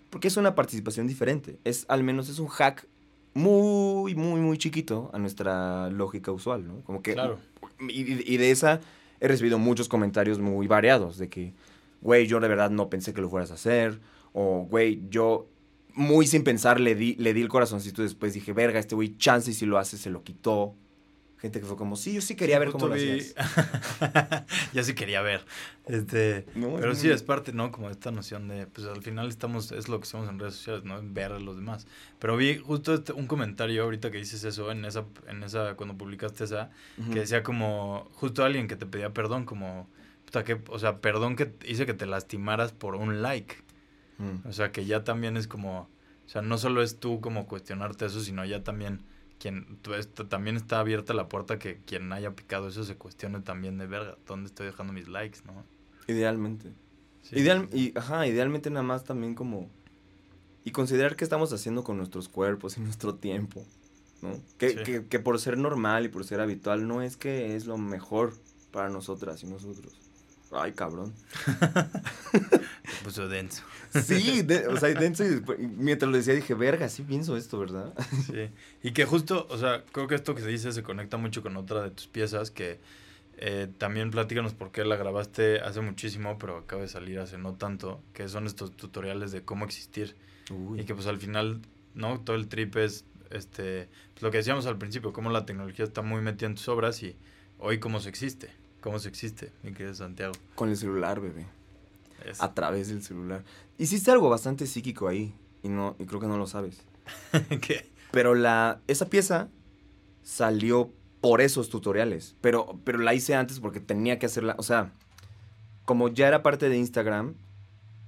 porque 0.10 0.27
es 0.27 0.38
una 0.38 0.53
participación 0.53 1.07
diferente. 1.07 1.57
Es, 1.63 1.86
al 1.89 2.03
menos 2.03 2.29
es 2.29 2.39
un 2.39 2.47
hack 2.47 2.86
muy, 3.33 4.13
muy, 4.13 4.39
muy 4.39 4.57
chiquito 4.57 5.10
a 5.13 5.19
nuestra 5.19 5.89
lógica 5.89 6.31
usual, 6.31 6.67
¿no? 6.67 6.81
Como 6.81 7.01
que... 7.01 7.13
Claro. 7.13 7.39
Y, 7.89 8.33
y 8.33 8.38
de 8.38 8.51
esa 8.51 8.81
he 9.19 9.27
recibido 9.27 9.57
muchos 9.57 9.89
comentarios 9.89 10.39
muy 10.39 10.67
variados 10.67 11.17
de 11.17 11.29
que, 11.29 11.53
güey, 12.01 12.27
yo 12.27 12.39
de 12.39 12.47
verdad 12.47 12.69
no 12.69 12.89
pensé 12.89 13.13
que 13.13 13.21
lo 13.21 13.29
fueras 13.29 13.49
a 13.51 13.55
hacer, 13.55 13.99
o, 14.33 14.67
güey, 14.69 15.01
yo 15.10 15.47
muy 15.95 16.27
sin 16.27 16.43
pensar 16.43 16.79
le 16.79 16.93
di, 16.93 17.15
le 17.15 17.33
di 17.33 17.41
el 17.41 17.49
corazoncito 17.49 18.01
y 18.03 18.05
después 18.05 18.33
dije, 18.36 18.53
verga, 18.53 18.79
este 18.79 18.93
güey, 18.93 19.17
chance 19.17 19.49
y 19.49 19.53
si 19.55 19.65
lo 19.65 19.79
hace, 19.79 19.97
se 19.97 20.12
lo 20.12 20.23
quitó. 20.23 20.75
Gente 21.39 21.60
que 21.60 21.67
fue 21.67 21.78
como, 21.78 21.95
sí, 21.95 22.13
yo 22.13 22.21
sí 22.21 22.36
quería 22.36 22.58
ver 22.58 22.71
cómo 22.71 22.88
lo 22.88 22.95
hacías. 22.95 23.36
ya 24.73 24.84
sí 24.84 24.95
quería 24.95 25.21
ver. 25.21 25.45
Este, 25.86 26.47
No, 26.56 26.76
pero 26.80 26.95
sí 26.95 27.10
es 27.12 27.21
parte, 27.21 27.54
¿no? 27.54 27.71
Como 27.71 27.91
esta 27.91 28.10
noción 28.10 28.47
de, 28.47 28.65
pues 28.65 28.88
al 28.88 29.04
final 29.04 29.28
estamos, 29.28 29.71
es 29.71 29.88
lo 29.88 30.00
que 30.00 30.08
somos 30.08 30.30
en 30.30 30.39
redes 30.39 30.56
sociales, 30.56 30.84
¿no? 30.84 31.00
Ver 31.04 31.34
a 31.34 31.39
los 31.39 31.56
demás. 31.56 31.86
Pero 32.17 32.38
vi 32.38 32.58
justo 32.58 32.95
este- 32.95 33.13
un 33.13 33.28
comentario 33.28 33.84
ahorita 33.84 34.10
que 34.10 34.17
dices 34.17 34.43
eso, 34.43 34.71
en 34.71 34.84
esa, 34.84 35.06
en 35.28 35.43
esa, 35.43 35.76
cuando 35.76 35.95
publicaste 35.95 36.43
esa, 36.43 36.71
que 37.13 37.19
decía 37.19 37.43
como, 37.43 38.10
justo 38.13 38.43
alguien 38.43 38.67
que 38.67 38.76
te 38.76 38.88
pedía 38.88 39.13
perdón, 39.13 39.45
como, 39.45 39.88
puta, 40.26 40.43
que, 40.43 40.60
o 40.69 40.80
sea, 40.80 41.02
perdón 41.02 41.36
que 41.36 41.54
hice 41.67 41.86
que 41.86 41.93
te 41.93 42.08
lastimaras 42.08 42.71
por 42.71 42.95
un 42.95 43.21
like. 43.21 43.58
Mm. 44.17 44.47
O 44.47 44.54
sea, 44.54 44.71
que 44.71 44.86
ya 44.86 45.04
también 45.04 45.38
es 45.38 45.47
como, 45.47 45.82
o 46.26 46.30
sea, 46.30 46.41
no 46.41 46.58
solo 46.58 46.82
es 46.82 47.00
tú 47.00 47.21
como 47.21 47.45
cuestionarte 47.47 48.08
eso, 48.08 48.21
sino 48.21 48.43
ya 48.43 48.63
también 48.63 49.04
quien, 49.39 49.80
esto- 49.97 50.28
también 50.28 50.58
está 50.58 50.80
abierta 50.80 51.13
la 51.13 51.30
puerta 51.30 51.60
que 51.60 51.80
quien 51.86 52.12
haya 52.13 52.32
picado 52.36 52.67
eso 52.69 52.84
se 52.84 52.95
cuestione 52.95 53.39
también 53.41 53.78
de 53.78 53.88
verga, 53.88 54.17
¿dónde 54.28 54.47
estoy 54.47 54.65
dejando 54.67 54.93
mis 54.93 55.08
likes, 55.08 55.39
no? 55.45 55.63
Idealmente. 56.08 56.73
Sí, 57.23 57.39
Ideal, 57.39 57.67
y, 57.73 57.97
ajá, 57.97 58.26
idealmente 58.28 58.69
nada 58.69 58.84
más 58.84 59.04
también 59.04 59.36
como... 59.36 59.69
Y 60.63 60.71
considerar 60.71 61.15
qué 61.15 61.23
estamos 61.23 61.52
haciendo 61.54 61.84
con 61.84 61.97
nuestros 61.97 62.28
cuerpos 62.30 62.78
y 62.78 62.82
nuestro 62.82 63.15
tiempo, 63.15 63.65
¿no? 64.21 64.41
Que, 64.58 64.69
Sí. 64.71 64.76
que, 64.84 65.06
que 65.06 65.19
por 65.19 65.39
ser 65.39 65.58
normal 65.58 66.06
y 66.06 66.10
por 66.10 66.23
ser 66.26 66.39
habitual 66.41 66.88
no 66.88 67.02
es 67.02 67.15
que 67.17 67.56
es 67.56 67.65
lo 67.67 67.78
mejor 67.78 68.34
para 68.71 68.89
nosotras 68.89 69.43
y 69.43 69.47
nosotros. 69.47 69.93
Ay, 70.51 70.71
cabrón. 70.73 71.13
Puso 73.03 73.27
denso. 73.27 73.63
Sí, 74.03 74.41
de- 74.41 74.67
o 74.67 74.77
sea, 74.77 74.89
denso 74.89 75.23
y 75.25 75.41
mientras 75.67 76.10
lo 76.12 76.17
decía 76.17 76.33
dije, 76.33 76.53
verga, 76.53 76.89
sí 76.89 77.03
pienso 77.03 77.36
esto, 77.38 77.60
¿verdad? 77.60 77.93
Sí. 78.25 78.49
Y 78.83 78.91
que 78.91 79.05
justo, 79.05 79.47
o 79.49 79.57
sea, 79.57 79.83
creo 79.91 80.07
que 80.07 80.15
esto 80.15 80.36
que 80.36 80.41
se 80.41 80.47
dice 80.49 80.71
se 80.71 80.83
conecta 80.83 81.17
mucho 81.17 81.41
con 81.41 81.55
otra 81.57 81.83
de 81.83 81.91
tus 81.91 82.07
piezas 82.07 82.51
que 82.51 82.79
eh, 83.38 83.67
también 83.77 84.12
platícanos 84.12 84.53
por 84.53 84.71
qué 84.71 84.83
la 84.83 84.95
grabaste 84.95 85.62
hace 85.62 85.81
muchísimo, 85.81 86.38
pero 86.39 86.57
acaba 86.57 86.81
de 86.81 86.88
salir 86.88 87.19
hace 87.19 87.38
no 87.38 87.53
tanto, 87.53 88.01
que 88.13 88.27
son 88.27 88.45
estos 88.47 88.71
tutoriales 88.75 89.31
de 89.31 89.43
cómo 89.43 89.65
existir. 89.65 90.15
Uy. 90.51 90.81
Y 90.81 90.86
que 90.86 90.95
pues 90.95 91.07
al 91.07 91.17
final, 91.17 91.62
¿no? 91.93 92.19
Todo 92.21 92.36
el 92.36 92.47
trip 92.47 92.75
es, 92.77 93.05
este, 93.29 93.89
pues, 94.13 94.23
lo 94.23 94.31
que 94.31 94.38
decíamos 94.38 94.65
al 94.65 94.77
principio, 94.77 95.13
cómo 95.13 95.29
la 95.29 95.45
tecnología 95.45 95.86
está 95.86 96.01
muy 96.01 96.21
metida 96.21 96.47
en 96.47 96.55
tus 96.55 96.67
obras 96.67 97.03
y 97.03 97.15
hoy 97.60 97.79
cómo 97.79 97.99
se 97.99 98.10
existe, 98.10 98.49
cómo 98.81 98.99
se 98.99 99.09
existe, 99.09 99.51
mi 99.63 99.71
querido 99.73 99.93
Santiago. 99.95 100.33
Con 100.55 100.69
el 100.69 100.77
celular, 100.77 101.19
bebé. 101.19 101.45
Es- 102.25 102.41
A 102.41 102.53
través 102.53 102.89
del 102.89 103.03
celular. 103.03 103.43
Hiciste 103.77 104.11
algo 104.11 104.29
bastante 104.29 104.65
psíquico 104.67 105.07
ahí. 105.07 105.33
Y, 105.63 105.69
no, 105.69 105.95
y 105.99 106.05
creo 106.05 106.19
que 106.19 106.27
no 106.27 106.37
lo 106.37 106.47
sabes. 106.47 106.81
¿Qué? 107.61 107.89
Pero 108.11 108.35
la, 108.35 108.79
esa 108.87 109.07
pieza 109.09 109.49
salió 110.23 110.91
por 111.21 111.41
esos 111.41 111.69
tutoriales. 111.69 112.35
Pero, 112.41 112.79
pero 112.83 112.99
la 112.99 113.13
hice 113.13 113.35
antes 113.35 113.59
porque 113.59 113.79
tenía 113.79 114.19
que 114.19 114.25
hacerla. 114.27 114.55
O 114.57 114.63
sea, 114.63 114.91
como 115.85 116.09
ya 116.09 116.27
era 116.27 116.43
parte 116.43 116.69
de 116.69 116.77
Instagram, 116.77 117.33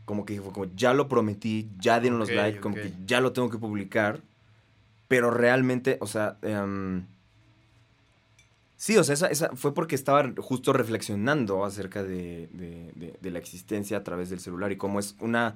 como 0.06 0.26
que 0.26 0.42
fue 0.42 0.52
como 0.54 0.66
ya 0.76 0.94
lo 0.94 1.08
prometí, 1.08 1.70
ya 1.80 2.00
dieron 2.00 2.20
los 2.20 2.30
likes, 2.32 2.60
como 2.60 2.76
que 2.76 2.94
ya 3.06 3.22
lo 3.22 3.32
tengo 3.34 3.50
que 3.50 3.58
publicar. 3.58 4.22
Pero 5.08 5.32
realmente, 5.32 5.98
o 6.02 6.08
sea, 6.08 6.38
em, 6.44 7.06
sí, 8.80 8.98
o 8.98 9.04
sea, 9.04 9.14
esa, 9.14 9.28
esa 9.28 9.50
fue 9.56 9.74
porque 9.74 9.94
estaba 9.96 10.32
justo 10.38 10.72
reflexionando 10.74 11.66
acerca 11.66 12.02
de, 12.04 12.48
de- 12.54 12.92
de- 12.96 13.14
de 13.22 13.32
la 13.32 13.38
existencia 13.40 13.98
a 13.98 14.04
través 14.04 14.30
del 14.32 14.40
celular 14.40 14.72
y 14.72 14.78
cómo 14.78 15.00
es 15.00 15.16
una. 15.20 15.56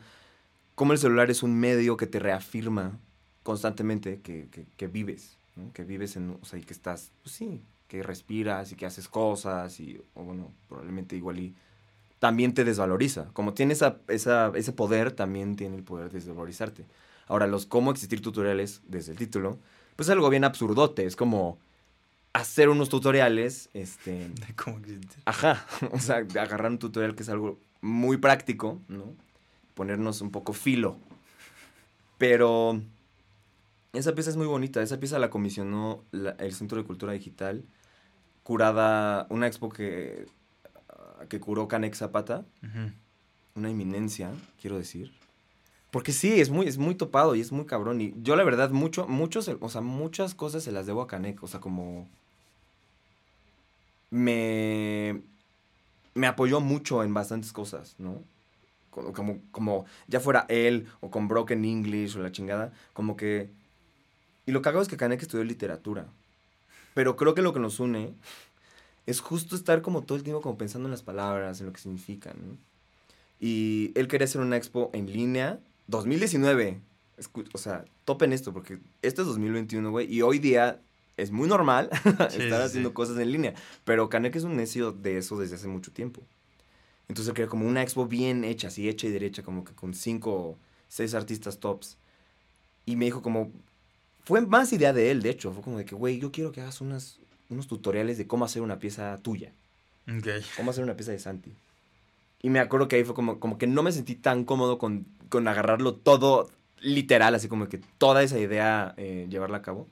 cómo 0.75 0.93
el 0.93 0.99
celular 0.99 1.31
es 1.31 1.41
un 1.43 1.59
medio 1.59 1.97
que 1.97 2.07
te 2.07 2.19
reafirma 2.19 2.99
constantemente 3.43 4.19
que, 4.21 4.47
que- 4.51 4.65
que 4.77 4.87
vives, 4.87 5.37
¿no? 5.55 5.71
Que 5.73 5.83
vives 5.83 6.15
en, 6.17 6.37
o 6.41 6.45
sea, 6.45 6.59
y 6.59 6.63
que 6.63 6.73
estás, 6.73 7.11
pues 7.23 7.35
sí, 7.35 7.61
que 7.87 8.03
respiras 8.03 8.71
y 8.71 8.75
que 8.75 8.85
haces 8.85 9.07
cosas 9.07 9.79
y, 9.79 10.01
o 10.15 10.23
bueno, 10.23 10.51
probablemente 10.69 11.15
igual 11.15 11.39
y 11.39 11.53
también 12.19 12.53
te 12.53 12.63
desvaloriza. 12.63 13.27
Como 13.33 13.53
tiene 13.53 13.73
esa, 13.73 13.97
esa- 14.07 14.51
ese 14.55 14.71
poder, 14.73 15.11
también 15.11 15.55
tiene 15.55 15.75
el 15.77 15.83
poder 15.83 16.09
de 16.11 16.19
desvalorizarte. 16.19 16.85
Ahora, 17.27 17.47
los 17.47 17.65
cómo 17.65 17.91
existir 17.91 18.21
tutoriales, 18.21 18.81
desde 18.87 19.11
el 19.11 19.17
título, 19.17 19.59
pues 19.95 20.07
es 20.09 20.13
algo 20.13 20.29
bien 20.29 20.43
absurdote, 20.43 21.05
es 21.05 21.15
como 21.15 21.57
hacer 22.33 22.69
unos 22.69 22.89
tutoriales, 22.89 23.69
este, 23.73 24.29
De 24.29 24.55
cómo 24.55 24.79
existe. 24.79 25.15
Ajá, 25.25 25.65
o 25.91 25.99
sea, 25.99 26.17
agarrar 26.17 26.71
un 26.71 26.79
tutorial 26.79 27.15
que 27.15 27.23
es 27.23 27.29
algo 27.29 27.59
muy 27.81 28.17
práctico, 28.17 28.81
¿no? 28.87 29.13
Ponernos 29.75 30.21
un 30.21 30.31
poco 30.31 30.53
filo. 30.53 30.97
Pero 32.17 32.81
esa 33.93 34.13
pieza 34.15 34.29
es 34.29 34.37
muy 34.37 34.47
bonita, 34.47 34.81
esa 34.81 34.99
pieza 34.99 35.19
la 35.19 35.29
comisionó 35.29 36.03
la- 36.11 36.31
el 36.39 36.53
Centro 36.53 36.77
de 36.77 36.83
Cultura 36.85 37.13
Digital, 37.13 37.63
curada, 38.43 39.27
una 39.29 39.47
expo 39.47 39.69
que, 39.69 40.25
ah, 40.89 41.25
que 41.29 41.39
curó 41.39 41.67
Canex 41.67 41.97
Zapata, 41.99 42.45
una 43.55 43.69
eminencia, 43.69 44.31
quiero 44.61 44.77
decir. 44.77 45.11
Porque 45.91 46.11
sí, 46.11 46.41
es 46.41 46.49
muy, 46.49 46.67
es 46.67 46.79
muy 46.79 46.95
topado 46.95 47.35
y 47.35 47.41
es 47.41 47.51
muy 47.51 47.65
cabrón. 47.65 48.01
Y 48.01 48.15
yo 48.23 48.35
la 48.35 48.43
verdad, 48.43 48.71
mucho, 48.71 49.07
muchos, 49.07 49.47
o 49.47 49.69
sea, 49.69 49.81
muchas 49.81 50.33
cosas 50.33 50.63
se 50.63 50.71
las 50.71 50.87
debo 50.87 51.03
a 51.03 51.07
Canek. 51.07 51.43
O 51.43 51.47
sea, 51.47 51.59
como. 51.59 52.09
Me. 54.13 55.21
Me 56.13 56.27
apoyó 56.27 56.59
mucho 56.59 57.03
en 57.03 57.13
bastantes 57.13 57.51
cosas, 57.51 57.95
¿no? 57.97 58.21
Como, 58.91 59.39
como, 59.49 59.85
ya 60.07 60.19
fuera 60.19 60.45
él 60.47 60.85
o 60.99 61.09
con 61.09 61.27
Broken 61.27 61.65
English 61.65 62.15
o 62.15 62.21
la 62.21 62.31
chingada, 62.31 62.71
como 62.93 63.17
que... 63.17 63.49
Y 64.45 64.51
lo 64.51 64.61
que 64.61 64.69
hago 64.69 64.81
es 64.83 64.87
que 64.87 64.97
Canek 64.97 65.23
estudió 65.23 65.43
literatura. 65.43 66.05
Pero 66.93 67.15
creo 67.15 67.33
que 67.33 67.41
lo 67.41 67.53
que 67.53 67.59
nos 67.59 67.79
une 67.79 68.13
es 69.07 69.19
justo 69.19 69.55
estar 69.55 69.81
como 69.81 70.03
todo 70.03 70.15
el 70.15 70.23
tiempo 70.23 70.41
como 70.41 70.59
pensando 70.59 70.87
en 70.87 70.91
las 70.91 71.01
palabras, 71.01 71.59
en 71.59 71.65
lo 71.65 71.73
que 71.73 71.81
significan, 71.81 72.35
¿no? 72.37 72.57
Y 73.39 73.91
él 73.95 74.07
quería 74.07 74.25
hacer 74.25 74.41
una 74.41 74.55
expo 74.57 74.91
en 74.93 75.11
línea 75.11 75.59
2019. 75.87 76.79
Escu- 77.17 77.49
o 77.53 77.57
sea, 77.57 77.85
topen 78.05 78.31
esto 78.31 78.53
porque 78.53 78.77
este 79.01 79.21
es 79.21 79.27
2021, 79.27 79.89
güey. 79.89 80.13
Y 80.13 80.21
hoy 80.21 80.37
día 80.37 80.79
es 81.17 81.31
muy 81.31 81.47
normal 81.47 81.89
Sí, 82.03 82.41
estar 82.43 82.59
sí, 82.59 82.65
haciendo 82.65 82.89
sí. 82.89 82.93
cosas 82.93 83.17
en 83.19 83.31
línea. 83.31 83.53
Pero 83.83 84.09
Canek 84.09 84.35
es 84.35 84.43
un 84.43 84.55
necio 84.55 84.91
de 84.91 85.17
eso 85.17 85.37
desde 85.37 85.55
hace 85.55 85.67
mucho 85.67 85.91
tiempo. 85.91 86.21
Entonces 87.07 87.33
quería 87.33 87.49
como 87.49 87.67
una 87.67 87.81
expo 87.83 88.07
bien 88.07 88.43
hecha, 88.43 88.69
así 88.69 88.87
hecha 88.89 89.07
y 89.07 89.11
derecha, 89.11 89.43
como 89.43 89.63
que 89.63 89.73
con 89.73 89.93
cinco 89.93 90.57
seis 90.87 91.13
artistas 91.13 91.59
tops. 91.59 91.97
Y 92.85 92.95
me 92.95 93.05
dijo 93.05 93.21
como, 93.21 93.51
Fue 94.23 94.41
más 94.45 94.71
idea 94.73 94.93
de 94.93 95.11
él, 95.11 95.21
de 95.21 95.29
hecho. 95.29 95.51
Fue 95.51 95.61
como 95.63 95.77
de 95.77 95.85
que, 95.85 95.95
güey, 95.95 96.19
yo 96.19 96.31
quiero 96.31 96.51
que 96.51 96.61
hagas 96.61 96.81
unas, 96.81 97.19
unos 97.49 97.67
tutoriales 97.67 98.17
de 98.17 98.25
cómo 98.25 98.45
hacer 98.45 98.61
una 98.61 98.79
pieza 98.79 99.19
tuya. 99.21 99.51
Ok. 100.07 100.27
Cómo 100.57 100.71
hacer 100.71 100.83
una 100.83 100.95
pieza 100.95 101.11
de 101.11 101.19
Santi. 101.19 101.51
Y 102.41 102.49
me 102.49 102.59
acuerdo 102.59 102.87
que 102.87 102.95
ahí 102.97 103.03
fue 103.03 103.15
como, 103.15 103.39
como 103.39 103.57
que 103.57 103.67
no 103.67 103.83
me 103.83 103.91
sentí 103.91 104.15
tan 104.15 104.43
cómodo 104.45 104.77
con, 104.77 105.05
con 105.29 105.47
agarrarlo 105.47 105.93
todo 105.95 106.49
literal, 106.81 107.35
así 107.35 107.47
como 107.47 107.69
que 107.69 107.79
toda 107.97 108.21
esa 108.23 108.37
idea 108.39 108.93
eh, 108.97 109.27
llevarla 109.29 109.57
a 109.57 109.61
cabo. 109.61 109.87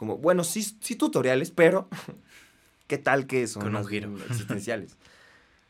Como, 0.00 0.16
bueno, 0.16 0.44
sí, 0.44 0.62
sí 0.80 0.96
tutoriales, 0.96 1.50
pero 1.50 1.86
¿qué 2.86 2.96
tal 2.96 3.26
que 3.26 3.46
son 3.46 3.64
Con 3.64 3.76
un 3.76 3.86
giro. 3.86 4.16
existenciales? 4.30 4.96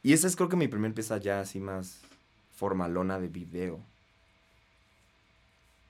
y 0.04 0.12
esa 0.12 0.28
es 0.28 0.36
creo 0.36 0.48
que 0.48 0.54
mi 0.54 0.68
primer 0.68 0.94
pieza 0.94 1.18
ya 1.18 1.40
así 1.40 1.58
más 1.58 1.98
formalona 2.54 3.18
de 3.18 3.26
video. 3.26 3.80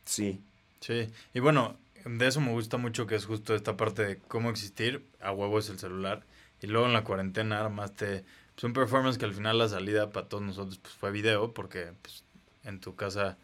Sí. 0.07 0.41
Sí, 0.81 1.13
y 1.35 1.41
bueno, 1.41 1.77
de 2.07 2.27
eso 2.27 2.41
me 2.41 2.51
gusta 2.53 2.79
mucho 2.79 3.07
que 3.07 3.15
es 3.15 3.27
justo 3.27 3.55
esta 3.55 3.77
parte 3.77 4.07
de 4.07 4.17
cómo 4.17 4.49
existir, 4.49 5.07
a 5.21 5.33
huevo 5.33 5.59
es 5.59 5.69
el 5.69 5.79
celular, 5.79 6.25
y 6.63 6.67
luego 6.67 6.87
en 6.87 6.95
la 6.95 7.05
cuarentena 7.05 7.61
armaste 7.61 8.25
pues, 8.55 8.65
un 8.65 8.73
performance 8.73 9.19
que 9.19 9.27
al 9.27 9.35
final 9.35 9.59
la 9.59 9.69
salida 9.69 10.09
para 10.13 10.29
todos 10.29 10.43
nosotros 10.43 10.79
pues, 10.79 10.95
fue 10.95 11.11
video, 11.11 11.53
porque 11.53 11.93
pues, 12.01 12.25
en 12.65 12.81
tu 12.81 12.97
casa 12.97 13.37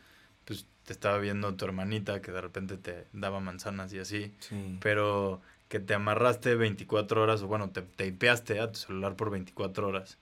pues 0.46 0.64
te 0.86 0.94
estaba 0.94 1.18
viendo 1.18 1.52
tu 1.54 1.64
hermanita 1.66 2.22
que 2.22 2.32
de 2.32 2.40
repente 2.40 2.78
te 2.78 3.06
daba 3.12 3.40
manzanas 3.40 3.92
y 3.92 3.98
así, 3.98 4.32
Sí. 4.38 4.78
pero 4.80 5.42
que 5.68 5.80
te 5.80 5.92
amarraste 5.94 6.54
24 6.54 7.22
horas, 7.22 7.42
o 7.42 7.48
bueno, 7.48 7.68
te 7.70 7.82
tapeaste 7.82 8.60
a 8.60 8.70
tu 8.72 8.78
celular 8.78 9.16
por 9.16 9.30
24 9.30 9.88
horas, 9.88 10.16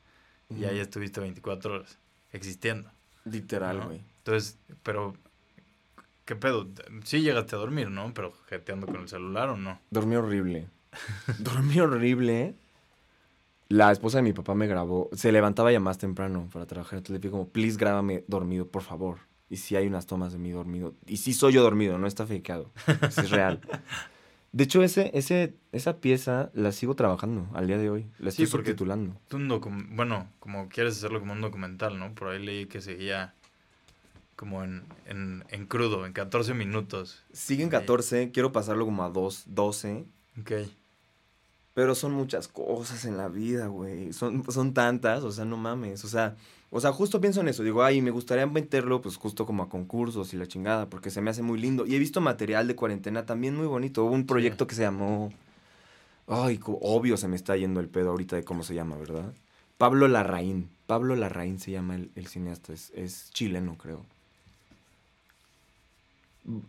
y 0.51 0.65
ahí 0.65 0.79
estuviste 0.81 1.21
24 1.21 1.75
horas 1.75 1.99
existiendo. 2.33 2.91
Literal, 3.25 3.79
¿no? 3.79 3.87
güey. 3.87 4.01
Entonces, 4.19 4.59
pero, 4.83 5.15
¿qué 6.25 6.35
pedo? 6.35 6.67
Sí 7.05 7.21
llegaste 7.21 7.57
a 7.57 7.59
dormir, 7.59 7.91
¿no? 7.91 8.13
Pero 8.15 8.33
jeteando 8.49 8.87
con 8.87 8.97
el 9.03 9.09
celular 9.09 9.51
o 9.51 9.57
no. 9.57 9.79
Dormí 9.91 10.17
horrible. 10.17 10.69
Dormí 11.39 11.79
horrible. 11.81 12.55
La 13.69 13.91
esposa 13.93 14.19
de 14.19 14.23
mi 14.23 14.33
papá 14.33 14.55
me 14.55 14.67
grabó. 14.67 15.09
Se 15.13 15.33
levantaba 15.33 15.73
ya 15.73 15.81
más 15.81 15.99
temprano 15.99 16.49
para 16.53 16.67
trabajar. 16.67 16.99
Entonces 16.99 17.13
le 17.15 17.19
dije 17.19 17.31
como, 17.31 17.49
please 17.49 17.77
grábame 17.79 18.25
dormido, 18.29 18.67
por 18.67 18.83
favor. 18.83 19.19
Y 19.55 19.57
si 19.57 19.77
hay 19.77 19.87
unas 19.87 20.07
tomas 20.07 20.33
de 20.33 20.39
mí 20.41 20.51
dormido. 20.51 20.95
Y 21.07 21.19
sí 21.19 21.33
soy 21.33 21.53
yo 21.53 21.63
dormido, 21.63 21.97
no 21.97 22.09
está 22.09 22.27
fakeado. 22.27 22.73
Sí 23.11 23.21
es 23.21 23.31
real. 23.31 23.61
De 24.51 24.65
hecho, 24.65 24.83
ese, 24.83 25.13
ese, 25.15 25.55
esa 25.71 25.99
pieza 25.99 26.51
la 26.55 26.73
sigo 26.73 26.95
trabajando 26.97 27.47
al 27.55 27.69
día 27.69 27.79
de 27.79 27.89
hoy. 27.91 28.07
La 28.19 28.33
Sí, 28.33 28.43
estoy 28.43 28.59
porque- 28.59 28.71
subtitulando. 28.71 29.17
Tú 29.29 29.37
un 29.37 29.49
docu- 29.49 29.87
bueno, 29.95 30.29
como 30.41 30.69
quieres 30.69 30.97
hacerlo 30.97 31.21
como 31.21 31.33
un 31.35 31.41
documental, 31.41 31.99
¿no? 32.01 32.13
Por 32.15 32.29
ahí 32.29 32.45
leí 32.45 32.67
que 32.67 32.81
seguía 32.81 33.33
como 34.37 34.65
en, 34.65 34.83
en, 35.07 35.45
en 35.51 35.67
crudo, 35.67 36.05
en 36.05 36.13
14 36.13 36.53
minutos. 36.55 37.23
Sigue 37.33 37.63
en 37.63 37.69
Sí. 37.69 37.77
14, 37.77 38.31
quiero 38.33 38.51
pasarlo 38.51 38.85
como 38.85 39.05
a 39.05 39.11
2, 39.11 39.45
12. 39.47 40.05
Ok. 40.41 40.53
Pero 41.75 41.95
son 41.97 42.13
muchas 42.13 42.47
cosas 42.49 43.05
en 43.05 43.17
la 43.17 43.29
vida, 43.29 43.67
güey. 43.67 44.13
Son, 44.13 44.45
son 44.53 44.75
tantas, 44.75 45.23
o 45.25 45.33
sea, 45.33 45.45
no 45.45 45.57
mames. 45.57 46.05
O 46.05 46.09
sea, 46.09 46.37
o 46.77 46.81
sea, 46.81 46.91
justo 46.91 47.21
pienso 47.21 47.41
en 47.41 47.47
eso. 47.47 47.63
Digo, 47.63 47.85
ay, 47.85 48.03
me 48.03 48.11
gustaría 48.11 48.49
meterlo, 48.49 49.01
pues, 49.01 49.15
justo 49.15 49.47
como 49.47 49.63
a 49.63 49.69
concursos 49.69 50.35
y 50.35 50.37
la 50.37 50.49
chingada, 50.49 50.91
porque 50.91 51.09
se 51.09 51.21
me 51.21 51.31
hace 51.31 51.41
muy 51.41 51.57
lindo. 51.61 51.87
Y 51.87 51.95
he 51.95 52.01
visto 52.01 52.21
material 52.21 52.67
de 52.67 52.75
cuarentena 52.75 53.25
también 53.25 53.55
muy 53.55 53.69
bonito. 53.69 54.03
Hubo 54.03 54.13
un 54.13 54.27
proyecto 54.27 54.67
que 54.67 54.75
se 54.75 54.83
llamó. 54.83 55.33
Ay, 56.27 56.59
obvio 56.65 57.17
se 57.17 57.29
me 57.29 57.37
está 57.37 57.57
yendo 57.57 57.79
el 57.79 57.89
pedo 57.89 58.11
ahorita 58.11 58.35
de 58.35 58.43
cómo 58.43 58.65
se 58.65 58.75
llama, 58.75 58.97
¿verdad? 58.97 59.33
Pablo 59.79 60.09
Larraín. 60.09 60.69
Pablo 60.89 61.15
Larraín 61.15 61.61
se 61.61 61.71
llama 61.71 61.95
el, 61.95 62.11
el 62.17 62.27
cineasta. 62.27 62.73
Es, 62.73 62.91
es 62.97 63.31
chileno, 63.31 63.79
creo. 63.79 64.05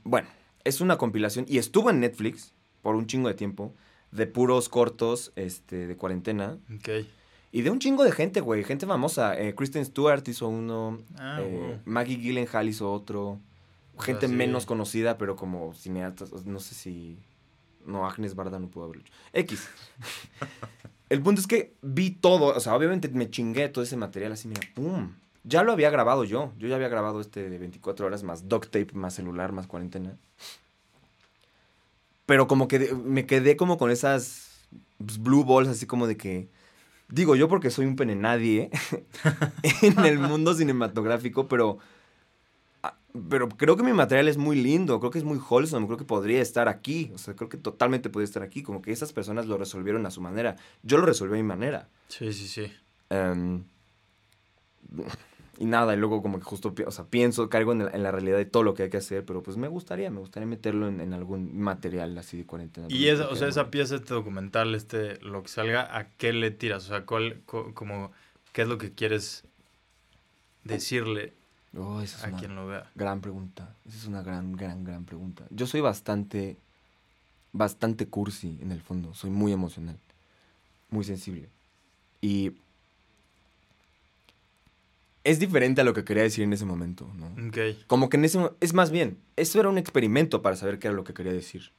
Bueno, 0.04 0.28
es 0.66 0.82
una 0.82 1.00
compilación 1.00 1.48
y 1.50 1.58
estuvo 1.58 1.90
en 1.90 2.00
Netflix 2.02 2.54
por 2.84 2.94
un 2.96 3.08
chingo 3.08 3.28
de 3.28 3.34
tiempo 3.34 3.74
de 4.12 4.28
puros 4.28 4.70
cortos 4.70 5.32
este, 5.36 5.88
de 5.88 5.96
cuarentena. 5.98 6.60
Ok. 6.76 7.08
Y 7.52 7.62
de 7.62 7.70
un 7.70 7.80
chingo 7.80 8.04
de 8.04 8.12
gente, 8.12 8.42
güey. 8.42 8.64
Gente 8.64 8.86
famosa. 8.86 9.40
Eh, 9.40 9.56
Kristen 9.56 9.86
Stewart 9.86 10.28
hizo 10.28 10.48
uno. 10.48 11.00
Ah, 11.18 11.40
eh, 11.42 11.50
wow. 11.50 11.80
Maggie 11.86 12.18
Gyllenhaal 12.18 12.68
hizo 12.68 12.92
otro. 12.92 13.40
Sea, 13.94 14.06
Gente 14.06 14.28
sí. 14.28 14.34
menos 14.34 14.66
conocida, 14.66 15.18
pero 15.18 15.36
como 15.36 15.74
cineastas. 15.74 16.46
No 16.46 16.60
sé 16.60 16.76
si... 16.76 17.18
No, 17.86 18.06
Agnes 18.06 18.36
Barda 18.36 18.60
no 18.60 18.68
pudo 18.68 18.86
haberlo 18.86 19.04
hecho. 19.04 19.14
X. 19.34 19.70
El 21.10 21.22
punto 21.22 21.40
es 21.40 21.48
que 21.48 21.74
vi 21.82 22.12
todo. 22.12 22.56
O 22.56 22.60
sea, 22.60 22.76
obviamente 22.76 23.10
me 23.10 23.30
chingué 23.30 23.70
todo 23.70 23.84
ese 23.84 23.96
material 23.96 24.32
así, 24.32 24.48
mira, 24.48 24.62
¡pum! 24.74 25.14
Ya 25.44 25.64
lo 25.64 25.72
había 25.72 25.92
grabado 25.92 26.24
yo. 26.24 26.52
Yo 26.58 26.68
ya 26.68 26.76
había 26.76 26.88
grabado 26.88 27.22
este 27.22 27.50
de 27.50 27.58
24 27.58 28.08
horas 28.08 28.24
más 28.24 28.50
duct 28.50 28.66
tape, 28.72 28.94
más 28.94 29.14
celular, 29.14 29.52
más 29.52 29.68
cuarentena. 29.68 30.18
Pero 32.26 32.48
como 32.48 32.68
que 32.68 32.94
me 32.94 33.28
quedé 33.28 33.56
como 33.56 33.78
con 33.78 33.92
esas 33.92 34.66
pues, 34.98 35.20
blue 35.20 35.44
balls, 35.44 35.70
así 35.70 35.86
como 35.86 36.08
de 36.08 36.18
que. 36.18 36.50
Digo 37.08 37.36
yo 37.36 37.48
porque 37.48 37.70
soy 37.70 37.86
un 37.86 37.96
pene 37.96 38.16
nadie 38.16 38.72
en 39.82 40.00
el 40.06 40.20
mundo 40.20 40.54
cinematográfico, 40.54 41.48
pero. 41.48 41.78
ah, 42.84 42.98
Pero 43.30 43.48
creo 43.50 43.78
que 43.78 43.84
mi 43.84 43.94
material 43.94 44.28
es 44.28 44.38
muy 44.38 44.56
lindo, 44.62 45.00
creo 45.00 45.12
que 45.12 45.20
es 45.20 45.24
muy 45.24 45.38
wholesome, 45.38 45.86
creo 45.86 45.98
que 45.98 46.04
podría 46.06 46.42
estar 46.42 46.68
aquí. 46.68 47.12
O 47.14 47.18
sea, 47.18 47.36
creo 47.36 47.48
que 47.50 47.58
totalmente 47.58 48.10
podría 48.10 48.26
estar 48.26 48.44
aquí. 48.44 48.64
Como 48.64 48.82
que 48.82 48.92
esas 48.92 49.14
personas 49.14 49.46
lo 49.46 49.58
resolvieron 49.58 50.06
a 50.06 50.12
su 50.12 50.20
manera. 50.22 50.56
Yo 50.84 50.98
lo 50.98 51.06
resolví 51.06 51.34
a 51.34 51.38
mi 51.38 51.44
manera. 51.44 51.90
Sí, 52.08 52.34
sí, 52.34 52.48
sí. 52.48 52.72
Em, 53.12 53.64
y 55.58 55.66
nada, 55.66 55.94
y 55.94 55.98
luego 55.98 56.22
como 56.22 56.38
que 56.40 56.46
justo, 56.46 56.74
o 56.86 56.92
sea, 56.92 57.06
pienso, 57.06 57.50
caigo 57.50 57.72
en, 57.72 57.86
la- 57.86 57.92
en 57.92 58.04
la 58.04 58.12
realidad 58.12 58.38
de 58.38 58.46
todo 58.46 58.64
lo 58.64 58.74
que 58.74 58.84
hay 58.84 58.90
que 58.90 58.98
hacer, 58.98 59.26
pero 59.26 59.42
pues 59.44 59.58
me 59.58 59.68
gustaría, 59.68 60.10
me 60.12 60.20
gustaría 60.20 60.48
meterlo 60.48 60.88
en, 60.88 61.02
en 61.02 61.14
algún 61.14 61.58
material 61.60 62.18
así 62.18 62.38
de 62.38 62.46
cuarentena. 62.46 62.88
Y 62.90 63.08
esa, 63.08 63.30
o 63.30 63.36
sea, 63.36 63.48
esa 63.48 63.72
pieza, 63.72 63.96
este 63.96 64.14
documental, 64.14 64.76
este, 64.76 65.20
lo 65.22 65.42
que 65.44 65.50
salga, 65.50 65.98
¿a 65.98 66.10
qué 66.18 66.34
le 66.34 66.52
tiras? 66.52 66.86
O 66.86 66.88
sea, 66.88 67.06
¿cuál, 67.06 67.42
co- 67.46 67.74
como, 67.74 68.12
qué 68.54 68.64
es 68.64 68.68
lo 68.68 68.78
que 68.78 68.92
quieres 68.94 69.44
decirle 70.64 71.34
Oh, 71.78 72.00
esa 72.02 72.18
es 72.20 72.24
a 72.24 72.28
una 72.30 72.38
quien 72.40 72.56
lo 72.56 72.68
vea? 72.68 72.90
gran 72.96 73.20
pregunta. 73.20 73.76
Esa 73.86 73.98
es 73.98 74.06
una 74.08 74.22
gran, 74.24 74.54
gran, 74.54 74.86
gran 74.86 75.04
pregunta. 75.04 75.46
Yo 75.50 75.68
soy 75.68 75.82
bastante, 75.82 76.56
bastante 77.52 78.08
cursi 78.08 78.58
en 78.62 78.72
el 78.72 78.82
fondo. 78.82 79.14
Soy 79.14 79.30
muy 79.30 79.52
emocional, 79.52 79.98
muy 80.90 81.04
sensible. 81.04 81.50
Y 82.22 82.54
es 85.26 85.40
diferente 85.40 85.82
a 85.82 85.84
lo 85.84 85.94
que 85.94 86.06
quería 86.06 86.24
decir 86.24 86.44
en 86.44 86.54
ese 86.54 86.66
momento, 86.66 87.12
¿no? 87.18 87.48
Ok. 87.48 87.58
Como 87.88 88.10
que 88.10 88.18
en 88.18 88.26
ese... 88.26 88.40
Es 88.62 88.74
más 88.74 88.92
bien, 88.92 89.18
eso 89.36 89.60
era 89.60 89.70
un 89.70 89.80
experimento 89.80 90.42
para 90.42 90.56
saber 90.56 90.80
qué 90.80 90.88
era 90.88 90.96
lo 90.96 91.04
que 91.04 91.14
quería 91.14 91.34
decir. 91.34 91.72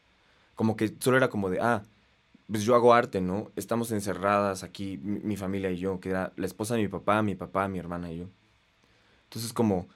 Como 0.56 0.76
que 0.76 0.92
solo 0.98 1.16
era 1.16 1.30
como 1.30 1.48
de, 1.48 1.60
ah, 1.60 1.84
pues 2.50 2.64
yo 2.64 2.74
hago 2.74 2.92
arte, 2.92 3.20
¿no? 3.20 3.52
Estamos 3.54 3.92
encerradas 3.92 4.64
aquí, 4.64 4.98
mi, 4.98 5.20
mi 5.20 5.36
familia 5.36 5.70
y 5.70 5.78
yo, 5.78 6.00
que 6.00 6.10
era 6.10 6.32
la 6.36 6.46
esposa 6.46 6.74
de 6.74 6.82
mi 6.82 6.88
papá, 6.88 7.22
mi 7.22 7.36
papá, 7.36 7.68
mi 7.68 7.78
hermana 7.78 8.10
y 8.10 8.18
yo. 8.18 8.26
Entonces 9.28 9.52
como, 9.52 9.88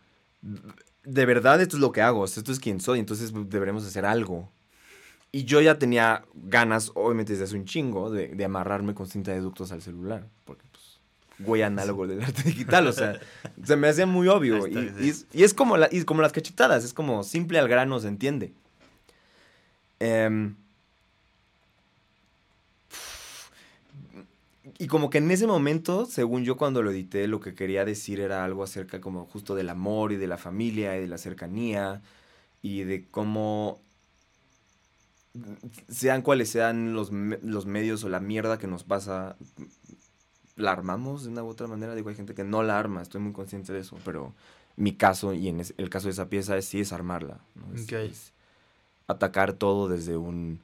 de 1.02 1.26
verdad 1.26 1.60
esto 1.60 1.76
es 1.76 1.80
lo 1.80 1.90
que 1.90 2.02
hago, 2.02 2.24
esto 2.24 2.52
es 2.52 2.60
quien 2.60 2.80
soy, 2.80 3.00
entonces 3.00 3.32
pues, 3.32 3.50
deberemos 3.50 3.84
hacer 3.84 4.06
algo. 4.06 4.48
Y 5.32 5.44
yo 5.44 5.60
ya 5.60 5.78
tenía 5.78 6.24
ganas, 6.34 6.92
obviamente 6.94 7.32
desde 7.32 7.44
hace 7.44 7.56
un 7.56 7.64
chingo, 7.64 8.10
de, 8.10 8.28
de 8.28 8.44
amarrarme 8.44 8.94
con 8.94 9.06
cinta 9.06 9.32
de 9.32 9.40
ductos 9.40 9.72
al 9.72 9.82
celular, 9.82 10.28
porque 10.44 10.69
güey 11.40 11.62
análogo 11.62 12.06
del 12.06 12.22
arte 12.22 12.42
digital, 12.42 12.86
o 12.86 12.92
sea, 12.92 13.18
se 13.64 13.76
me 13.76 13.88
hacía 13.88 14.06
muy 14.06 14.28
obvio. 14.28 14.66
Y, 14.66 14.74
sí. 14.74 14.90
y 15.00 15.08
es, 15.08 15.26
y 15.32 15.42
es 15.44 15.54
como, 15.54 15.76
la, 15.76 15.88
y 15.90 16.02
como 16.04 16.22
las 16.22 16.32
cachetadas, 16.32 16.84
es 16.84 16.94
como 16.94 17.22
simple 17.22 17.58
al 17.58 17.68
grano, 17.68 17.98
se 18.00 18.08
entiende. 18.08 18.52
Em, 19.98 20.54
y 24.78 24.86
como 24.86 25.10
que 25.10 25.18
en 25.18 25.30
ese 25.30 25.46
momento, 25.46 26.06
según 26.06 26.44
yo 26.44 26.56
cuando 26.56 26.82
lo 26.82 26.90
edité, 26.90 27.26
lo 27.28 27.40
que 27.40 27.54
quería 27.54 27.84
decir 27.84 28.20
era 28.20 28.44
algo 28.44 28.62
acerca 28.62 29.00
como 29.00 29.26
justo 29.26 29.54
del 29.54 29.68
amor 29.68 30.12
y 30.12 30.16
de 30.16 30.26
la 30.26 30.38
familia 30.38 30.96
y 30.96 31.00
de 31.02 31.08
la 31.08 31.18
cercanía 31.18 32.00
y 32.62 32.84
de 32.84 33.06
cómo 33.10 33.80
sean 35.88 36.22
cuales 36.22 36.50
sean 36.50 36.94
los, 36.94 37.12
los 37.12 37.66
medios 37.66 38.02
o 38.04 38.08
la 38.08 38.20
mierda 38.20 38.58
que 38.58 38.66
nos 38.66 38.84
pasa, 38.84 39.36
la 40.60 40.72
armamos 40.72 41.24
de 41.24 41.30
una 41.30 41.42
u 41.42 41.48
otra 41.48 41.66
manera. 41.66 41.94
Digo, 41.94 42.08
hay 42.10 42.14
gente 42.16 42.34
que 42.34 42.44
no 42.44 42.62
la 42.62 42.78
arma, 42.78 43.02
estoy 43.02 43.20
muy 43.20 43.32
consciente 43.32 43.72
de 43.72 43.80
eso, 43.80 43.96
pero 44.04 44.32
mi 44.76 44.94
caso 44.94 45.32
y 45.34 45.48
en 45.48 45.60
el 45.76 45.90
caso 45.90 46.06
de 46.08 46.12
esa 46.12 46.28
pieza 46.28 46.56
es, 46.56 46.64
sí 46.66 46.80
es 46.80 46.92
armarla. 46.92 47.38
¿no? 47.54 47.74
Es- 47.74 47.84
Ok. 47.84 47.92
es 47.92 48.32
atacar 49.06 49.52
todo 49.54 49.88
desde 49.88 50.16
un... 50.16 50.60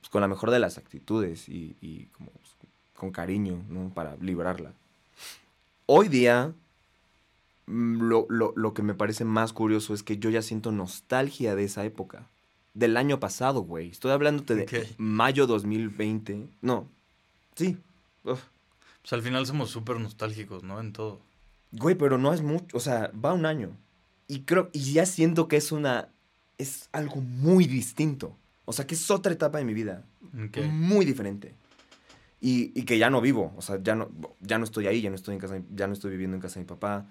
pues, 0.00 0.10
con 0.10 0.20
la 0.20 0.28
mejor 0.28 0.50
de 0.50 0.58
las 0.60 0.78
actitudes 0.78 1.48
y, 1.48 1.76
y 1.80 2.06
como 2.06 2.30
pues, 2.30 2.54
con 2.94 3.10
cariño, 3.10 3.62
¿no? 3.68 3.90
Para 3.92 4.16
librarla. 4.16 4.72
Hoy 5.86 6.08
día, 6.08 6.52
mm, 7.66 8.02
lo, 8.02 8.26
lo- 8.28 8.52
lo 8.56 8.74
que 8.74 8.82
me 8.82 8.94
parece 8.94 9.24
más 9.24 9.52
curioso 9.52 9.94
es 9.94 10.02
que 10.02 10.18
yo 10.18 10.30
ya 10.30 10.42
siento 10.42 10.72
nostalgia 10.72 11.54
de 11.54 11.64
esa 11.64 11.84
época. 11.84 12.26
Del 12.74 12.96
año 12.96 13.20
pasado, 13.20 13.60
güey. 13.62 13.90
Estoy 13.90 14.12
hablándote 14.12 14.54
de 14.54 14.62
Ok. 14.62 14.94
mayo 14.98 15.46
2020. 15.46 16.46
No. 16.62 16.86
Sí. 17.54 17.76
Uf. 18.24 18.40
Pues 19.02 19.12
al 19.12 19.22
final 19.22 19.46
somos 19.46 19.70
súper 19.70 19.98
nostálgicos, 19.98 20.62
¿no? 20.62 20.80
En 20.80 20.92
todo. 20.92 21.20
Güey, 21.72 21.96
pero 21.96 22.18
no 22.18 22.32
es 22.32 22.42
mucho. 22.42 22.76
O 22.76 22.80
sea, 22.80 23.10
va 23.12 23.32
un 23.32 23.46
año. 23.46 23.76
Y 24.28 24.40
creo. 24.40 24.70
Y 24.72 24.92
ya 24.92 25.06
siento 25.06 25.48
que 25.48 25.56
es 25.56 25.72
una. 25.72 26.08
es 26.58 26.88
algo 26.92 27.16
muy 27.16 27.66
distinto. 27.66 28.36
O 28.64 28.72
sea, 28.72 28.86
que 28.86 28.94
es 28.94 29.10
otra 29.10 29.32
etapa 29.32 29.58
de 29.58 29.64
mi 29.64 29.74
vida. 29.74 30.04
Muy 30.62 31.04
diferente. 31.04 31.54
Y, 32.40 32.78
y 32.78 32.84
que 32.84 32.98
ya 32.98 33.10
no 33.10 33.20
vivo. 33.20 33.52
O 33.56 33.62
sea, 33.62 33.82
ya 33.82 33.94
no, 33.94 34.10
ya 34.40 34.58
no 34.58 34.64
estoy 34.64 34.86
ahí, 34.86 35.00
ya 35.00 35.10
no 35.10 35.16
estoy 35.16 35.34
en 35.34 35.40
casa, 35.40 35.60
ya 35.74 35.86
no 35.86 35.92
estoy 35.92 36.12
viviendo 36.12 36.36
en 36.36 36.40
casa 36.40 36.54
de 36.54 36.60
mi 36.60 36.68
papá. 36.68 37.06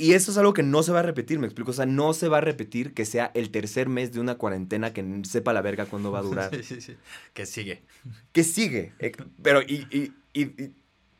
Y 0.00 0.12
eso 0.14 0.30
es 0.30 0.38
algo 0.38 0.52
que 0.54 0.62
no 0.62 0.82
se 0.82 0.92
va 0.92 1.00
a 1.00 1.02
repetir, 1.02 1.38
me 1.38 1.46
explico. 1.46 1.70
O 1.70 1.74
sea, 1.74 1.86
no 1.86 2.12
se 2.14 2.28
va 2.28 2.38
a 2.38 2.40
repetir 2.40 2.94
que 2.94 3.04
sea 3.04 3.30
el 3.34 3.50
tercer 3.50 3.88
mes 3.88 4.12
de 4.12 4.20
una 4.20 4.36
cuarentena 4.36 4.92
que 4.92 5.04
sepa 5.24 5.52
la 5.52 5.60
verga 5.62 5.84
cuándo 5.86 6.10
va 6.10 6.20
a 6.20 6.22
durar. 6.22 6.50
Sí, 6.56 6.62
sí, 6.62 6.80
sí. 6.80 6.96
Que 7.34 7.44
sigue. 7.46 7.82
que 8.32 8.42
sigue. 8.44 8.92
eh, 8.98 9.12
Pero, 9.42 9.60
y, 9.62 9.86
y- 9.90 10.12
y- 10.32 10.70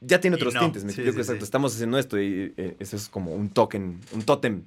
ya 0.00 0.18
tiene 0.18 0.36
otros 0.36 0.54
no, 0.54 0.60
tintes, 0.60 0.82
me 0.84 0.92
sí, 0.92 1.00
explico. 1.02 1.16
sí, 1.16 1.20
exacto. 1.20 1.40
sí. 1.40 1.44
Estamos 1.44 1.74
haciendo 1.74 1.98
esto 1.98 2.18
y 2.18 2.54
eh, 2.56 2.76
eso 2.78 2.96
es 2.96 3.10
como 3.10 3.34
un 3.34 3.50
token, 3.50 4.00
un 4.12 4.22
tótem 4.22 4.64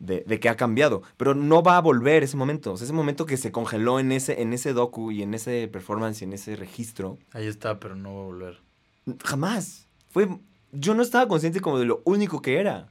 de, 0.00 0.24
de 0.26 0.40
que 0.40 0.48
ha 0.48 0.56
cambiado. 0.56 1.02
Pero 1.16 1.34
no 1.36 1.62
va 1.62 1.76
a 1.76 1.80
volver 1.80 2.24
ese 2.24 2.36
momento. 2.36 2.72
O 2.72 2.76
sea, 2.76 2.84
ese 2.86 2.92
momento 2.92 3.26
que 3.26 3.36
se 3.36 3.52
congeló 3.52 4.00
en 4.00 4.10
ese, 4.10 4.42
en 4.42 4.52
ese 4.52 4.72
docu 4.72 5.12
y 5.12 5.22
en 5.22 5.34
ese 5.34 5.68
performance 5.68 6.20
y 6.22 6.24
en 6.24 6.32
ese 6.32 6.56
registro. 6.56 7.16
Ahí 7.32 7.46
está, 7.46 7.78
pero 7.78 7.94
no 7.94 8.12
va 8.16 8.20
a 8.22 8.24
volver. 8.24 8.58
Jamás. 9.24 9.86
Fue. 10.08 10.28
Yo 10.72 10.94
no 10.94 11.02
estaba 11.02 11.28
consciente 11.28 11.60
como 11.60 11.78
de 11.78 11.84
lo 11.84 12.02
único 12.04 12.42
que 12.42 12.58
era. 12.58 12.88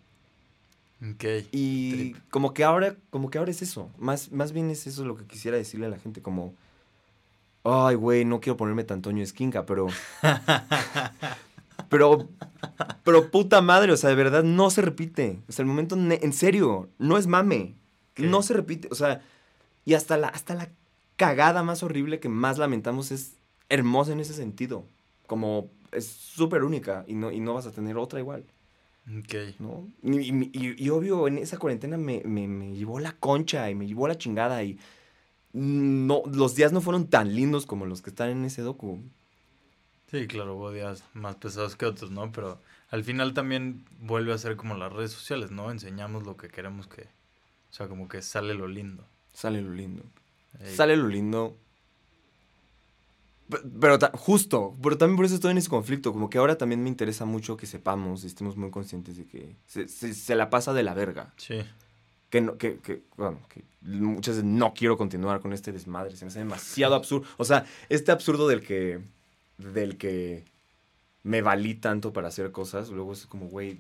Ok. 1.02 1.24
Y 1.52 1.92
Trip. 1.92 2.18
como 2.30 2.54
que 2.54 2.64
ahora, 2.64 2.96
como 3.10 3.30
que 3.30 3.38
ahora 3.38 3.52
es 3.52 3.62
eso. 3.62 3.90
Más, 3.98 4.32
más 4.32 4.52
bien 4.52 4.70
es 4.70 4.86
eso 4.88 5.06
lo 5.06 5.16
que 5.16 5.26
quisiera 5.26 5.58
decirle 5.58 5.86
a 5.86 5.90
la 5.90 6.00
gente, 6.00 6.22
como. 6.22 6.54
Ay, 7.64 7.96
güey, 7.96 8.26
no 8.26 8.40
quiero 8.40 8.58
ponerme 8.58 8.84
tan 8.84 9.02
Toño 9.02 9.24
Esquinca, 9.24 9.66
pero. 9.66 9.88
pero. 11.90 12.28
Pero 13.04 13.32
puta 13.32 13.62
madre, 13.62 13.92
o 13.92 13.98
sea, 13.98 14.10
de 14.10 14.16
verdad 14.16 14.44
no 14.44 14.70
se 14.70 14.82
repite. 14.82 15.40
O 15.48 15.52
sea, 15.52 15.64
el 15.64 15.68
momento, 15.68 15.96
en 15.96 16.34
serio, 16.34 16.90
no 16.98 17.18
es 17.18 17.28
mame. 17.28 17.76
No 18.18 18.42
se 18.42 18.54
repite. 18.54 18.90
O 18.92 18.96
sea, 18.96 19.22
y 19.86 19.94
hasta 19.94 20.18
la, 20.18 20.28
hasta 20.28 20.54
la 20.56 20.70
cagada 21.16 21.64
más 21.64 21.84
horrible 21.84 22.20
que 22.20 22.30
más 22.30 22.58
lamentamos 22.58 23.12
es 23.12 23.34
hermosa 23.70 24.12
en 24.12 24.20
ese 24.20 24.34
sentido. 24.34 24.84
Como 25.28 25.70
es 25.92 26.08
súper 26.08 26.64
única 26.64 27.04
y 27.08 27.16
no, 27.16 27.32
y 27.32 27.40
no 27.40 27.54
vas 27.54 27.66
a 27.66 27.72
tener 27.72 27.98
otra 27.98 28.20
igual. 28.20 28.44
Ok. 29.18 29.60
¿no? 29.60 29.88
Y, 30.04 30.20
y- 30.20 30.50
y- 30.54 30.84
y 30.86 30.90
obvio, 30.90 31.28
en 31.28 31.38
esa 31.40 31.58
cuarentena 31.58 31.98
me, 31.98 32.22
me- 32.26 32.48
me 32.48 32.76
llevó 32.76 33.00
la 33.00 33.14
concha 33.14 33.70
y 33.70 33.76
me 33.76 33.88
llevó 33.88 34.08
la 34.08 34.18
chingada 34.18 34.64
y 34.64 34.78
no, 35.54 36.22
los 36.32 36.56
días 36.56 36.72
no 36.72 36.82
fueron 36.82 37.08
tan 37.08 37.34
lindos 37.36 37.66
como 37.66 37.86
los 37.86 38.02
que 38.02 38.12
están 38.12 38.30
en 38.30 38.46
ese 38.46 38.62
docu. 38.62 39.00
Sí, 40.12 40.28
claro, 40.28 40.56
hubo 40.56 40.72
días 40.72 41.04
más 41.14 41.36
pesados 41.36 41.76
que 41.76 41.86
otros, 41.86 42.12
¿no? 42.12 42.32
Pero 42.32 42.60
al 42.90 43.04
final 43.04 43.34
también 43.34 43.86
vuelve 44.02 44.34
a 44.34 44.38
ser 44.38 44.56
como 44.56 44.76
las 44.76 44.92
redes 44.92 45.12
sociales, 45.12 45.52
¿no? 45.52 45.72
Enseñamos 45.72 46.24
lo 46.24 46.36
que 46.38 46.48
queremos 46.50 46.88
que... 46.88 47.04
O 47.04 47.74
sea, 47.74 47.88
como 47.88 48.08
que 48.08 48.22
sale 48.24 48.56
lo 48.56 48.68
lindo. 48.68 49.04
Sale 49.34 49.62
lo 49.62 49.72
lindo. 49.72 50.04
Ey, 50.60 50.76
Sale 50.76 50.98
lo 50.98 51.08
lindo. 51.08 51.56
Pe- 53.50 53.60
Pero, 53.82 53.98
justo, 54.14 54.76
pero 54.82 54.98
también 54.98 55.16
por 55.18 55.26
eso 55.26 55.36
estoy 55.36 55.52
en 55.52 55.58
ese 55.58 55.70
conflicto, 55.70 56.14
como 56.14 56.30
que 56.30 56.38
ahora 56.38 56.58
también 56.58 56.84
me 56.84 56.90
interesa 56.90 57.26
mucho 57.26 57.58
que 57.58 57.66
sepamos 57.66 58.24
y 58.24 58.28
estemos 58.28 58.56
muy 58.58 58.70
conscientes 58.72 59.18
de 59.18 59.26
que 59.26 59.56
se, 59.66 59.88
se- 59.88 60.14
se 60.14 60.36
la 60.36 60.50
pasa 60.50 60.74
de 60.74 60.84
la 60.84 60.94
verga. 60.94 61.34
Sí. 61.38 61.62
que, 62.30 62.42
no, 62.42 62.58
que, 62.58 62.78
que, 62.78 63.02
bueno, 63.18 63.40
que 63.50 63.64
muchas 63.82 64.36
veces 64.36 64.44
no 64.50 64.74
quiero 64.76 64.98
continuar 64.98 65.40
con 65.42 65.52
este 65.52 65.72
desmadre, 65.72 66.16
se 66.16 66.26
me 66.26 66.30
hace 66.30 66.40
demasiado 66.40 66.94
absurdo. 66.96 67.26
O 67.38 67.44
sea, 67.46 67.66
este 67.90 68.12
absurdo 68.12 68.48
del 68.48 68.62
que, 68.62 69.00
del 69.58 69.98
que 69.98 70.46
me 71.24 71.42
valí 71.42 71.74
tanto 71.76 72.14
para 72.14 72.28
hacer 72.28 72.52
cosas, 72.52 72.90
luego 72.90 73.14
es 73.14 73.26
como, 73.26 73.48
güey, 73.48 73.80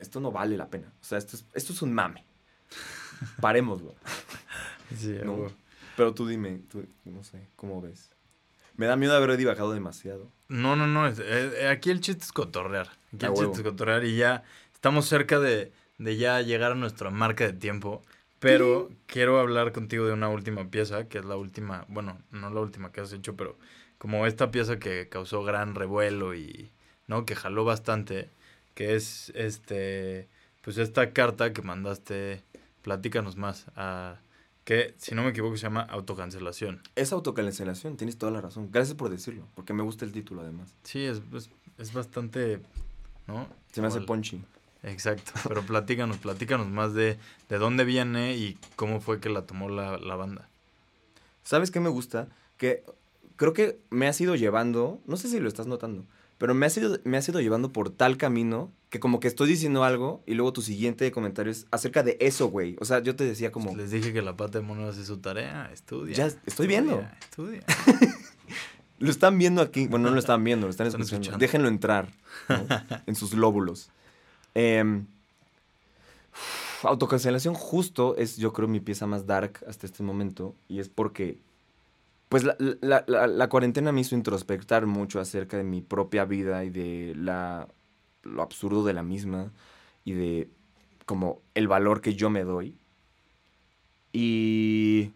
esto 0.00 0.20
no 0.20 0.30
vale 0.30 0.56
la 0.56 0.68
pena. 0.68 0.92
O 1.00 1.04
sea, 1.04 1.18
esto 1.18 1.34
es, 1.36 1.44
esto 1.54 1.72
es 1.72 1.82
un 1.82 1.92
mame. 1.92 2.24
Parémoslo. 3.40 3.94
Sí, 4.96 5.16
¿no? 5.24 5.46
Pero 5.96 6.12
tú 6.12 6.26
dime, 6.26 6.60
tú, 6.70 6.84
no 7.06 7.24
sé, 7.24 7.48
¿cómo 7.56 7.80
ves? 7.80 8.10
Me 8.76 8.86
da 8.86 8.96
miedo 8.96 9.14
haber 9.16 9.36
divagado 9.36 9.72
demasiado. 9.72 10.30
No, 10.48 10.76
no, 10.76 10.86
no. 10.86 11.06
es- 11.06 11.20
eh, 11.20 11.68
aquí 11.68 11.90
el 11.90 12.00
chiste 12.00 12.24
es 12.24 12.32
cotorrear. 12.32 12.88
Aquí 13.14 13.26
el 13.26 13.34
chiste 13.34 13.60
es 13.62 13.62
cotorrear 13.62 14.04
y 14.04 14.16
ya 14.16 14.42
estamos 14.74 15.06
cerca 15.06 15.38
de, 15.38 15.72
de 15.98 16.16
ya 16.16 16.40
llegar 16.42 16.72
a 16.72 16.74
nuestra 16.74 17.10
marca 17.10 17.44
de 17.44 17.52
tiempo. 17.52 18.02
Pero 18.38 18.90
quiero 19.06 19.38
hablar 19.38 19.72
contigo 19.72 20.04
de 20.06 20.12
una 20.12 20.28
última 20.28 20.68
pieza, 20.68 21.04
que 21.08 21.18
es 21.18 21.24
la 21.24 21.36
última, 21.36 21.84
bueno, 21.88 22.18
no 22.32 22.50
la 22.50 22.60
última 22.60 22.90
que 22.90 23.00
has 23.00 23.12
hecho, 23.12 23.36
pero 23.36 23.56
como 23.98 24.26
esta 24.26 24.50
pieza 24.50 24.78
que 24.80 25.08
causó 25.08 25.44
gran 25.44 25.76
revuelo 25.76 26.34
y, 26.34 26.70
¿no? 27.06 27.24
Que 27.24 27.36
jaló 27.36 27.64
bastante, 27.64 28.30
que 28.74 28.96
es, 28.96 29.30
este, 29.36 30.26
pues 30.62 30.76
esta 30.78 31.12
carta 31.12 31.52
que 31.52 31.62
mandaste, 31.62 32.42
platícanos 32.82 33.36
más, 33.36 33.66
a, 33.76 34.16
que 34.64 34.94
si 34.98 35.14
no 35.14 35.22
me 35.22 35.30
equivoco 35.30 35.56
se 35.56 35.62
llama 35.62 35.82
autocancelación. 35.82 36.80
Es 36.94 37.12
autocancelación, 37.12 37.96
tienes 37.96 38.16
toda 38.16 38.32
la 38.32 38.40
razón. 38.40 38.68
Gracias 38.70 38.96
por 38.96 39.10
decirlo, 39.10 39.46
porque 39.54 39.72
me 39.72 39.82
gusta 39.82 40.04
el 40.04 40.12
título 40.12 40.42
además. 40.42 40.74
Sí, 40.84 41.04
es, 41.04 41.20
es, 41.34 41.50
es 41.78 41.92
bastante, 41.92 42.60
¿no? 43.26 43.48
Se 43.72 43.80
me 43.80 43.88
hace 43.88 44.00
punchy. 44.00 44.42
Exacto, 44.82 45.32
pero 45.48 45.62
platícanos, 45.62 46.18
platícanos 46.18 46.68
más 46.68 46.94
de, 46.94 47.18
de 47.48 47.58
dónde 47.58 47.84
viene 47.84 48.36
y 48.36 48.58
cómo 48.76 49.00
fue 49.00 49.20
que 49.20 49.28
la 49.28 49.42
tomó 49.42 49.68
la, 49.68 49.98
la 49.98 50.16
banda. 50.16 50.48
¿Sabes 51.44 51.70
qué 51.70 51.80
me 51.80 51.88
gusta? 51.88 52.28
Que 52.56 52.84
creo 53.36 53.52
que 53.52 53.80
me 53.90 54.06
has 54.06 54.20
ido 54.20 54.36
llevando, 54.36 55.00
no 55.06 55.16
sé 55.16 55.28
si 55.28 55.40
lo 55.40 55.48
estás 55.48 55.66
notando, 55.66 56.04
pero 56.42 56.54
me 56.54 56.66
has 56.66 56.76
ido, 56.76 56.98
me 57.04 57.16
has 57.16 57.28
ido 57.28 57.40
llevando 57.40 57.72
por 57.72 57.90
tal 57.90 58.16
camino 58.16 58.72
que 58.90 58.98
como 58.98 59.20
que 59.20 59.28
estoy 59.28 59.48
diciendo 59.48 59.84
algo 59.84 60.24
y 60.26 60.34
luego 60.34 60.52
tu 60.52 60.60
siguiente 60.60 61.12
comentario 61.12 61.52
es 61.52 61.68
acerca 61.70 62.02
de 62.02 62.16
eso, 62.18 62.48
güey. 62.48 62.74
O 62.80 62.84
sea, 62.84 63.00
yo 63.00 63.14
te 63.14 63.22
decía 63.22 63.52
como, 63.52 63.76
Les 63.76 63.92
dije 63.92 64.12
que 64.12 64.22
la 64.22 64.36
pata 64.36 64.58
de 64.58 64.64
mono 64.64 64.88
hace 64.88 65.04
su 65.04 65.18
tarea, 65.18 65.70
estudia. 65.72 66.16
Ya 66.16 66.26
estoy 66.44 66.66
viendo. 66.66 67.06
Estudia. 67.20 67.62
lo 68.98 69.08
están 69.08 69.38
viendo 69.38 69.62
aquí, 69.62 69.86
bueno, 69.86 70.08
no 70.08 70.14
lo 70.14 70.18
están 70.18 70.42
viendo, 70.42 70.66
lo 70.66 70.72
están, 70.72 70.88
Están 70.88 71.02
escuchando. 71.02 71.22
escuchando. 71.22 71.38
Déjenlo 71.38 71.68
entrar 71.68 72.08
¿no? 72.48 72.66
en 73.06 73.14
sus 73.14 73.34
lóbulos. 73.34 73.90
Em, 74.56 75.06
autocancelación 76.82 77.54
justo 77.54 78.16
es, 78.16 78.36
yo 78.36 78.52
creo, 78.52 78.66
mi 78.66 78.80
pieza 78.80 79.06
más 79.06 79.28
dark 79.28 79.64
hasta 79.68 79.86
este 79.86 80.02
momento 80.02 80.56
y 80.66 80.80
es 80.80 80.88
porque 80.88 81.38
Pues 82.32 82.44
la, 82.44 82.56
la- 82.80 83.04
la- 83.06 83.26
la 83.26 83.48
cuarentena 83.50 83.92
me 83.92 84.00
hizo 84.00 84.14
introspectar 84.14 84.86
mucho 84.86 85.20
acerca 85.20 85.58
de 85.58 85.64
mi 85.64 85.82
propia 85.82 86.24
vida 86.24 86.64
y 86.64 86.70
de 86.70 87.12
la, 87.14 87.68
lo 88.22 88.40
absurdo 88.40 88.84
de 88.84 88.94
la 88.94 89.02
misma 89.02 89.52
y 90.04 90.12
de 90.12 90.48
como 91.04 91.42
el 91.54 91.68
valor 91.68 92.00
que 92.00 92.14
yo 92.14 92.30
me 92.30 92.42
doy. 92.42 92.74
Y 94.14 95.10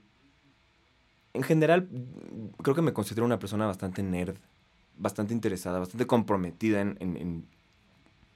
en 1.33 1.43
general 1.43 1.89
creo 2.62 2.75
que 2.75 2.83
me 2.83 2.93
considero 2.93 3.25
una 3.27 3.39
persona 3.39 3.67
bastante 3.67 4.03
nerd, 4.03 4.37
bastante 4.99 5.35
interesada, 5.35 5.79
bastante 5.79 6.07
comprometida 6.07 6.81
en, 6.81 6.97
en- 7.01 7.17
en- 7.17 7.47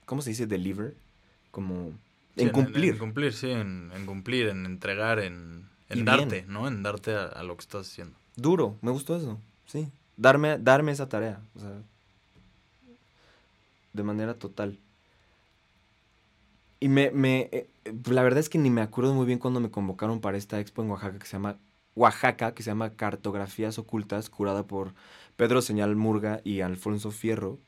¿cómo 0.06 0.22
se 0.22 0.30
dice? 0.30 0.46
Deliver, 0.46 0.94
como 1.50 1.92
Sí, 2.36 2.42
en 2.44 2.50
cumplir. 2.50 2.94
En, 2.94 2.98
cumplir, 2.98 3.32
sí, 3.32 3.50
en, 3.50 3.90
cumplir, 4.06 4.48
en 4.48 4.64
entregar, 4.64 5.18
en, 5.18 5.68
darte, 5.90 6.40
bien. 6.42 6.52
¿no? 6.52 6.68
En 6.68 6.82
darte 6.82 7.14
a, 7.14 7.24
a 7.24 7.42
lo 7.42 7.56
que 7.56 7.62
estás 7.62 7.86
haciendo. 7.88 8.16
Duro, 8.36 8.76
me 8.82 8.90
gustó 8.90 9.16
eso, 9.16 9.38
sí. 9.66 9.88
Darme, 10.16 10.58
darme 10.58 10.92
esa 10.92 11.08
tarea, 11.08 11.40
o 11.56 11.60
sea, 11.60 11.82
de 13.92 14.02
manera 14.02 14.34
total. 14.34 14.78
Y 16.78 16.88
me, 16.88 17.10
me 17.10 17.48
eh, 17.52 17.68
eh, 17.84 17.94
la 18.10 18.22
verdad 18.22 18.40
es 18.40 18.48
que 18.48 18.58
ni 18.58 18.70
me 18.70 18.80
acuerdo 18.80 19.14
muy 19.14 19.26
bien 19.26 19.38
cuando 19.38 19.60
me 19.60 19.70
convocaron 19.70 20.20
para 20.20 20.38
esta 20.38 20.60
expo 20.60 20.82
en 20.82 20.90
Oaxaca 20.90 21.18
que 21.18 21.26
se 21.26 21.32
llama 21.32 21.58
Oaxaca, 21.94 22.54
que 22.54 22.62
se 22.62 22.70
llama 22.70 22.90
Cartografías 22.90 23.78
Ocultas, 23.78 24.30
curada 24.30 24.62
por 24.66 24.94
Pedro 25.36 25.60
Señal 25.62 25.96
Murga 25.96 26.40
y 26.44 26.60
Alfonso 26.60 27.10
Fierro. 27.10 27.58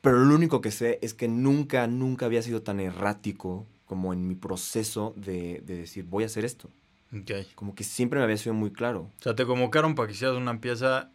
Pero 0.00 0.18
lo 0.24 0.34
único 0.34 0.60
que 0.60 0.70
sé 0.70 0.98
es 1.02 1.12
que 1.14 1.28
nunca, 1.28 1.86
nunca 1.86 2.26
había 2.26 2.42
sido 2.42 2.62
tan 2.62 2.80
errático 2.80 3.66
como 3.86 4.12
en 4.12 4.26
mi 4.28 4.34
proceso 4.34 5.12
de, 5.16 5.62
de 5.66 5.76
decir, 5.76 6.04
voy 6.04 6.22
a 6.22 6.26
hacer 6.26 6.44
esto. 6.44 6.70
Ok. 7.14 7.30
Como 7.54 7.74
que 7.74 7.84
siempre 7.84 8.18
me 8.18 8.24
había 8.24 8.36
sido 8.36 8.54
muy 8.54 8.70
claro. 8.72 9.10
O 9.18 9.22
sea, 9.22 9.34
te 9.34 9.46
convocaron 9.46 9.94
para 9.94 10.06
que 10.08 10.12
hicieras 10.14 10.36
una 10.36 10.60
pieza 10.60 11.10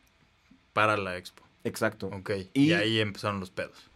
para 0.73 0.97
la 0.97 1.17
expo. 1.17 1.43
Exacto. 1.63 2.07
Ok. 2.07 2.31
Y, 2.53 2.69
Y- 2.69 2.73
ahí 2.73 2.99
empezaron 2.99 3.39
los 3.39 3.51
pedos. 3.51 3.89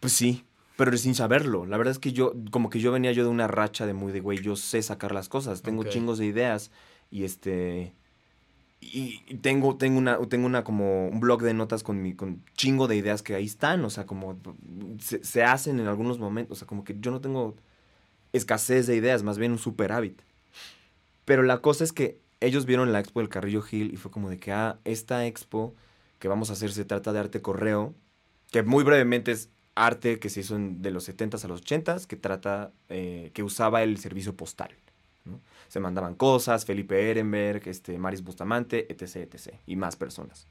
Pues 0.00 0.12
sí, 0.12 0.44
pero 0.76 0.96
sin 0.96 1.14
saberlo. 1.14 1.66
La 1.66 1.76
verdad 1.76 1.92
es 1.92 1.98
que 1.98 2.12
yo, 2.12 2.34
como 2.50 2.70
que 2.70 2.80
yo 2.80 2.92
venía 2.92 3.12
yo 3.12 3.24
de 3.24 3.30
una 3.30 3.46
racha 3.46 3.86
de 3.86 3.94
muy 3.94 4.12
de, 4.12 4.20
güey, 4.20 4.38
yo 4.40 4.56
sé 4.56 4.82
sacar 4.82 5.12
las 5.12 5.28
cosas, 5.28 5.62
tengo 5.62 5.84
chingos 5.84 6.18
de 6.18 6.26
ideas 6.26 6.70
y 7.10 7.24
este... 7.24 7.92
Y 8.80 9.22
y 9.26 9.36
tengo, 9.36 9.76
tengo, 9.76 9.96
una, 9.98 10.18
tengo 10.28 10.44
una 10.44 10.62
como 10.62 11.08
un 11.08 11.18
blog 11.18 11.40
de 11.40 11.54
notas 11.54 11.82
con 11.82 12.02
mi 12.02 12.12
con 12.14 12.42
chingo 12.54 12.86
de 12.86 12.96
ideas 12.96 13.22
que 13.22 13.34
ahí 13.34 13.46
están, 13.46 13.82
o 13.82 13.88
sea, 13.88 14.04
como 14.04 14.38
se, 15.00 15.24
se 15.24 15.42
hacen 15.42 15.80
en 15.80 15.86
algunos 15.86 16.18
momentos, 16.18 16.58
o 16.58 16.58
sea, 16.58 16.66
como 16.68 16.84
que 16.84 16.94
yo 17.00 17.10
no 17.10 17.22
tengo 17.22 17.56
escasez 18.34 18.86
de 18.86 18.96
ideas, 18.96 19.22
más 19.22 19.38
bien 19.38 19.52
un 19.52 19.58
superávit. 19.58 20.20
Pero 21.24 21.42
la 21.42 21.58
cosa 21.58 21.84
es 21.84 21.92
que 21.92 22.20
ellos 22.40 22.66
vieron 22.66 22.92
la 22.92 23.00
expo 23.00 23.20
del 23.20 23.28
Carrillo 23.28 23.62
Gil 23.62 23.92
y 23.92 23.96
fue 23.96 24.10
como 24.10 24.28
de 24.28 24.38
que, 24.38 24.52
ah, 24.52 24.78
esta 24.84 25.26
expo 25.26 25.74
que 26.18 26.28
vamos 26.28 26.50
a 26.50 26.54
hacer 26.54 26.72
se 26.72 26.84
trata 26.84 27.12
de 27.12 27.20
arte 27.20 27.40
correo, 27.42 27.94
que 28.50 28.62
muy 28.62 28.84
brevemente 28.84 29.32
es 29.32 29.50
arte 29.74 30.18
que 30.18 30.28
se 30.30 30.40
hizo 30.40 30.56
en- 30.56 30.82
de 30.82 30.90
los 30.90 31.04
70s 31.04 31.44
a 31.44 31.48
los 31.48 31.60
80s 31.60 32.06
que 32.06 32.16
trata, 32.16 32.72
eh, 32.88 33.30
que 33.34 33.42
usaba 33.42 33.82
el 33.82 33.98
servicio 33.98 34.36
postal. 34.36 34.70
Se 35.68 35.80
mandaban 35.80 36.14
cosas, 36.14 36.66
Felipe 36.66 37.10
Ehrenberg, 37.10 37.66
este, 37.66 37.98
Maris 37.98 38.22
Bustamante, 38.22 38.86
etc, 38.92 39.16
etc, 39.34 39.54
y 39.66 39.76
más 39.76 39.96
personas. 39.96 40.46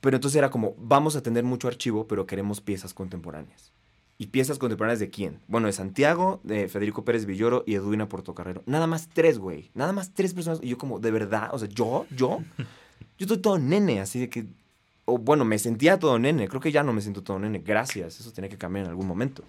Pero 0.00 0.16
entonces 0.16 0.36
era 0.36 0.50
como, 0.50 0.74
vamos 0.76 1.16
a 1.16 1.22
tener 1.22 1.44
mucho 1.44 1.68
archivo, 1.68 2.06
pero 2.06 2.26
queremos 2.26 2.60
piezas 2.60 2.92
contemporáneas. 2.92 3.72
¿Y 4.16 4.26
piezas 4.28 4.58
contemporáneas 4.58 5.00
de 5.00 5.10
quién? 5.10 5.40
Bueno, 5.48 5.66
de 5.66 5.72
Santiago, 5.72 6.40
de 6.44 6.68
Federico 6.68 7.04
Pérez 7.04 7.26
Villoro 7.26 7.64
y 7.66 7.74
Edwina 7.74 8.08
Portocarrero. 8.08 8.62
Nada 8.66 8.86
más 8.86 9.08
tres, 9.12 9.38
güey. 9.38 9.70
Nada 9.74 9.92
más 9.92 10.12
tres 10.14 10.34
personas. 10.34 10.60
Y 10.62 10.68
yo 10.68 10.78
como, 10.78 11.00
¿de 11.00 11.10
verdad? 11.10 11.50
O 11.52 11.58
sea, 11.58 11.68
¿yo? 11.68 12.06
¿Yo? 12.10 12.38
Yo 13.18 13.24
estoy 13.26 13.38
todo 13.38 13.58
nene, 13.58 14.00
así 14.00 14.18
de 14.20 14.28
que... 14.30 14.46
O 15.04 15.18
bueno, 15.18 15.44
me 15.44 15.58
sentía 15.58 15.98
todo 16.00 16.18
nene. 16.18 16.48
Creo 16.48 16.60
que 16.60 16.72
ya 16.72 16.82
no 16.82 16.92
me 16.92 17.00
siento 17.00 17.22
todo 17.22 17.38
nene. 17.38 17.58
Gracias. 17.60 18.18
Eso 18.18 18.32
tenía 18.32 18.48
que 18.50 18.56
cambiar 18.58 18.84
en 18.86 18.90
algún 18.90 19.06
momento. 19.06 19.44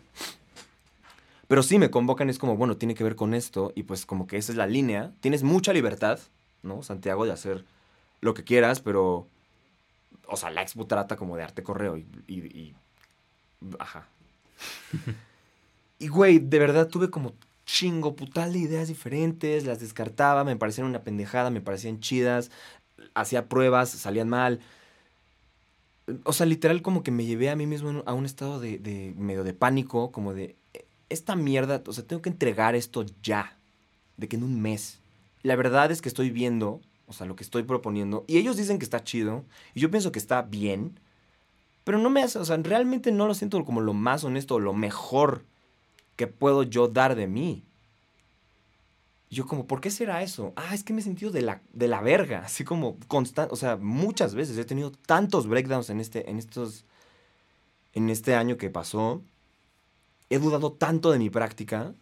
Pero 1.47 1.63
sí 1.63 1.77
me 1.79 1.89
convocan, 1.89 2.29
es 2.29 2.37
como, 2.39 2.57
bueno, 2.57 2.77
tiene 2.77 2.93
que 2.95 3.03
ver 3.03 3.15
con 3.15 3.33
esto. 3.33 3.71
Y 3.75 3.83
pues 3.83 4.05
como 4.05 4.27
que 4.27 4.37
esa 4.37 4.51
es 4.51 4.57
la 4.57 4.67
línea. 4.67 5.13
Tienes 5.19 5.43
mucha 5.43 5.73
libertad, 5.73 6.19
¿no? 6.63 6.83
Santiago, 6.83 7.25
de 7.25 7.31
hacer 7.31 7.65
lo 8.21 8.33
que 8.33 8.43
quieras, 8.43 8.81
pero... 8.81 9.27
O 10.27 10.37
sea, 10.37 10.49
la 10.49 10.61
expo 10.63 10.85
trata 10.87 11.15
como 11.17 11.35
de 11.37 11.43
arte 11.43 11.63
correo 11.63 11.97
y... 11.97 12.05
y- 12.27 12.39
y- 12.45 12.75
ajá. 13.79 14.07
y 15.99 16.07
güey, 16.07 16.39
de 16.39 16.59
verdad 16.59 16.87
tuve 16.87 17.09
como 17.09 17.33
chingo 17.65 18.15
putal 18.15 18.53
de 18.53 18.59
ideas 18.59 18.87
diferentes, 18.87 19.65
las 19.65 19.79
descartaba, 19.79 20.43
me 20.43 20.55
parecían 20.55 20.87
una 20.87 21.03
pendejada, 21.03 21.49
me 21.49 21.61
parecían 21.61 21.99
chidas, 21.99 22.51
hacía 23.15 23.47
pruebas, 23.49 23.89
salían 23.89 24.29
mal. 24.29 24.59
O 26.23 26.33
sea, 26.33 26.45
literal 26.45 26.81
como 26.83 27.01
que 27.01 27.11
me 27.11 27.25
llevé 27.25 27.49
a 27.49 27.55
mí 27.55 27.65
mismo 27.65 28.03
a 28.05 28.13
un 28.13 28.25
estado 28.25 28.59
de, 28.59 28.77
de 28.77 29.13
medio 29.17 29.43
de 29.43 29.53
pánico, 29.53 30.11
como 30.11 30.33
de, 30.33 30.55
"Eh, 30.73 30.85
esta 31.09 31.35
mierda, 31.35 31.81
o 31.87 31.93
sea, 31.93 32.05
tengo 32.05 32.21
que 32.21 32.29
entregar 32.29 32.75
esto 32.75 33.05
ya, 33.23 33.57
de 34.17 34.27
que 34.27 34.35
en 34.35 34.43
un 34.43 34.61
mes. 34.61 34.99
La 35.41 35.55
verdad 35.55 35.91
es 35.91 36.01
que 36.01 36.09
estoy 36.09 36.29
viendo, 36.29 36.79
o 37.07 37.13
sea, 37.13 37.25
lo 37.25 37.35
que 37.35 37.43
estoy 37.43 37.63
proponiendo, 37.63 38.23
y 38.27 38.37
ellos 38.37 38.55
dicen 38.57 38.77
que 38.77 38.85
está 38.85 39.03
chido, 39.03 39.45
y 39.73 39.79
yo 39.81 39.89
pienso 39.91 40.11
que 40.11 40.19
está 40.19 40.43
bien, 40.43 40.99
pero 41.85 41.97
no 41.99 42.09
me 42.09 42.21
hace, 42.21 42.37
o 42.39 42.43
sea, 42.45 42.57
realmente 42.57 43.13
no 43.13 43.27
lo 43.27 43.33
siento 43.33 43.63
como 43.63 43.79
lo 43.79 43.93
más 43.93 44.25
honesto, 44.25 44.59
lo 44.59 44.73
mejor 44.73 45.45
que 46.17 46.27
puedo 46.27 46.63
yo 46.63 46.89
dar 46.89 47.15
de 47.15 47.27
mí. 47.27 47.63
Yo 49.29 49.45
como, 49.47 49.65
¿por 49.67 49.81
qué 49.81 49.89
será 49.91 50.21
eso? 50.21 50.53
Ah, 50.55 50.73
es 50.73 50.83
que 50.83 50.93
me 50.93 51.01
he 51.01 51.03
sentido 51.03 51.31
de 51.31 51.41
la, 51.41 51.61
de 51.73 51.87
la 51.87 52.01
verga, 52.01 52.39
así 52.45 52.63
como 52.63 52.97
constante, 53.07 53.53
o 53.53 53.55
sea, 53.57 53.75
muchas 53.77 54.35
veces 54.35 54.57
he 54.57 54.65
tenido 54.65 54.91
tantos 54.91 55.47
breakdowns 55.47 55.89
en 55.89 55.99
este, 55.99 56.29
en 56.29 56.37
estos, 56.37 56.85
en 57.93 58.09
este 58.09 58.35
año 58.35 58.57
que 58.57 58.69
pasó. 58.69 59.21
He 60.29 60.39
dudado 60.39 60.71
tanto 60.71 61.11
de 61.11 61.19
mi 61.19 61.29
práctica, 61.29 61.93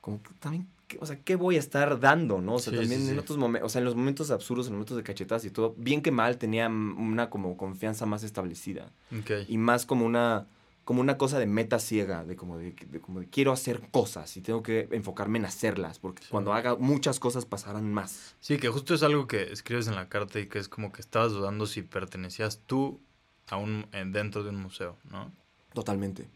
como 0.00 0.20
también, 0.40 0.66
¿qué- 0.66 0.75
o 1.00 1.06
sea, 1.06 1.18
¿qué 1.22 1.36
voy 1.36 1.56
a 1.56 1.58
estar 1.58 1.98
dando, 2.00 2.40
no? 2.40 2.54
O 2.54 2.58
sea, 2.58 2.72
Sí, 2.72 2.76
también 2.78 3.00
sí, 3.02 3.08
en 3.08 3.14
sí. 3.14 3.18
otros 3.20 3.38
momentos, 3.38 3.66
o 3.66 3.68
sea, 3.70 3.80
en 3.80 3.84
los 3.84 3.94
momentos 3.96 4.30
absurdos, 4.30 4.66
en 4.66 4.72
los 4.72 4.78
momentos 4.78 4.96
de 4.96 5.02
cachetadas 5.02 5.44
y 5.44 5.50
todo, 5.50 5.74
bien 5.76 6.00
que 6.02 6.10
mal, 6.10 6.38
tenía 6.38 6.68
una 6.68 7.28
como 7.30 7.56
confianza 7.56 8.06
más 8.06 8.22
establecida 8.22 8.92
Ok. 9.12 9.30
y 9.48 9.58
más 9.58 9.86
como 9.86 10.06
una 10.06 10.46
como 10.84 11.00
una 11.00 11.18
cosa 11.18 11.40
de 11.40 11.46
meta 11.46 11.80
ciega, 11.80 12.24
de 12.24 12.36
como 12.36 12.58
de, 12.58 12.70
de 12.88 13.00
como 13.00 13.18
de 13.18 13.26
quiero 13.28 13.50
hacer 13.50 13.88
cosas 13.90 14.36
y 14.36 14.40
tengo 14.40 14.62
que 14.62 14.86
enfocarme 14.92 15.38
en 15.40 15.44
hacerlas, 15.46 15.98
porque 15.98 16.22
cuando 16.30 16.52
haga 16.54 16.76
muchas 16.76 17.18
cosas 17.18 17.44
pasarán 17.44 17.92
más. 17.92 18.36
Sí, 18.38 18.56
que 18.56 18.68
justo 18.68 18.94
es 18.94 19.02
algo 19.02 19.26
que 19.26 19.50
escribes 19.52 19.88
en 19.88 19.96
la 19.96 20.08
carta 20.08 20.38
y 20.38 20.46
que 20.46 20.60
es 20.60 20.68
como 20.68 20.92
que 20.92 21.00
estabas 21.00 21.32
dudando 21.32 21.66
si 21.66 21.82
pertenecías 21.82 22.60
tú 22.66 23.00
a 23.48 23.56
un, 23.56 23.88
en- 23.90 24.12
dentro 24.12 24.44
de 24.44 24.50
un 24.50 24.62
museo, 24.62 24.96
¿no? 25.10 25.32
Totalmente. 25.74 26.28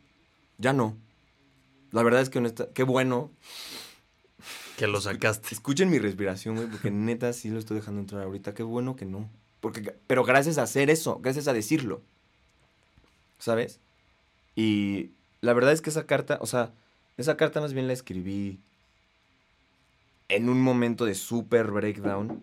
Ya 0.59 0.73
no. 0.73 0.97
La 1.93 2.03
verdad 2.03 2.21
es 2.21 2.29
que 2.29 2.39
honesta, 2.39 2.69
qué 2.75 2.83
bueno. 2.83 3.31
Que 4.77 4.87
lo 4.87 5.01
sacaste. 5.01 5.49
Escuchen 5.53 5.91
mi 5.91 5.99
respiración, 5.99 6.57
güey, 6.57 6.69
porque 6.69 6.91
neta 6.91 7.33
sí 7.33 7.49
lo 7.51 7.59
estoy 7.59 7.77
dejando 7.77 8.01
entrar 8.01 8.23
ahorita. 8.23 8.55
Qué 8.55 8.63
bueno 8.63 8.97
que 8.97 9.05
no. 9.05 9.29
Porque, 9.61 9.95
pero 10.07 10.25
gracias 10.25 10.59
a 10.59 10.63
hacer 10.63 10.91
eso, 10.91 11.19
gracias 11.21 11.49
a 11.49 11.53
decirlo. 11.53 12.03
¿Sabes? 13.39 13.79
Y 14.57 15.11
la 15.41 15.53
verdad 15.53 15.73
es 15.73 15.83
que 15.83 15.91
esa 15.91 16.07
carta, 16.07 16.39
o 16.41 16.47
sea, 16.47 16.73
esa 17.17 17.37
carta 17.37 17.61
más 17.61 17.73
bien 17.73 17.87
la 17.87 17.93
escribí 17.93 18.59
en 20.29 20.49
un 20.49 20.61
momento 20.61 21.05
de 21.05 21.15
super 21.15 21.71
breakdown. 21.71 22.43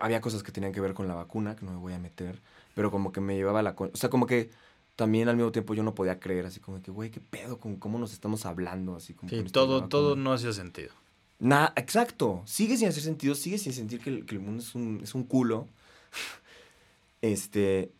Había 0.00 0.20
cosas 0.20 0.42
que 0.42 0.52
tenían 0.52 0.72
que 0.72 0.80
ver 0.80 0.94
con 0.94 1.08
la 1.08 1.14
vacuna, 1.14 1.56
que 1.56 1.64
no 1.64 1.72
me 1.72 1.78
voy 1.78 1.92
a 1.92 1.98
meter, 1.98 2.40
pero 2.74 2.90
como 2.90 3.12
que 3.12 3.20
me 3.20 3.36
llevaba 3.36 3.62
la... 3.62 3.74
O 3.78 3.96
sea, 3.96 4.10
como 4.10 4.26
que 4.26 4.50
también 4.98 5.28
al 5.28 5.36
mismo 5.36 5.52
tiempo 5.52 5.74
yo 5.74 5.84
no 5.84 5.94
podía 5.94 6.18
creer, 6.18 6.44
así 6.46 6.58
como 6.58 6.82
que, 6.82 6.90
güey, 6.90 7.08
qué 7.12 7.20
pedo 7.20 7.58
con 7.60 7.76
cómo 7.76 8.00
nos 8.00 8.12
estamos 8.12 8.44
hablando, 8.46 8.96
así 8.96 9.14
como... 9.14 9.30
Todo, 9.52 9.86
todo 9.88 10.16
no 10.16 10.32
hacía 10.32 10.52
sentido. 10.52 10.90
Nada, 11.38 11.72
exacto. 11.76 12.42
Sigue 12.46 12.76
sin 12.76 12.88
hacer 12.88 13.04
sentido, 13.04 13.36
sigue 13.36 13.58
sin 13.58 13.72
sentir 13.72 14.00
que 14.00 14.10
el, 14.10 14.26
que 14.26 14.34
el 14.34 14.40
mundo 14.40 14.60
es 14.60 14.74
un, 14.74 14.98
es 15.00 15.14
un 15.14 15.22
culo. 15.22 15.68
este. 17.22 17.92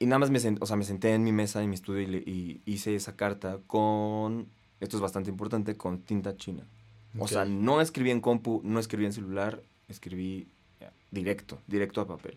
Y 0.00 0.06
nada 0.06 0.18
más 0.18 0.30
me, 0.30 0.38
o 0.60 0.66
sea, 0.66 0.74
me 0.76 0.84
senté 0.84 1.14
en 1.14 1.22
mi 1.22 1.30
mesa, 1.30 1.62
en 1.62 1.68
mi 1.70 1.76
estudio 1.76 2.00
y, 2.02 2.06
le- 2.06 2.18
y 2.26 2.60
hice 2.66 2.96
esa 2.96 3.14
carta 3.14 3.60
con. 3.68 4.48
Esto 4.80 4.96
es 4.96 5.00
bastante 5.00 5.30
importante, 5.30 5.76
con 5.76 6.00
tinta 6.00 6.36
china. 6.36 6.64
O 7.20 7.28
sea, 7.28 7.44
no 7.44 7.80
escribí 7.80 8.10
en 8.10 8.20
compu, 8.20 8.60
no 8.64 8.80
escribí 8.80 9.06
en 9.06 9.12
celular, 9.12 9.62
escribí 9.88 10.48
eh, 10.80 10.90
directo, 11.12 11.60
directo 11.68 12.00
a 12.00 12.08
papel. 12.08 12.36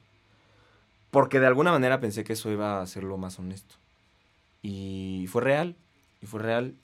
Porque 1.10 1.40
de 1.40 1.48
alguna 1.48 1.72
manera 1.72 2.00
pensé 2.00 2.24
que 2.24 2.34
eso 2.34 2.52
iba 2.52 2.78
a 2.78 2.84
hacerlo 2.84 3.18
más 3.18 3.40
honesto. 3.40 3.74
Y 4.62 5.26
fue 5.30 5.42
real, 5.42 5.76
y 6.22 6.26
fue 6.26 6.42
real. 6.42 6.76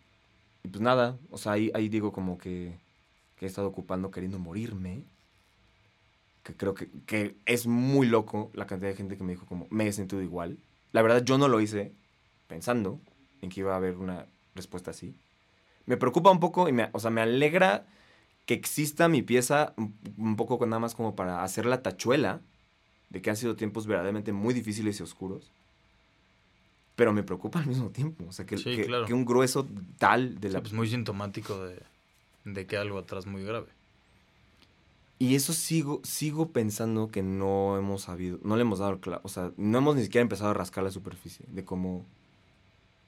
Y 0.63 0.69
pues 0.69 0.81
nada, 0.81 1.17
o 1.29 1.37
sea, 1.37 1.53
ahí, 1.53 1.71
ahí 1.73 1.89
digo 1.89 2.11
como 2.11 2.37
que, 2.37 2.77
que 3.37 3.45
he 3.45 3.49
estado 3.49 3.67
ocupando 3.67 4.11
queriendo 4.11 4.39
morirme. 4.39 5.03
Que 6.43 6.55
creo 6.55 6.73
que, 6.73 6.89
que 7.05 7.35
es 7.45 7.67
muy 7.67 8.07
loco 8.07 8.51
la 8.53 8.67
cantidad 8.67 8.91
de 8.91 8.97
gente 8.97 9.17
que 9.17 9.23
me 9.23 9.33
dijo 9.33 9.45
como, 9.45 9.67
me 9.69 9.87
he 9.87 9.93
sentido 9.93 10.21
igual. 10.21 10.57
La 10.91 11.01
verdad, 11.01 11.23
yo 11.23 11.37
no 11.37 11.47
lo 11.47 11.61
hice 11.61 11.93
pensando 12.47 12.99
en 13.41 13.49
que 13.49 13.61
iba 13.61 13.73
a 13.73 13.77
haber 13.77 13.97
una 13.97 14.25
respuesta 14.55 14.91
así. 14.91 15.15
Me 15.85 15.97
preocupa 15.97 16.31
un 16.31 16.39
poco 16.39 16.69
y 16.69 16.71
me, 16.71 16.89
o 16.93 16.99
sea, 16.99 17.11
me 17.11 17.21
alegra 17.21 17.85
que 18.45 18.53
exista 18.53 19.07
mi 19.07 19.21
pieza 19.21 19.73
un, 19.77 20.35
poco 20.35 20.63
nada 20.65 20.79
más 20.79 20.95
como 20.95 21.15
para 21.15 21.43
hacer 21.43 21.65
la 21.65 21.81
tachuela 21.81 22.41
de 23.09 23.21
que 23.21 23.29
han 23.29 23.37
sido 23.37 23.55
tiempos 23.55 23.87
verdaderamente 23.87 24.33
muy 24.33 24.53
difíciles 24.53 24.99
y 24.99 25.03
oscuros. 25.03 25.51
Pero 26.95 27.11
me 27.13 27.23
preocupa 27.23 27.59
al 27.59 27.65
mismo 27.65 27.89
tiempo. 27.89 28.23
O 28.27 28.31
sea, 28.31 28.45
que, 28.45 28.57
Sí, 28.57 28.75
que- 28.75 28.85
claro. 28.85 29.05
que 29.05 29.13
un 29.13 29.25
grueso 29.25 29.67
tal 29.97 30.39
de 30.39 30.49
Sí, 30.49 30.53
la... 30.53 30.61
pues 30.61 30.73
muy 30.73 30.87
sintomático 30.89 31.63
de, 31.65 31.79
de 32.45 32.65
que 32.67 32.77
algo 32.77 32.99
atrás 32.99 33.25
muy 33.25 33.43
grave. 33.43 33.67
Y 35.19 35.35
eso 35.35 35.53
sigo, 35.53 36.01
sigo 36.03 36.49
pensando 36.49 37.09
que 37.09 37.23
no 37.23 37.77
hemos 37.77 38.03
sabido, 38.03 38.39
no 38.43 38.55
le 38.57 38.63
hemos 38.63 38.79
dado 38.79 38.91
el 38.93 39.01
cla- 39.01 39.21
o 39.23 39.29
sea, 39.29 39.51
no 39.57 39.77
hemos 39.77 39.95
ni 39.95 40.03
siquiera 40.03 40.21
empezado 40.21 40.51
a 40.51 40.53
rascar 40.53 40.83
la 40.83 40.91
superficie 40.91 41.45
de 41.49 41.63
cómo, 41.63 42.05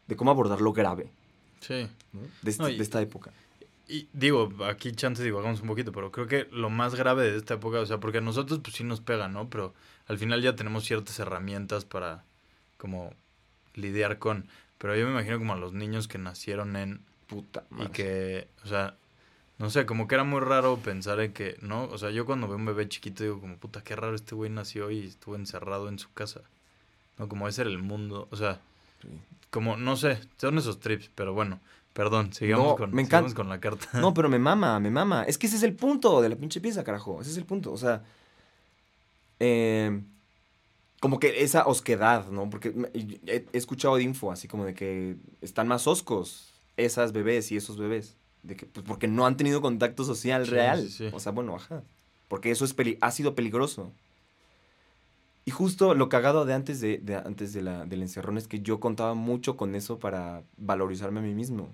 de 0.07 0.15
cómo 0.15 0.31
abordar 0.31 0.61
lo 0.61 0.71
grave 0.71 1.09
Sí. 1.59 1.87
¿no? 2.13 2.21
de, 2.41 2.51
este- 2.51 2.63
No, 2.63 2.69
y- 2.69 2.77
de 2.77 2.83
esta 2.83 3.01
época. 3.01 3.31
Y 3.87 4.07
digo, 4.13 4.49
aquí 4.65 4.93
chance 4.93 5.23
divagamos 5.23 5.61
un 5.61 5.67
poquito, 5.67 5.91
pero 5.91 6.11
creo 6.11 6.25
que 6.27 6.47
lo 6.51 6.69
más 6.71 6.95
grave 6.95 7.29
de 7.29 7.37
esta 7.37 7.55
época, 7.55 7.79
o 7.81 7.85
sea, 7.85 7.99
porque 7.99 8.17
a 8.19 8.21
nosotros 8.21 8.59
pues 8.63 8.75
sí 8.77 8.83
nos 8.83 9.01
pega, 9.01 9.27
¿no? 9.27 9.49
Pero 9.49 9.73
al 10.07 10.17
final 10.17 10.41
ya 10.41 10.55
tenemos 10.55 10.85
ciertas 10.85 11.19
herramientas 11.19 11.85
para 11.85 12.23
como 12.77 13.13
lidiar 13.75 14.19
con. 14.19 14.45
Pero 14.77 14.95
yo 14.95 15.05
me 15.05 15.11
imagino 15.11 15.37
como 15.37 15.53
a 15.53 15.57
los 15.57 15.73
niños 15.73 16.07
que 16.07 16.17
nacieron 16.17 16.75
en 16.75 17.01
Puta 17.27 17.63
y 17.71 17.75
madre. 17.75 17.91
que, 17.91 18.47
o 18.63 18.67
sea, 18.67 18.95
no 19.57 19.69
sé, 19.69 19.85
como 19.85 20.07
que 20.07 20.15
era 20.15 20.23
muy 20.23 20.41
raro 20.41 20.77
pensar 20.77 21.19
en 21.21 21.33
que, 21.33 21.57
¿no? 21.61 21.85
O 21.85 21.97
sea, 21.97 22.11
yo 22.11 22.25
cuando 22.25 22.47
veo 22.47 22.57
un 22.57 22.65
bebé 22.65 22.87
chiquito 22.89 23.23
digo 23.23 23.39
como, 23.39 23.57
puta, 23.57 23.81
qué 23.83 23.95
raro 23.95 24.15
este 24.15 24.35
güey 24.35 24.49
nació 24.51 24.91
y 24.91 25.05
estuvo 25.05 25.35
encerrado 25.35 25.87
en 25.89 25.97
su 25.97 26.11
casa. 26.13 26.41
No, 27.17 27.27
como 27.29 27.47
ese 27.47 27.61
era 27.61 27.69
el 27.71 27.79
mundo, 27.79 28.27
o 28.31 28.35
sea, 28.35 28.59
Sí. 29.01 29.07
como, 29.49 29.77
no 29.77 29.95
sé, 29.95 30.19
son 30.37 30.57
esos 30.57 30.79
trips, 30.79 31.09
pero 31.15 31.33
bueno, 31.33 31.59
perdón, 31.93 32.33
sigamos, 32.33 32.67
No, 32.67 32.75
con, 32.75 32.93
me 32.93 33.05
sigamos 33.05 33.33
con 33.33 33.47
la 33.49 33.59
carta. 33.59 33.87
No, 33.99 34.13
pero 34.13 34.27
me 34.29 34.37
mama, 34.39 34.79
me 34.81 34.91
mama. 34.91 35.23
Es 35.23 35.37
que 35.37 35.47
ese 35.47 35.55
es 35.55 35.63
el 35.63 35.73
punto 35.73 36.21
de 36.21 36.29
la 36.29 36.35
pinche 36.35 36.59
pieza, 36.59 36.83
carajo. 36.83 37.21
Ese 37.21 37.31
es 37.31 37.37
el 37.37 37.45
punto. 37.45 37.71
O 37.71 37.77
sea, 37.77 38.03
eh, 39.39 40.01
como 40.99 41.19
que 41.19 41.43
esa 41.43 41.65
osquedad, 41.67 42.29
¿no? 42.29 42.49
Porque 42.49 42.73
he, 43.27 43.45
he 43.51 43.57
escuchado 43.57 43.95
de 43.97 44.03
info 44.03 44.31
así 44.31 44.47
como 44.47 44.65
de 44.65 44.73
que 44.73 45.17
están 45.41 45.67
más 45.67 45.87
oscos 45.87 46.53
esas 46.77 47.11
bebés 47.11 47.51
y 47.51 47.57
esos 47.57 47.77
bebés. 47.77 48.15
De 48.43 48.55
que, 48.55 48.65
pues 48.65 48.85
porque 48.85 49.07
no 49.07 49.25
han 49.25 49.37
tenido 49.37 49.61
contacto 49.61 50.03
social 50.03 50.45
Sí, 50.45 50.51
real. 50.51 50.89
sí. 50.89 51.09
O 51.13 51.19
sea, 51.19 51.31
bueno, 51.31 51.55
ajá. 51.55 51.83
Porque 52.27 52.51
eso 52.51 52.65
es 52.65 52.73
peli- 52.73 52.97
ha 53.01 53.11
sido 53.11 53.35
peligroso. 53.35 53.91
Y 55.45 55.51
justo 55.51 55.93
lo 55.93 56.09
cagado 56.09 56.45
de 56.45 56.53
antes, 56.53 56.81
de, 56.81 56.97
de 56.97 57.15
antes 57.17 57.53
de 57.53 57.61
la, 57.61 57.85
del 57.85 58.01
encerrón 58.01 58.37
es 58.37 58.47
que 58.47 58.61
yo 58.61 58.79
contaba 58.79 59.13
mucho 59.13 59.55
con 59.57 59.75
eso 59.75 59.99
para 59.99 60.43
valorizarme 60.57 61.19
a 61.19 61.23
mí 61.23 61.35
mismo, 61.35 61.69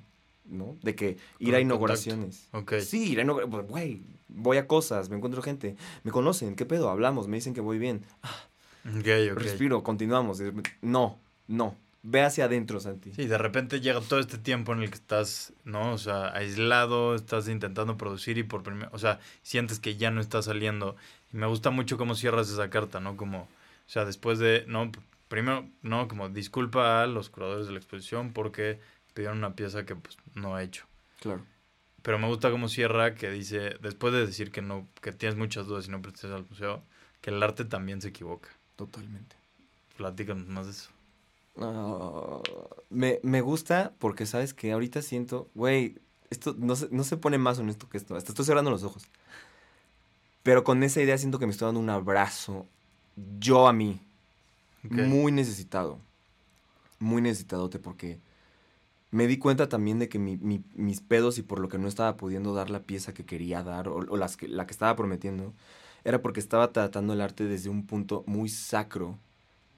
¿no? 0.46 0.76
De 0.82 0.94
que 0.94 1.18
ir 1.40 1.48
Con 1.52 1.56
a 1.56 1.60
inauguraciones. 1.62 2.50
Ok. 2.52 2.74
Sí, 2.80 3.12
ir 3.14 3.20
a 3.20 3.24
inaugura- 3.24 3.48
pues, 3.50 3.68
güey, 3.68 4.02
voy 4.28 4.58
a 4.58 4.68
cosas, 4.68 5.10
me 5.10 5.16
encuentro 5.16 5.42
gente, 5.42 5.78
me 6.04 6.12
conocen, 6.12 6.56
¿qué 6.58 6.66
pedo? 6.66 6.90
Hablamos, 6.90 7.30
me 7.30 7.38
dicen 7.38 7.54
que 7.54 7.62
voy 7.62 7.80
bien. 7.80 8.04
Respiro, 8.84 9.84
continuamos. 9.84 10.42
No, 10.82 11.20
no. 11.48 11.76
Ve 12.04 12.24
hacia 12.24 12.46
adentro, 12.46 12.80
Santi. 12.80 13.14
Sí, 13.14 13.28
de 13.28 13.38
repente 13.38 13.80
llega 13.80 14.02
todo 14.02 14.20
este 14.20 14.40
tiempo 14.40 14.74
en 14.74 14.82
el 14.82 14.90
que 14.90 14.96
estás, 14.96 15.54
¿no? 15.66 15.94
O 15.94 15.98
sea, 16.00 16.36
aislado, 16.36 17.14
estás 17.14 17.48
intentando 17.48 17.96
producir 17.96 18.40
y 18.40 18.44
por 18.44 18.64
primera, 18.64 18.90
o 18.92 18.98
sea, 18.98 19.20
sientes 19.44 19.80
que 19.80 19.98
ya 19.98 20.10
no 20.10 20.20
está 20.20 20.42
saliendo. 20.42 20.96
Y 21.32 21.38
me 21.38 21.46
gusta 21.46 21.70
mucho 21.70 21.98
cómo 21.98 22.16
cierras 22.16 22.50
esa 22.50 22.72
carta, 22.72 23.00
¿no? 23.00 23.18
Como, 23.18 23.42
o 23.42 23.48
sea, 23.86 24.04
después 24.04 24.40
de, 24.40 24.66
no, 24.68 24.92
primero, 25.28 25.70
no, 25.84 26.08
como 26.08 26.30
disculpa 26.30 27.04
a 27.04 27.08
los 27.08 27.30
curadores 27.30 27.68
de 27.68 27.74
la 27.74 27.78
exposición 27.78 28.34
porque 28.34 28.80
pidieron 29.14 29.38
una 29.38 29.56
pieza 29.56 29.86
que 29.86 29.96
pues 29.96 30.18
no 30.34 30.56
ha 30.56 30.64
hecho. 30.64 30.86
Claro. 31.20 31.46
Pero 32.02 32.18
me 32.18 32.28
gusta 32.28 32.50
cómo 32.50 32.68
cierra 32.68 33.14
que 33.14 33.30
dice, 33.30 33.76
después 33.80 34.12
de 34.12 34.26
decir 34.26 34.52
que 34.52 34.64
no, 34.64 34.88
que 35.02 35.12
tienes 35.12 35.38
muchas 35.38 35.68
dudas 35.68 35.88
y 35.88 35.92
no 35.92 36.02
prestes 36.02 36.32
al 36.32 36.48
museo, 36.50 36.82
que 37.22 37.30
el 37.30 37.44
arte 37.44 37.64
también 37.64 38.02
se 38.02 38.08
equivoca. 38.08 38.50
Totalmente. 38.82 39.36
Platícanos 39.96 40.48
más 40.48 40.66
de 40.66 40.72
eso. 40.72 40.90
Ah, 41.60 42.42
me, 42.90 43.20
me 43.22 43.42
gusta 43.42 43.94
porque 44.00 44.26
sabes 44.26 44.56
que 44.56 44.72
ahorita 44.72 45.04
siento, 45.04 45.48
güey, 45.54 46.00
esto 46.32 46.56
no 46.58 46.76
se, 46.76 46.88
no 46.90 47.04
se 47.04 47.16
pone 47.16 47.38
más 47.38 47.60
honesto 47.60 47.88
que 47.88 47.98
esto. 47.98 48.16
Hasta 48.16 48.32
estoy 48.32 48.44
cerrando 48.44 48.72
los 48.72 48.82
ojos. 48.82 49.04
Pero 50.42 50.64
con 50.64 50.82
esa 50.82 51.00
idea 51.00 51.16
siento 51.20 51.38
que 51.38 51.46
me 51.46 51.52
estoy 51.52 51.68
dando 51.68 51.80
un 51.80 51.92
abrazo 51.92 52.66
yo 53.40 53.68
a 53.68 53.74
mí. 53.74 54.02
Muy 54.82 55.32
necesitado. 55.32 56.00
Muy 56.98 57.22
necesitadote 57.22 57.78
porque 57.78 58.18
me 59.12 59.28
di 59.28 59.38
cuenta 59.38 59.70
también 59.70 60.00
de 60.00 60.10
que 60.10 60.20
mi- 60.20 60.38
mi- 60.38 60.64
mis 60.76 61.02
pedos 61.02 61.38
y 61.38 61.44
por 61.44 61.60
lo 61.60 61.68
que 61.68 61.78
no 61.78 61.88
estaba 61.88 62.16
pudiendo 62.18 62.54
dar 62.54 62.70
la 62.70 62.82
pieza 62.84 63.14
que 63.14 63.26
quería 63.26 63.62
dar 63.64 63.90
o, 63.90 64.02
la 64.02 64.28
que 64.66 64.72
estaba 64.72 64.96
prometiendo 64.96 65.54
era 66.04 66.22
porque 66.22 66.40
estaba 66.40 66.72
tratando 66.72 67.14
el 67.14 67.22
arte 67.22 67.44
desde 67.44 67.70
un 67.70 67.86
punto 67.86 68.24
muy 68.26 68.50
sacro. 68.50 69.18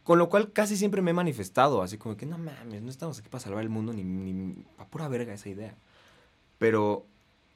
Con 0.04 0.20
lo 0.20 0.30
cual 0.30 0.52
casi 0.52 0.78
siempre 0.78 1.02
me 1.02 1.12
he 1.12 1.14
manifestado, 1.14 1.82
así 1.82 1.98
como 1.98 2.18
que 2.18 2.26
no 2.26 2.38
mames, 2.38 2.82
no 2.82 2.90
estamos 2.90 3.20
aquí 3.20 3.30
para 3.30 3.44
salvar 3.44 3.64
el 3.64 3.70
mundo 3.70 3.94
ni, 3.94 4.04
ni 4.04 4.54
para 4.78 4.90
pura 4.90 5.08
verga 5.08 5.34
esa 5.34 5.50
idea. 5.50 5.76
Pero 6.60 7.06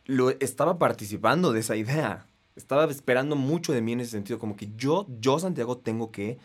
lo 0.06 0.30
estaba 0.32 0.80
participando 0.80 1.52
de 1.52 1.60
esa 1.60 1.76
idea. 1.76 2.26
Estaba 2.56 2.86
esperando 2.86 3.36
mucho 3.36 3.72
de 3.74 3.82
mí 3.82 3.92
en 3.94 4.00
ese 4.02 4.12
sentido, 4.12 4.40
como 4.40 4.56
que 4.56 4.70
yo, 4.78 5.06
yo 5.20 5.38
Santiago, 5.40 5.78
tengo 5.78 6.12
que 6.12 6.40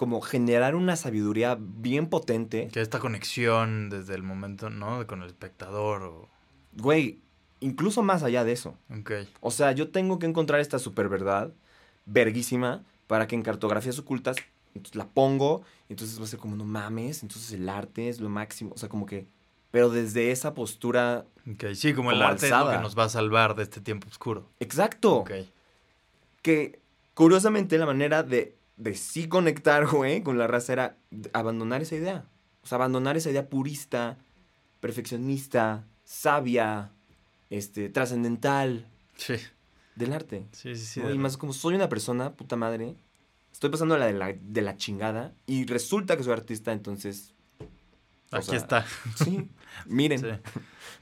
como 0.00 0.22
generar 0.22 0.76
una 0.76 0.96
sabiduría 0.96 1.58
bien 1.60 2.06
potente. 2.06 2.68
Que 2.72 2.80
esta 2.80 3.00
conexión 3.00 3.90
desde 3.90 4.14
el 4.14 4.22
momento, 4.22 4.70
¿no? 4.70 5.06
Con 5.06 5.20
el 5.20 5.26
espectador 5.28 6.02
o... 6.04 6.26
Güey, 6.72 7.18
incluso 7.60 8.02
más 8.02 8.22
allá 8.22 8.42
de 8.42 8.52
eso. 8.52 8.78
Ok. 8.98 9.12
O 9.42 9.50
sea, 9.50 9.72
yo 9.72 9.90
tengo 9.90 10.18
que 10.18 10.24
encontrar 10.24 10.58
esta 10.58 10.78
super 10.78 11.10
verdad, 11.10 11.52
verguísima, 12.06 12.82
para 13.08 13.26
que 13.26 13.34
en 13.34 13.42
cartografías 13.42 13.98
ocultas 13.98 14.38
entonces 14.74 14.96
la 14.96 15.06
pongo, 15.06 15.64
entonces 15.90 16.18
va 16.18 16.24
a 16.24 16.28
ser 16.28 16.38
como, 16.38 16.56
no 16.56 16.64
mames, 16.64 17.22
entonces 17.22 17.52
el 17.52 17.68
arte 17.68 18.08
es 18.08 18.22
lo 18.22 18.30
máximo. 18.30 18.72
O 18.74 18.78
sea, 18.78 18.88
como 18.88 19.04
que, 19.04 19.26
pero 19.70 19.90
desde 19.90 20.30
esa 20.30 20.54
postura, 20.54 21.26
Ok, 21.46 21.74
sí, 21.74 21.92
como, 21.92 22.10
el 22.10 22.22
arte 22.22 22.46
es 22.46 22.52
lo 22.52 22.70
que 22.70 22.78
nos 22.78 22.98
va 22.98 23.04
a 23.04 23.10
salvar 23.10 23.54
de 23.54 23.64
este 23.64 23.82
tiempo 23.82 24.08
oscuro. 24.08 24.48
exacto. 24.60 25.16
Ok. 25.16 25.32
Que 26.40 26.80
curiosamente 27.12 27.76
la 27.76 27.84
manera 27.84 28.22
de, 28.22 28.56
de 28.80 28.94
sí 28.94 29.28
conectar, 29.28 29.86
güey, 29.86 30.22
con 30.22 30.38
la 30.38 30.46
raza 30.46 30.72
era 30.72 30.96
abandonar 31.32 31.82
esa 31.82 31.96
idea. 31.96 32.24
O 32.62 32.66
sea, 32.66 32.76
abandonar 32.76 33.16
esa 33.16 33.30
idea 33.30 33.48
purista, 33.48 34.18
perfeccionista, 34.80 35.84
sabia, 36.04 36.90
este, 37.50 37.88
trascendental 37.88 38.86
Sí, 39.16 39.34
del 39.96 40.12
arte. 40.12 40.46
sí, 40.52 40.74
sí. 40.76 40.84
sí 40.86 41.00
¿no? 41.00 41.12
Y 41.12 41.18
más 41.18 41.36
como 41.36 41.52
soy 41.52 41.74
una 41.74 41.88
persona, 41.88 42.32
puta 42.32 42.56
madre, 42.56 42.96
estoy 43.52 43.70
pasando 43.70 43.98
la 43.98 44.06
de 44.06 44.14
la, 44.14 44.32
de 44.40 44.62
la 44.62 44.76
chingada 44.76 45.34
y 45.46 45.66
resulta 45.66 46.16
que 46.16 46.24
soy 46.24 46.32
artista, 46.32 46.72
entonces... 46.72 47.34
Aquí 48.32 48.46
sea, 48.50 48.58
está. 48.58 48.86
Sí, 49.16 49.48
miren. 49.86 50.20
Sí. 50.20 50.26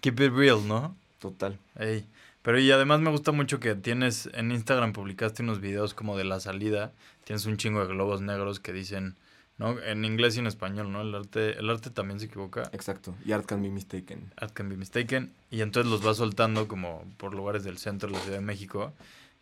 Keep 0.01 0.21
it 0.21 0.33
real, 0.33 0.67
¿no? 0.67 0.97
Total. 1.19 1.59
Ey. 1.79 2.07
Pero 2.43 2.59
y 2.59 2.71
además 2.71 3.01
me 3.01 3.11
gusta 3.11 3.33
mucho 3.33 3.61
que 3.61 3.75
tienes 3.75 4.31
en 4.33 4.51
Instagram 4.51 4.95
publicaste 4.95 5.43
unos 5.43 5.61
videos 5.61 5.93
como 5.93 6.17
de 6.17 6.25
la 6.25 6.41
salida. 6.41 6.93
Tienes 7.29 7.45
un 7.45 7.59
chingo 7.59 7.81
de 7.81 7.93
globos 7.93 8.23
negros 8.23 8.59
que 8.59 8.73
dicen, 8.73 9.15
¿no? 9.59 9.79
En 9.83 10.07
inglés 10.07 10.37
y 10.37 10.39
en 10.39 10.47
español, 10.47 10.91
¿no? 10.91 11.03
El 11.03 11.15
arte, 11.15 11.59
el 11.59 11.69
arte 11.69 11.91
también 11.91 12.19
se 12.21 12.25
equivoca. 12.25 12.63
Exacto. 12.73 13.15
Y 13.23 13.33
art 13.33 13.45
can 13.45 13.61
be 13.63 13.69
mistaken. 13.69 14.33
Art 14.39 14.55
can 14.55 14.71
be 14.71 14.79
mistaken. 14.79 15.31
Y 15.51 15.61
entonces 15.61 15.93
los 15.93 16.03
vas 16.03 16.17
soltando 16.17 16.69
como 16.69 17.05
por 17.19 17.35
lugares 17.35 17.65
del 17.65 17.77
centro 17.77 18.09
de 18.09 18.15
la 18.15 18.21
Ciudad 18.21 18.39
de 18.39 18.45
México. 18.47 18.95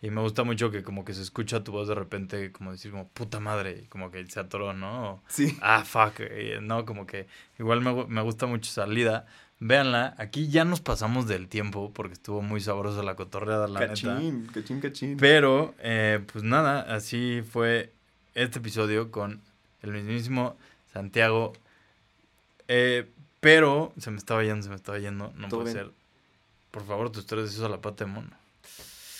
Y 0.02 0.10
me 0.10 0.20
gusta 0.20 0.42
mucho 0.42 0.72
que 0.72 0.82
como 0.82 1.04
que 1.04 1.14
se 1.14 1.22
escucha 1.22 1.62
tu 1.62 1.70
voz 1.70 1.86
de 1.86 1.94
repente 1.94 2.50
como 2.50 2.72
decir 2.72 2.90
como 2.90 3.06
puta 3.06 3.38
madre. 3.38 3.82
y 3.84 3.86
Como 3.86 4.10
que 4.10 4.26
se 4.26 4.40
atoró, 4.40 4.72
¿no? 4.72 5.12
O, 5.12 5.22
Sí. 5.28 5.56
ah, 5.62 5.84
fuck, 5.84 6.14
eh, 6.18 6.58
no, 6.60 6.84
como 6.86 7.06
que 7.06 7.28
igual 7.60 7.82
me, 7.82 8.04
me 8.06 8.22
gusta 8.22 8.46
mucho 8.46 8.68
salida. 8.68 9.26
Véanla, 9.58 10.14
aquí 10.18 10.48
ya 10.48 10.64
nos 10.66 10.80
pasamos 10.82 11.26
del 11.26 11.48
tiempo 11.48 11.90
porque 11.94 12.12
estuvo 12.12 12.42
muy 12.42 12.60
sabrosa 12.60 13.02
la 13.02 13.16
cotorreada, 13.16 13.66
la 13.66 13.80
neta. 13.80 13.94
Cachín, 13.94 14.46
cachín, 14.52 14.80
cachín. 14.80 15.16
Pero, 15.18 15.74
eh, 15.78 16.20
pues 16.30 16.44
nada, 16.44 16.80
así 16.94 17.42
fue 17.50 17.92
este 18.34 18.58
episodio 18.58 19.10
con 19.10 19.40
el 19.82 19.92
mismísimo 19.92 20.56
Santiago. 20.92 21.54
Eh, 22.68 23.08
pero 23.40 23.94
se 23.98 24.10
me 24.10 24.18
estaba 24.18 24.42
yendo, 24.44 24.62
se 24.62 24.68
me 24.68 24.76
estaba 24.76 24.98
yendo, 24.98 25.32
no 25.36 25.48
Todo 25.48 25.60
puede 25.62 25.74
bien. 25.74 25.86
ser. 25.86 25.94
Por 26.70 26.86
favor, 26.86 27.10
tus 27.10 27.24
tres 27.24 27.44
deseos 27.44 27.64
a 27.64 27.70
la 27.70 27.80
pata 27.80 28.04
de 28.04 28.10
mono. 28.10 28.30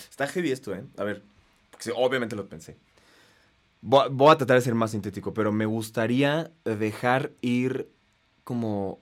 Está 0.07 0.27
heavy 0.27 0.51
esto, 0.51 0.75
¿eh? 0.75 0.83
A 0.97 1.03
ver, 1.03 1.23
porque 1.71 1.91
obviamente 1.95 2.35
lo 2.35 2.47
pensé. 2.47 2.77
Voy 3.81 4.05
a, 4.05 4.07
voy 4.09 4.31
a 4.31 4.37
tratar 4.37 4.57
de 4.57 4.61
ser 4.61 4.75
más 4.75 4.91
sintético, 4.91 5.33
pero 5.33 5.51
me 5.51 5.65
gustaría 5.65 6.51
dejar 6.63 7.31
ir 7.41 7.89
como 8.43 8.99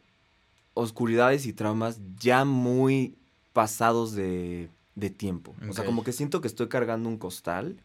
oscuridades 0.75 1.47
y 1.47 1.53
traumas 1.53 1.99
ya 2.19 2.45
muy 2.45 3.15
pasados 3.53 4.13
de, 4.13 4.69
de 4.93 5.09
tiempo. 5.09 5.55
O 5.67 5.73
sea, 5.73 5.83
como 5.85 6.03
que 6.03 6.11
siento 6.11 6.41
que 6.41 6.47
estoy 6.47 6.67
cargando 6.67 7.09
un 7.09 7.17
costal 7.17 7.77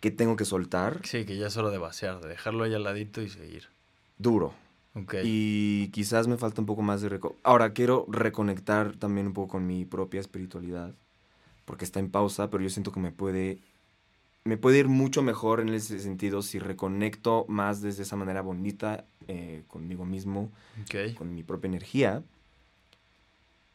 que 0.00 0.10
tengo 0.12 0.36
que 0.36 0.44
soltar 0.44 1.00
Sí, 1.04 1.24
que 1.24 1.36
ya 1.36 1.46
es 1.48 1.56
hora 1.56 1.70
de 1.70 1.78
vaciar, 1.78 2.20
de 2.20 2.28
dejarlo 2.28 2.64
ahí 2.64 2.74
al 2.74 2.84
ladito 2.84 3.20
y 3.22 3.28
seguir. 3.28 3.68
duro. 4.18 4.52
Ok. 4.94 5.14
Y 5.24 5.88
quizás 5.88 6.28
me 6.28 6.36
falta 6.36 6.60
un 6.60 6.66
poco 6.66 6.82
más 6.82 7.00
de... 7.00 7.08
reco- 7.10 7.34
Ahora, 7.42 7.72
quiero 7.72 8.06
reconectar 8.08 8.94
también 8.96 9.26
un 9.26 9.32
poco 9.32 9.48
con 9.52 9.66
mi 9.66 9.84
propia 9.84 10.20
espiritualidad, 10.20 10.92
porque 11.64 11.84
está 11.84 11.98
en 11.98 12.10
pausa, 12.10 12.48
pero 12.50 12.62
yo 12.62 12.70
siento 12.70 12.92
que 12.92 13.00
me 13.00 13.10
puede... 13.10 13.58
Me 14.44 14.58
puede 14.58 14.78
ir 14.78 14.88
mucho 14.88 15.22
mejor 15.22 15.60
en 15.60 15.70
ese 15.70 15.98
sentido 15.98 16.42
si 16.42 16.58
reconecto 16.58 17.46
más 17.48 17.80
desde 17.80 18.02
esa 18.02 18.16
manera 18.16 18.42
bonita 18.42 19.06
eh, 19.26 19.62
conmigo 19.68 20.04
mismo, 20.04 20.50
con 21.16 21.34
mi 21.34 21.42
propia 21.42 21.68
energía. 21.68 22.22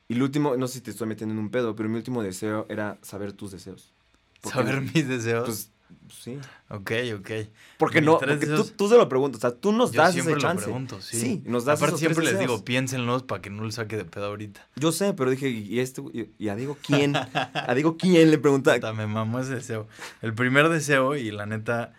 Y 0.08 0.14
el 0.14 0.24
último, 0.24 0.56
no 0.58 0.68
sé 0.68 0.76
si 0.76 0.82
te 0.82 0.92
estoy 0.92 1.08
metiendo 1.08 1.34
en 1.34 1.40
un 1.40 1.50
pedo, 1.50 1.76
pero 1.76 1.90
mi 1.90 1.96
último 1.96 2.22
deseo 2.22 2.68
era 2.70 2.98
saber 3.02 3.34
tus 3.34 3.52
deseos. 3.52 3.92
Saber 4.44 4.82
mis 4.82 5.08
deseos. 5.08 5.46
Pues, 5.46 5.72
sí. 6.10 6.38
ok, 6.70 6.92
ok. 7.20 7.32
Porque 7.78 8.02
no, 8.02 8.20
porque 8.20 8.46
tú, 8.46 8.64
tú 8.66 8.90
se 8.90 8.98
lo 8.98 9.08
preguntas, 9.10 9.44
o 9.44 9.50
sea, 9.50 9.58
tú 9.60 9.72
nos 9.72 9.92
Yo 9.92 10.02
das 10.02 10.14
siempre 10.14 10.34
ese 10.34 10.42
lo 10.42 10.48
chance. 10.48 10.64
pregunto, 10.66 11.02
sí. 11.02 11.20
Sí, 11.20 11.44
nos 11.46 11.66
das 11.66 11.80
Aparte 11.80 11.96
esos 11.96 12.00
siempre 12.00 12.26
les 12.26 12.40
digo, 12.40 12.64
piénsenlos 12.64 13.24
para 13.24 13.42
que 13.42 13.50
no 13.50 13.64
les 13.64 13.76
saque 13.76 13.98
de 13.98 14.06
pedo 14.06 14.26
ahorita. 14.26 14.68
Yo 14.76 14.92
sé, 14.92 15.14
pero 15.14 15.30
dije, 15.32 15.50
¿y, 15.50 15.80
este, 15.80 16.02
y, 16.14 16.32
y 16.38 16.50
a 16.50 16.56
Diego 16.56 16.78
quién? 16.86 17.16
¿A 17.16 17.74
Diego 17.74 17.98
quién 17.98 18.32
le 18.32 18.38
pregunta? 18.38 18.78
Me 18.94 19.08
mamó 19.08 19.40
ese 19.40 19.56
deseo. 19.56 19.88
El 20.22 20.34
primer 20.34 20.70
deseo, 20.70 21.16
y 21.16 21.32
la 21.32 21.46
neta, 21.46 21.94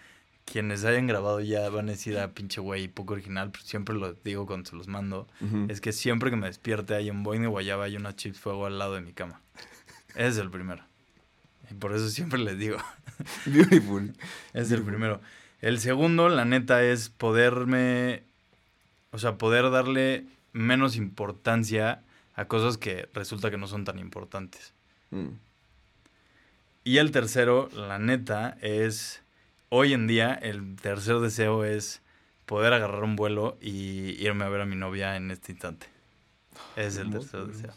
quienes 0.45 0.84
hayan 0.84 1.07
grabado 1.07 1.41
ya 1.41 1.68
van 1.70 1.88
a 1.88 1.93
decir 1.93 2.18
a 2.18 2.32
pinche 2.34 2.61
güey, 2.61 2.88
poco 2.88 3.12
original, 3.14 3.51
pero 3.53 3.64
siempre 3.64 3.95
lo 3.95 4.14
digo 4.14 4.47
cuando 4.47 4.68
se 4.68 4.76
los 4.76 4.88
mando, 4.88 5.28
es 5.68 5.80
que 5.80 5.93
siempre 5.93 6.30
que 6.30 6.36
me 6.36 6.47
despierte 6.47 6.95
hay 6.95 7.11
un 7.11 7.22
boing 7.22 7.43
de 7.43 7.49
guayaba 7.49 7.88
y 7.88 7.97
unas 7.97 8.16
chips 8.16 8.41
fuego 8.41 8.66
al 8.66 8.78
lado 8.78 8.95
de 8.95 9.01
mi 9.01 9.12
cama. 9.12 9.41
Ese 10.16 10.26
es 10.28 10.38
el 10.38 10.51
primero. 10.51 10.82
Y 11.70 11.74
por 11.74 11.95
eso 11.95 12.09
siempre 12.09 12.41
les 12.41 12.59
digo, 12.59 12.78
Beautiful. 13.47 14.12
es 14.53 14.71
el 14.71 14.83
primero. 14.83 15.21
El 15.61 15.79
segundo, 15.79 16.29
la 16.29 16.45
neta, 16.45 16.83
es 16.83 17.11
poderme, 17.11 18.23
o 19.11 19.18
sea, 19.18 19.37
poder 19.37 19.71
darle 19.71 20.25
menos 20.53 20.97
importancia 20.97 22.03
a 22.35 22.47
cosas 22.47 22.79
que 22.79 23.09
resulta 23.12 23.51
que 23.51 23.59
no 23.59 23.66
son 23.66 23.85
tan 23.85 23.99
importantes. 23.99 24.73
Mm. 25.11 25.29
Y 26.85 26.97
el 26.97 27.11
tercero, 27.11 27.68
la 27.75 27.99
neta, 27.99 28.57
es 28.62 29.23
hoy 29.68 29.93
en 29.93 30.07
día 30.07 30.35
el 30.35 30.77
tercer 30.77 31.18
deseo 31.21 31.64
es 31.64 32.01
poder 32.47 32.73
agarrar 32.73 33.05
un 33.05 33.16
vuelo 33.16 33.59
y 33.61 34.16
irme 34.23 34.45
a 34.45 34.49
ver 34.49 34.62
a 34.62 34.66
mi 34.66 34.77
novia 34.77 35.16
en 35.16 35.31
este 35.31 35.53
instante. 35.53 35.87
Es 36.77 36.97
el 36.97 37.11
tercer 37.11 37.47
deseo. 37.47 37.73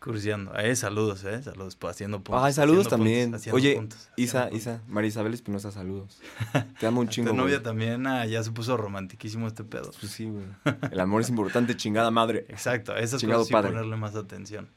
Curseando. 0.00 0.54
Eh, 0.56 0.76
saludos, 0.76 1.24
eh. 1.24 1.42
Saludos, 1.42 1.74
pues, 1.76 1.92
haciendo 1.96 2.22
puntos. 2.22 2.44
Ay, 2.44 2.52
saludos 2.52 2.86
haciendo 2.86 2.96
también. 3.04 3.30
puntos, 3.32 3.52
Oye, 3.52 3.74
puntos, 3.74 4.08
Isa, 4.16 4.42
puntos. 4.44 4.58
Isa, 4.60 4.82
María 4.86 5.08
Isabel 5.08 5.34
Espinosa, 5.34 5.72
saludos. 5.72 6.20
Te 6.80 6.86
amo 6.86 7.00
un 7.00 7.08
chingo. 7.08 7.30
Tu 7.30 7.36
novia 7.36 7.62
también, 7.62 8.06
ah, 8.06 8.24
ya 8.24 8.42
se 8.44 8.52
puso 8.52 8.76
romantiquísimo 8.76 9.46
este 9.48 9.64
pedo. 9.64 9.90
Pues 9.98 10.12
sí, 10.12 10.26
güey. 10.26 10.44
El 10.92 11.00
amor 11.00 11.22
es 11.22 11.28
importante, 11.30 11.76
chingada 11.76 12.10
madre. 12.12 12.46
Exacto, 12.48 12.92
Chingado 13.18 13.40
cosas 13.44 13.62
sí 13.62 13.68
ponerle 13.68 13.96
más 13.96 14.14
atención. 14.14 14.68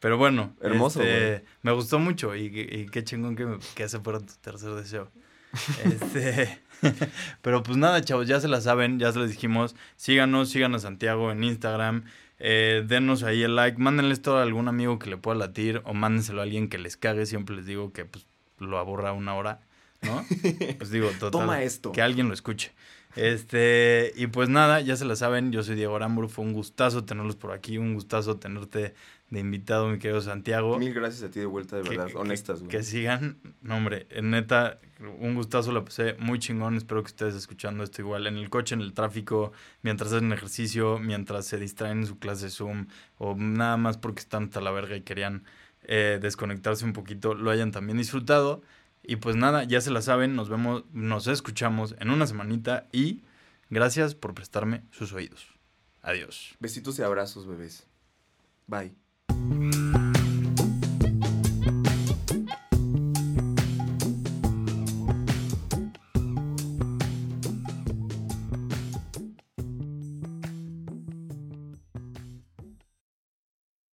Pero 0.00 0.16
bueno, 0.18 0.54
Hermoso, 0.60 1.02
este, 1.02 1.44
me 1.62 1.72
gustó 1.72 1.98
mucho 1.98 2.36
y, 2.36 2.44
y 2.46 2.86
qué 2.86 3.02
chingón 3.02 3.34
que, 3.34 3.46
me- 3.46 3.58
que 3.74 3.82
ese 3.84 3.98
fuera 3.98 4.20
tu 4.20 4.32
tercer 4.40 4.70
deseo. 4.74 5.10
Este, 5.84 6.60
pero 7.42 7.62
pues 7.62 7.76
nada, 7.78 8.00
chavos, 8.02 8.28
ya 8.28 8.38
se 8.38 8.48
la 8.48 8.60
saben, 8.60 8.98
ya 8.98 9.10
se 9.12 9.18
les 9.18 9.30
dijimos. 9.30 9.74
Síganos, 9.96 10.50
sigan 10.50 10.74
a 10.74 10.78
Santiago 10.78 11.32
en 11.32 11.42
Instagram. 11.42 12.04
Eh, 12.38 12.84
denos 12.86 13.22
ahí 13.22 13.42
el 13.42 13.56
like, 13.56 13.78
mándenle 13.78 14.12
esto 14.12 14.36
a 14.36 14.42
algún 14.42 14.68
amigo 14.68 14.98
que 14.98 15.10
le 15.10 15.16
pueda 15.16 15.36
latir 15.38 15.82
o 15.84 15.94
mándenselo 15.94 16.40
a 16.40 16.44
alguien 16.44 16.68
que 16.68 16.78
les 16.78 16.96
cague. 16.96 17.26
Siempre 17.26 17.56
les 17.56 17.66
digo 17.66 17.92
que 17.92 18.04
pues 18.04 18.26
lo 18.58 18.78
aborra 18.78 19.12
una 19.12 19.34
hora, 19.34 19.60
¿no? 20.02 20.24
Pues 20.78 20.90
digo, 20.90 21.08
total. 21.18 21.30
Toma 21.30 21.62
esto. 21.62 21.92
Que 21.92 22.02
alguien 22.02 22.28
lo 22.28 22.34
escuche. 22.34 22.72
Este, 23.16 24.12
y 24.16 24.28
pues 24.28 24.48
nada, 24.48 24.80
ya 24.80 24.94
se 24.96 25.04
la 25.04 25.16
saben, 25.16 25.50
yo 25.50 25.62
soy 25.62 25.74
Diego 25.74 25.96
Aramburu, 25.96 26.28
fue 26.28 26.44
un 26.44 26.52
gustazo 26.52 27.04
tenerlos 27.04 27.36
por 27.36 27.52
aquí, 27.52 27.78
un 27.78 27.94
gustazo 27.94 28.36
tenerte 28.36 28.94
de 29.30 29.40
invitado, 29.40 29.88
mi 29.88 29.98
querido 29.98 30.20
Santiago. 30.22 30.78
Mil 30.78 30.94
gracias 30.94 31.22
a 31.22 31.30
ti 31.30 31.38
de 31.40 31.46
vuelta, 31.46 31.76
de 31.76 31.82
Que- 31.82 31.90
verdad. 31.90 32.06
que- 32.06 32.16
Honestas, 32.16 32.60
güey. 32.60 32.70
Que 32.70 32.82
sigan. 32.82 33.38
No, 33.60 33.76
hombre, 33.76 34.06
en 34.10 34.30
neta, 34.30 34.78
un 35.18 35.34
gustazo, 35.34 35.70
la 35.72 35.84
pasé 35.84 36.14
muy 36.18 36.38
chingón. 36.38 36.76
Espero 36.76 37.02
que 37.02 37.08
ustedes 37.08 37.34
escuchando 37.34 37.84
esto 37.84 38.00
igual 38.00 38.26
en 38.26 38.36
el 38.38 38.48
coche, 38.48 38.74
en 38.74 38.80
el 38.80 38.94
tráfico, 38.94 39.52
mientras 39.82 40.12
hacen 40.12 40.32
ejercicio, 40.32 40.98
mientras 40.98 41.46
se 41.46 41.58
distraen 41.58 41.98
en 41.98 42.06
su 42.06 42.18
clase 42.18 42.48
Zoom, 42.48 42.86
o 43.18 43.34
nada 43.36 43.76
más 43.76 43.98
porque 43.98 44.20
están 44.20 44.44
hasta 44.44 44.60
la 44.60 44.70
verga 44.70 44.96
y 44.96 45.02
querían 45.02 45.44
eh, 45.90 46.18
desconectarse 46.20 46.84
un 46.84 46.92
poquito, 46.92 47.34
lo 47.34 47.50
hayan 47.50 47.70
también 47.70 47.96
disfrutado. 47.98 48.62
Y 49.02 49.16
pues 49.16 49.36
nada, 49.36 49.64
ya 49.64 49.80
se 49.80 49.90
la 49.90 50.02
saben, 50.02 50.36
nos 50.36 50.48
vemos, 50.50 50.84
nos 50.92 51.26
escuchamos 51.28 51.94
en 51.98 52.10
una 52.10 52.26
semanita 52.26 52.86
y 52.92 53.22
gracias 53.70 54.14
por 54.14 54.34
prestarme 54.34 54.82
sus 54.90 55.12
oídos. 55.14 55.46
Adiós. 56.02 56.54
Besitos 56.60 56.98
y 56.98 57.02
abrazos, 57.02 57.46
bebés. 57.46 57.86
Bye. 58.66 58.92
Mm-hmm. 59.38 59.77